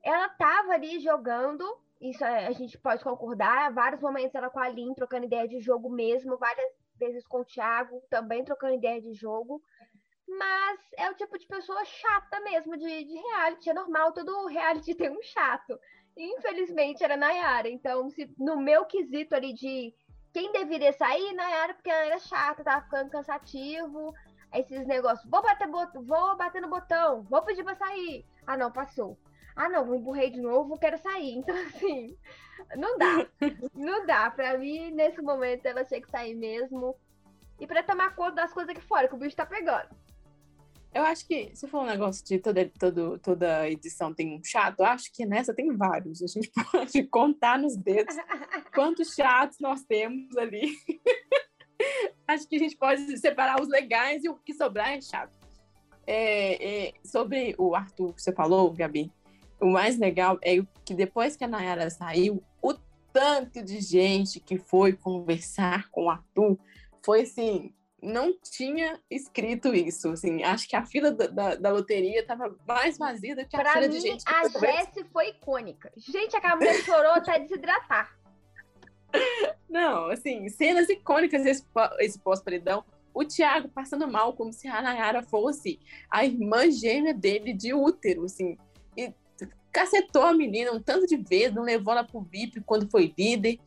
ela 0.06 0.30
tava 0.30 0.74
ali 0.74 1.00
jogando, 1.00 1.66
isso 2.00 2.24
a 2.24 2.52
gente 2.52 2.78
pode 2.78 3.04
concordar, 3.04 3.74
vários 3.74 4.00
momentos 4.00 4.36
ela 4.36 4.52
com 4.52 4.60
a 4.60 4.70
Lin 4.70 4.94
trocando 4.94 5.26
ideia 5.26 5.48
de 5.48 5.60
jogo 5.60 5.90
mesmo, 5.90 6.38
várias 6.38 6.72
vezes 6.96 7.26
com 7.26 7.40
o 7.40 7.46
Thiago, 7.46 8.00
também 8.08 8.46
trocando 8.46 8.76
ideia 8.76 9.02
de 9.02 9.14
jogo. 9.14 9.60
Mas 10.28 10.80
é 10.98 11.10
o 11.10 11.16
tipo 11.16 11.38
de 11.40 11.48
pessoa 11.48 11.84
chata 11.86 12.40
mesmo, 12.42 12.78
de, 12.78 13.04
de 13.04 13.14
reality. 13.16 13.70
É 13.70 13.74
normal, 13.74 14.14
todo 14.14 14.46
reality 14.46 14.94
tem 14.96 15.10
um 15.10 15.22
chato. 15.24 15.80
Infelizmente 16.16 17.04
era 17.04 17.18
Nayara. 17.18 17.68
Então, 17.68 18.08
se, 18.12 18.32
no 18.38 18.58
meu 18.58 18.86
quesito 18.86 19.36
ali 19.36 19.54
de 19.54 19.94
quem 20.32 20.52
deveria 20.52 20.94
sair, 20.94 21.34
Nayara, 21.34 21.74
porque 21.74 21.90
ela 21.90 22.06
era 22.06 22.20
chata, 22.20 22.64
tava 22.64 22.84
ficando 22.84 23.10
cansativo. 23.10 24.14
Esses 24.54 24.86
negócios, 24.86 25.30
vou 25.30 25.42
bater, 25.42 25.68
vou 25.68 26.38
bater 26.38 26.62
no 26.62 26.70
botão, 26.70 27.24
vou 27.24 27.42
pedir 27.42 27.64
pra 27.64 27.76
sair. 27.76 28.24
Ah, 28.46 28.56
não, 28.56 28.72
passou. 28.72 29.18
Ah, 29.56 29.70
não, 29.70 29.86
vou 29.86 29.96
emburrei 29.96 30.30
de 30.30 30.42
novo, 30.42 30.78
quero 30.78 30.98
sair. 30.98 31.38
Então, 31.46 31.56
assim, 31.56 32.18
não 32.76 32.98
dá. 32.98 33.28
não 33.74 34.06
dá. 34.06 34.30
Pra 34.32 34.58
mim, 34.58 34.92
nesse 34.92 35.22
momento, 35.22 35.66
ela 35.66 35.86
tinha 35.86 36.02
que 36.02 36.10
sair 36.10 36.36
mesmo. 36.36 36.96
E 37.60 37.66
pra 37.66 37.84
tomar 37.84 38.16
conta 38.16 38.36
das 38.36 38.54
coisas 38.54 38.70
aqui 38.70 38.82
fora, 38.82 39.08
que 39.08 39.16
o 39.16 39.18
bicho 39.18 39.36
tá 39.36 39.46
pegando. 39.46 39.88
Eu 40.94 41.04
acho 41.04 41.28
que, 41.28 41.52
se 41.54 41.68
for 41.68 41.82
um 41.82 41.86
negócio 41.86 42.26
de 42.26 42.40
toda, 42.40 42.72
toda, 42.80 43.20
toda 43.20 43.70
edição 43.70 44.14
tem 44.14 44.34
um 44.34 44.42
chato, 44.42 44.82
acho 44.82 45.12
que 45.12 45.26
nessa 45.26 45.54
tem 45.54 45.76
vários. 45.76 46.24
A 46.24 46.28
gente 46.28 46.50
pode 46.72 47.04
contar 47.08 47.60
nos 47.60 47.76
dedos 47.76 48.16
quantos 48.74 49.14
chatos 49.14 49.60
nós 49.60 49.84
temos 49.84 50.36
ali. 50.38 50.74
acho 52.26 52.48
que 52.48 52.56
a 52.56 52.60
gente 52.60 52.78
pode 52.78 53.18
separar 53.18 53.62
os 53.62 53.68
legais 53.68 54.24
e 54.24 54.30
o 54.30 54.36
que 54.36 54.54
sobrar 54.54 54.94
é 54.94 55.02
chato. 55.02 55.34
É, 56.08 56.88
é, 56.88 56.94
sobre 57.04 57.56
o 57.58 57.76
Arthur 57.76 58.14
que 58.14 58.22
você 58.22 58.32
falou, 58.32 58.72
Gabi, 58.72 59.12
o 59.60 59.68
mais 59.68 59.98
legal 59.98 60.38
é 60.42 60.62
que 60.84 60.94
depois 60.94 61.36
que 61.36 61.44
a 61.44 61.48
Nayara 61.48 61.90
saiu, 61.90 62.44
o 62.62 62.74
tanto 63.12 63.64
de 63.64 63.80
gente 63.80 64.40
que 64.40 64.58
foi 64.58 64.94
conversar 64.94 65.90
com 65.90 66.06
o 66.06 66.10
Arthur 66.10 66.58
foi 67.04 67.22
assim, 67.22 67.74
não 68.02 68.38
tinha 68.40 69.00
escrito 69.10 69.74
isso, 69.74 70.10
assim, 70.10 70.44
acho 70.44 70.68
que 70.68 70.76
a 70.76 70.86
fila 70.86 71.12
da, 71.12 71.28
da, 71.28 71.56
da 71.56 71.72
loteria 71.72 72.20
estava 72.20 72.56
mais 72.68 72.98
vazia 72.98 73.36
do 73.36 73.46
que 73.46 73.56
a 73.56 73.60
pra 73.60 73.74
fila 73.74 73.88
mim, 73.88 73.94
de 73.94 74.00
gente. 74.00 74.24
a 74.28 74.48
Jessie 74.48 75.06
foi 75.12 75.30
icônica. 75.30 75.92
Gente, 75.98 76.36
mulher 76.56 76.76
chorou 76.84 77.12
até 77.12 77.40
desidratar. 77.40 78.18
Não, 79.70 80.10
assim, 80.10 80.48
cenas 80.50 80.90
icônicas 80.90 81.46
esse, 81.46 81.66
esse 82.00 82.20
pós-paredão. 82.20 82.84
O 83.14 83.24
Thiago 83.24 83.70
passando 83.70 84.08
mal, 84.08 84.34
como 84.34 84.52
se 84.52 84.68
a 84.68 84.82
Nayara 84.82 85.24
fosse 85.24 85.80
a 86.10 86.26
irmã 86.26 86.70
gêmea 86.70 87.14
dele 87.14 87.54
de 87.54 87.74
útero, 87.74 88.26
assim. 88.26 88.58
E 88.98 89.14
cacetou 89.76 90.22
a 90.22 90.34
menina 90.34 90.72
um 90.72 90.82
tanto 90.82 91.06
de 91.06 91.18
vezes, 91.18 91.54
não 91.54 91.64
levou 91.64 91.92
ela 91.92 92.06
pro 92.06 92.22
VIP 92.22 92.62
quando 92.62 92.90
foi 92.90 93.14
líder. 93.18 93.60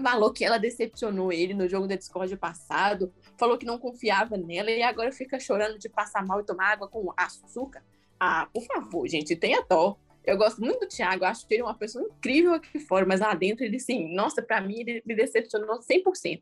Falou 0.00 0.32
que 0.32 0.44
ela 0.44 0.56
decepcionou 0.56 1.32
ele 1.32 1.52
no 1.52 1.68
jogo 1.68 1.88
da 1.88 1.96
Discord 1.96 2.36
passado, 2.36 3.12
falou 3.36 3.58
que 3.58 3.66
não 3.66 3.76
confiava 3.76 4.36
nela 4.36 4.70
e 4.70 4.82
agora 4.82 5.10
fica 5.10 5.40
chorando 5.40 5.80
de 5.80 5.88
passar 5.88 6.24
mal 6.24 6.38
e 6.38 6.44
tomar 6.44 6.74
água 6.74 6.86
com 6.86 7.12
açúcar. 7.16 7.82
Ah, 8.20 8.46
por 8.52 8.62
favor, 8.62 9.08
gente, 9.08 9.34
tenha 9.34 9.64
dó. 9.68 9.98
Eu 10.24 10.36
gosto 10.36 10.60
muito 10.60 10.80
do 10.80 10.88
Thiago, 10.88 11.24
acho 11.24 11.46
que 11.46 11.54
ele 11.54 11.62
é 11.62 11.64
uma 11.64 11.76
pessoa 11.76 12.04
incrível 12.04 12.54
aqui 12.54 12.78
fora, 12.78 13.04
mas 13.04 13.20
lá 13.20 13.34
dentro 13.34 13.64
ele, 13.64 13.80
sim, 13.80 14.14
nossa, 14.14 14.40
para 14.40 14.60
mim 14.60 14.80
ele 14.80 15.02
me 15.04 15.14
decepcionou 15.14 15.80
100%. 15.80 16.40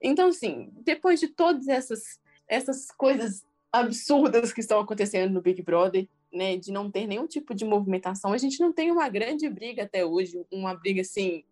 Então, 0.00 0.28
assim, 0.28 0.70
depois 0.82 1.20
de 1.20 1.28
todas 1.28 1.68
essas, 1.68 2.18
essas 2.48 2.90
coisas 2.90 3.44
absurdas 3.70 4.52
que 4.52 4.60
estão 4.60 4.78
acontecendo 4.80 5.32
no 5.32 5.42
Big 5.42 5.60
Brother, 5.62 6.08
né, 6.34 6.56
de 6.56 6.72
não 6.72 6.90
ter 6.90 7.06
nenhum 7.06 7.26
tipo 7.26 7.54
de 7.54 7.64
movimentação. 7.64 8.32
A 8.32 8.38
gente 8.38 8.60
não 8.60 8.72
tem 8.72 8.90
uma 8.90 9.08
grande 9.08 9.48
briga 9.48 9.84
até 9.84 10.04
hoje, 10.04 10.44
uma 10.50 10.74
briga 10.74 11.00
assim 11.00 11.44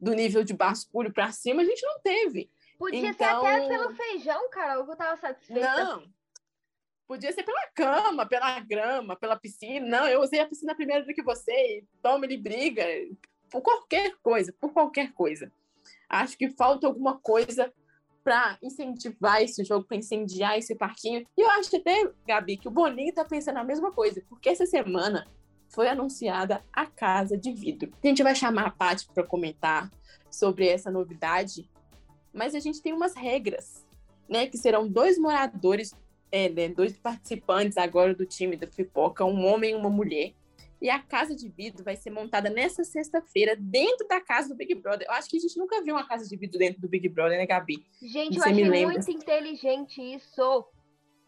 do 0.00 0.14
nível 0.14 0.42
de 0.42 0.52
basculho 0.52 1.12
para 1.12 1.30
cima, 1.30 1.62
a 1.62 1.64
gente 1.64 1.82
não 1.84 2.00
teve. 2.00 2.50
Podia 2.76 3.10
então... 3.10 3.40
ser 3.42 3.46
até 3.46 3.68
pelo 3.68 3.94
feijão, 3.94 4.50
Carol, 4.50 4.84
que 4.84 4.90
eu 4.90 4.96
tava 4.96 5.20
satisfeita. 5.20 5.84
Não. 5.84 6.12
Podia 7.06 7.32
ser 7.32 7.44
pela 7.44 7.68
cama, 7.68 8.26
pela 8.26 8.58
grama, 8.58 9.14
pela 9.14 9.36
piscina. 9.36 9.86
Não, 9.86 10.08
eu 10.08 10.20
usei 10.20 10.40
a 10.40 10.48
piscina 10.48 10.74
primeiro 10.74 11.06
do 11.06 11.14
que 11.14 11.22
você 11.22 11.52
e 11.52 11.84
toma 12.02 12.24
ele 12.24 12.36
briga 12.36 12.84
por 13.50 13.60
qualquer 13.60 14.16
coisa, 14.22 14.52
por 14.58 14.72
qualquer 14.72 15.12
coisa. 15.12 15.52
Acho 16.08 16.36
que 16.36 16.48
falta 16.48 16.86
alguma 16.86 17.18
coisa 17.18 17.72
para 18.22 18.58
incentivar 18.62 19.42
esse 19.42 19.64
jogo, 19.64 19.84
para 19.86 19.96
incendiar 19.96 20.58
esse 20.58 20.74
parquinho. 20.74 21.24
E 21.36 21.40
eu 21.40 21.50
acho 21.50 21.74
até, 21.76 22.10
Gabi, 22.26 22.56
que 22.56 22.68
o 22.68 22.70
Boninho 22.70 23.12
tá 23.14 23.24
pensando 23.24 23.58
a 23.58 23.64
mesma 23.64 23.92
coisa, 23.92 24.22
porque 24.28 24.48
essa 24.48 24.66
semana 24.66 25.26
foi 25.68 25.88
anunciada 25.88 26.62
a 26.72 26.86
Casa 26.86 27.36
de 27.36 27.52
Vidro. 27.52 27.92
A 28.02 28.06
gente 28.06 28.22
vai 28.22 28.34
chamar 28.34 28.66
a 28.66 28.70
Paty 28.70 29.08
para 29.12 29.24
comentar 29.24 29.90
sobre 30.30 30.68
essa 30.68 30.90
novidade, 30.90 31.68
mas 32.32 32.54
a 32.54 32.60
gente 32.60 32.80
tem 32.80 32.92
umas 32.92 33.14
regras, 33.14 33.84
né? 34.28 34.46
Que 34.46 34.58
serão 34.58 34.86
dois 34.86 35.18
moradores, 35.18 35.94
é, 36.30 36.48
né, 36.48 36.68
dois 36.68 36.96
participantes 36.96 37.76
agora 37.76 38.14
do 38.14 38.24
time 38.24 38.56
da 38.56 38.66
Pipoca, 38.66 39.24
um 39.24 39.44
homem 39.46 39.72
e 39.72 39.74
uma 39.74 39.90
mulher, 39.90 40.32
e 40.82 40.90
a 40.90 40.98
casa 40.98 41.34
de 41.36 41.48
vidro 41.48 41.84
vai 41.84 41.94
ser 41.94 42.10
montada 42.10 42.50
nessa 42.50 42.82
sexta-feira, 42.82 43.54
dentro 43.56 44.06
da 44.08 44.20
casa 44.20 44.48
do 44.48 44.56
Big 44.56 44.74
Brother. 44.74 45.06
Eu 45.06 45.14
acho 45.14 45.30
que 45.30 45.36
a 45.36 45.40
gente 45.40 45.56
nunca 45.56 45.80
viu 45.80 45.94
uma 45.94 46.06
casa 46.08 46.28
de 46.28 46.36
vidro 46.36 46.58
dentro 46.58 46.80
do 46.80 46.88
Big 46.88 47.08
Brother, 47.08 47.38
né, 47.38 47.46
Gabi? 47.46 47.86
Gente, 48.02 48.34
Você 48.34 48.48
eu 48.48 48.52
achei 48.52 48.84
muito 48.84 49.10
inteligente 49.12 50.02
isso. 50.02 50.66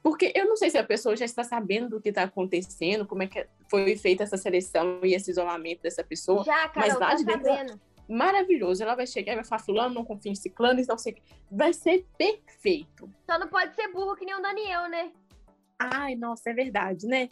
Porque 0.03 0.33
eu 0.35 0.47
não 0.47 0.57
sei 0.57 0.71
se 0.71 0.77
a 0.77 0.83
pessoa 0.83 1.17
já 1.17 1.25
está 1.25 1.45
sabendo 1.45 1.89
do 1.89 2.01
que 2.01 2.09
está 2.09 2.25
acontecendo, 2.25 3.07
como 3.07 3.23
é 3.23 3.29
que 3.29 3.47
foi 3.71 3.97
feita 3.97 4.25
essa 4.25 4.37
seleção 4.37 4.99
e 5.05 5.15
esse 5.15 5.31
isolamento 5.31 5.83
dessa 5.83 6.03
pessoa. 6.03 6.43
Já, 6.43 6.69
Carol, 6.69 6.89
mas 6.89 6.99
lá 6.99 7.15
de 7.15 7.25
dentro, 7.25 7.45
sabendo. 7.45 7.81
maravilhoso. 8.09 8.83
Ela 8.83 8.97
vai 8.97 9.07
chegar 9.07 9.35
e 9.35 9.37
vai 9.37 9.45
falar, 9.45 9.63
fulano, 9.63 9.95
não 9.95 10.05
confia 10.05 10.33
em 10.33 10.35
ciclano, 10.35 10.81
então 10.81 10.99
sei 10.99 11.17
vai 11.49 11.73
ser 11.73 12.05
perfeito. 12.19 13.09
Só 13.25 13.39
não 13.39 13.47
pode 13.47 13.77
ser 13.77 13.87
burro 13.93 14.17
que 14.17 14.27
nem 14.27 14.35
o 14.35 14.43
Daniel, 14.43 14.89
né? 14.89 15.13
Ai, 15.79 16.17
nossa, 16.17 16.51
é 16.51 16.53
verdade, 16.53 17.07
né? 17.07 17.29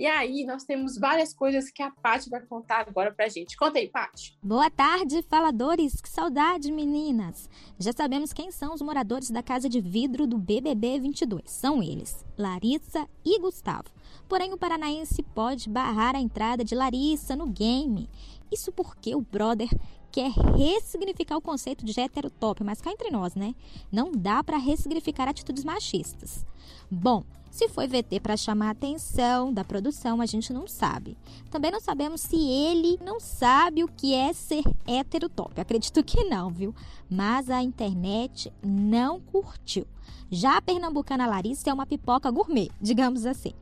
E 0.00 0.06
aí, 0.06 0.46
nós 0.46 0.64
temos 0.64 0.96
várias 0.96 1.34
coisas 1.34 1.70
que 1.70 1.82
a 1.82 1.90
Paty 1.90 2.30
vai 2.30 2.40
contar 2.40 2.88
agora 2.88 3.12
pra 3.12 3.28
gente. 3.28 3.54
Conta 3.54 3.78
aí, 3.78 3.86
Paty. 3.86 4.34
Boa 4.42 4.70
tarde, 4.70 5.22
faladores. 5.28 6.00
Que 6.00 6.08
saudade, 6.08 6.72
meninas. 6.72 7.50
Já 7.78 7.92
sabemos 7.92 8.32
quem 8.32 8.50
são 8.50 8.72
os 8.72 8.80
moradores 8.80 9.30
da 9.30 9.42
casa 9.42 9.68
de 9.68 9.78
vidro 9.78 10.26
do 10.26 10.38
BBB 10.38 11.00
22. 11.00 11.50
São 11.50 11.82
eles, 11.82 12.24
Larissa 12.38 13.06
e 13.22 13.38
Gustavo. 13.38 13.90
Porém, 14.26 14.54
o 14.54 14.56
paranaense 14.56 15.22
pode 15.22 15.68
barrar 15.68 16.16
a 16.16 16.20
entrada 16.20 16.64
de 16.64 16.74
Larissa 16.74 17.36
no 17.36 17.46
game. 17.46 18.08
Isso 18.50 18.72
porque 18.72 19.14
o 19.14 19.20
brother 19.20 19.68
quer 20.10 20.30
ressignificar 20.30 21.36
o 21.36 21.42
conceito 21.42 21.84
de 21.84 22.00
heterotop, 22.00 22.64
mas 22.64 22.80
cá 22.80 22.90
entre 22.90 23.10
nós, 23.10 23.34
né? 23.34 23.54
Não 23.92 24.12
dá 24.12 24.42
para 24.42 24.56
ressignificar 24.56 25.28
atitudes 25.28 25.62
machistas. 25.62 26.46
Bom, 26.90 27.22
se 27.50 27.68
foi 27.68 27.88
VT 27.88 28.20
para 28.20 28.36
chamar 28.36 28.68
a 28.68 28.70
atenção 28.70 29.52
da 29.52 29.64
produção, 29.64 30.20
a 30.20 30.26
gente 30.26 30.52
não 30.52 30.68
sabe. 30.68 31.18
Também 31.50 31.70
não 31.70 31.80
sabemos 31.80 32.20
se 32.20 32.36
ele 32.36 32.98
não 33.04 33.18
sabe 33.18 33.82
o 33.82 33.88
que 33.88 34.14
é 34.14 34.32
ser 34.32 34.62
heterotop. 34.86 35.60
Acredito 35.60 36.02
que 36.04 36.24
não, 36.24 36.50
viu? 36.50 36.74
Mas 37.10 37.50
a 37.50 37.62
internet 37.62 38.52
não 38.62 39.20
curtiu. 39.20 39.86
Já 40.30 40.56
a 40.56 40.62
pernambucana 40.62 41.26
Larissa 41.26 41.70
é 41.70 41.74
uma 41.74 41.86
pipoca 41.86 42.30
gourmet, 42.30 42.70
digamos 42.80 43.26
assim. 43.26 43.52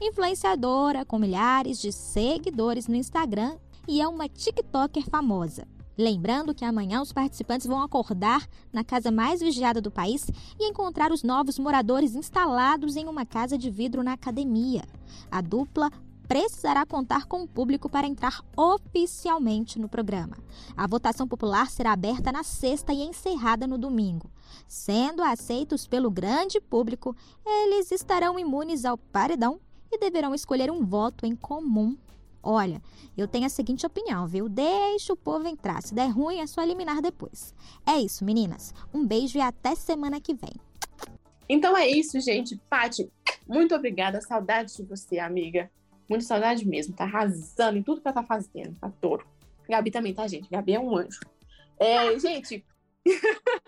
Influenciadora 0.00 1.04
com 1.04 1.18
milhares 1.18 1.80
de 1.80 1.92
seguidores 1.92 2.86
no 2.86 2.94
Instagram 2.94 3.56
e 3.88 4.00
é 4.00 4.06
uma 4.06 4.28
TikToker 4.28 5.04
famosa. 5.10 5.66
Lembrando 5.96 6.54
que 6.54 6.64
amanhã 6.64 7.02
os 7.02 7.12
participantes 7.12 7.66
vão 7.66 7.82
acordar 7.82 8.46
na 8.72 8.82
casa 8.82 9.10
mais 9.10 9.40
vigiada 9.40 9.80
do 9.80 9.90
país 9.90 10.26
e 10.58 10.68
encontrar 10.68 11.12
os 11.12 11.22
novos 11.22 11.58
moradores 11.58 12.14
instalados 12.14 12.96
em 12.96 13.06
uma 13.06 13.26
casa 13.26 13.58
de 13.58 13.70
vidro 13.70 14.02
na 14.02 14.14
academia. 14.14 14.84
A 15.30 15.40
dupla 15.40 15.90
precisará 16.26 16.86
contar 16.86 17.26
com 17.26 17.42
o 17.42 17.46
público 17.46 17.90
para 17.90 18.06
entrar 18.06 18.42
oficialmente 18.56 19.78
no 19.78 19.86
programa. 19.88 20.38
A 20.74 20.86
votação 20.86 21.28
popular 21.28 21.70
será 21.70 21.92
aberta 21.92 22.32
na 22.32 22.42
sexta 22.42 22.92
e 22.92 23.02
encerrada 23.02 23.66
no 23.66 23.76
domingo. 23.76 24.30
Sendo 24.66 25.22
aceitos 25.22 25.86
pelo 25.86 26.10
grande 26.10 26.58
público, 26.58 27.14
eles 27.44 27.90
estarão 27.92 28.38
imunes 28.38 28.86
ao 28.86 28.96
paredão 28.96 29.60
e 29.90 29.98
deverão 29.98 30.34
escolher 30.34 30.70
um 30.70 30.86
voto 30.86 31.26
em 31.26 31.36
comum 31.36 31.98
Olha, 32.42 32.82
eu 33.16 33.28
tenho 33.28 33.46
a 33.46 33.48
seguinte 33.48 33.86
opinião, 33.86 34.26
viu? 34.26 34.48
Deixa 34.48 35.12
o 35.12 35.16
povo 35.16 35.46
entrar. 35.46 35.82
Se 35.82 35.94
der 35.94 36.08
ruim, 36.08 36.40
é 36.40 36.46
só 36.46 36.62
eliminar 36.62 37.00
depois. 37.00 37.54
É 37.86 37.98
isso, 37.98 38.24
meninas. 38.24 38.74
Um 38.92 39.06
beijo 39.06 39.38
e 39.38 39.40
até 39.40 39.74
semana 39.74 40.20
que 40.20 40.34
vem. 40.34 40.54
Então 41.48 41.76
é 41.76 41.86
isso, 41.86 42.20
gente. 42.20 42.56
Pati, 42.68 43.10
muito 43.46 43.74
obrigada. 43.74 44.20
Saudade 44.20 44.76
de 44.76 44.82
você, 44.82 45.18
amiga. 45.18 45.70
Muito 46.08 46.24
saudade 46.24 46.66
mesmo. 46.66 46.94
Tá 46.94 47.04
arrasando 47.04 47.78
em 47.78 47.82
tudo 47.82 48.00
que 48.00 48.08
ela 48.08 48.14
tá 48.14 48.22
fazendo. 48.22 48.76
Adoro. 48.82 49.26
Gabi 49.68 49.90
também, 49.90 50.14
tá, 50.14 50.26
gente? 50.26 50.50
Gabi 50.50 50.74
é 50.74 50.80
um 50.80 50.96
anjo. 50.96 51.20
É, 51.78 52.18
gente, 52.18 52.64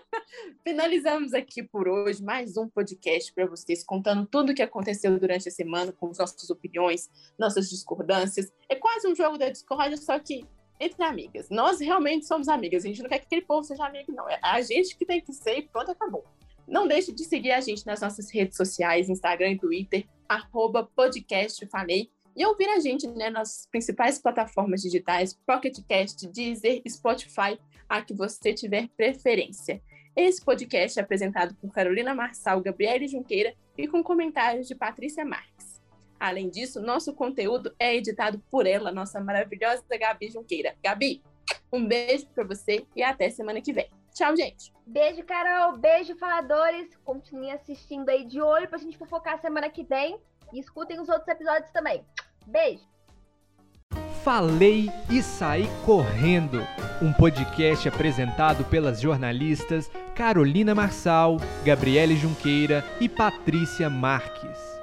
Finalizamos 0.63 1.33
aqui 1.33 1.61
por 1.63 1.87
hoje 1.87 2.23
mais 2.23 2.57
um 2.57 2.67
podcast 2.67 3.31
para 3.33 3.45
vocês, 3.45 3.83
contando 3.83 4.25
tudo 4.25 4.51
o 4.51 4.55
que 4.55 4.61
aconteceu 4.61 5.17
durante 5.19 5.47
a 5.47 5.51
semana, 5.51 5.91
com 5.91 6.09
as 6.09 6.17
nossas 6.17 6.49
opiniões, 6.49 7.09
nossas 7.37 7.69
discordâncias. 7.69 8.51
É 8.69 8.75
quase 8.75 9.07
um 9.07 9.15
jogo 9.15 9.37
da 9.37 9.49
discórdia, 9.49 9.97
só 9.97 10.17
que 10.19 10.45
entre 10.79 11.03
amigas. 11.03 11.49
Nós 11.49 11.79
realmente 11.79 12.25
somos 12.25 12.47
amigas, 12.47 12.83
a 12.83 12.87
gente 12.87 13.01
não 13.01 13.09
quer 13.09 13.19
que 13.19 13.25
aquele 13.25 13.43
povo 13.43 13.63
seja 13.63 13.85
amigo, 13.85 14.11
não. 14.11 14.29
É 14.29 14.39
a 14.41 14.61
gente 14.61 14.95
que 14.97 15.05
tem 15.05 15.21
que 15.21 15.33
ser 15.33 15.59
e 15.59 15.61
pronto, 15.63 15.91
acabou. 15.91 16.25
Não 16.67 16.87
deixe 16.87 17.11
de 17.11 17.23
seguir 17.23 17.51
a 17.51 17.61
gente 17.61 17.85
nas 17.85 18.01
nossas 18.01 18.31
redes 18.31 18.57
sociais, 18.57 19.09
Instagram 19.09 19.51
e 19.51 19.59
Twitter, 19.59 20.07
arroba 20.27 20.89
falei, 21.69 22.09
e 22.35 22.45
ouvir 22.45 22.67
a 22.67 22.79
gente 22.79 23.07
né, 23.07 23.29
nas 23.29 23.67
principais 23.71 24.19
plataformas 24.19 24.81
digitais, 24.81 25.33
Pocket 25.45 25.77
Cast, 25.87 26.27
Deezer, 26.27 26.81
Spotify, 26.89 27.57
a 27.87 28.01
que 28.01 28.13
você 28.13 28.53
tiver 28.53 28.89
preferência. 28.97 29.81
Esse 30.15 30.41
podcast 30.41 30.97
é 30.97 31.03
apresentado 31.03 31.53
por 31.55 31.73
Carolina 31.73 32.15
Marçal, 32.15 32.61
Gabriele 32.61 33.05
Junqueira 33.05 33.53
e 33.77 33.85
com 33.85 34.01
comentários 34.01 34.65
de 34.65 34.73
Patrícia 34.73 35.25
Marques. 35.25 35.81
Além 36.17 36.49
disso, 36.49 36.81
nosso 36.81 37.13
conteúdo 37.13 37.75
é 37.77 37.93
editado 37.93 38.39
por 38.49 38.65
ela, 38.65 38.93
nossa 38.93 39.19
maravilhosa 39.19 39.83
Gabi 39.99 40.29
Junqueira. 40.29 40.73
Gabi, 40.81 41.21
um 41.69 41.85
beijo 41.85 42.27
para 42.27 42.45
você 42.45 42.85
e 42.95 43.03
até 43.03 43.29
semana 43.29 43.59
que 43.59 43.73
vem. 43.73 43.89
Tchau, 44.13 44.33
gente. 44.37 44.71
Beijo, 44.87 45.21
Carol. 45.25 45.77
Beijo, 45.77 46.15
faladores. 46.15 46.95
Continuem 47.03 47.51
assistindo 47.51 48.07
aí 48.07 48.23
de 48.23 48.41
olho 48.41 48.69
pra 48.69 48.77
gente 48.77 48.97
fofocar 48.97 49.41
semana 49.41 49.69
que 49.69 49.83
vem. 49.83 50.17
E 50.53 50.59
escutem 50.59 50.97
os 50.97 51.09
outros 51.09 51.27
episódios 51.27 51.69
também. 51.71 52.05
Beijo. 52.47 52.87
Falei 54.25 54.89
e 55.07 55.21
Saí 55.21 55.69
Correndo, 55.85 56.59
um 56.99 57.13
podcast 57.13 57.87
apresentado 57.87 58.63
pelas 58.65 58.99
jornalistas 58.99 59.87
Carolina 60.15 60.73
Marçal, 60.73 61.37
Gabriele 61.63 62.15
Junqueira 62.15 62.83
e 62.99 63.07
Patrícia 63.07 63.87
Marques. 63.87 64.74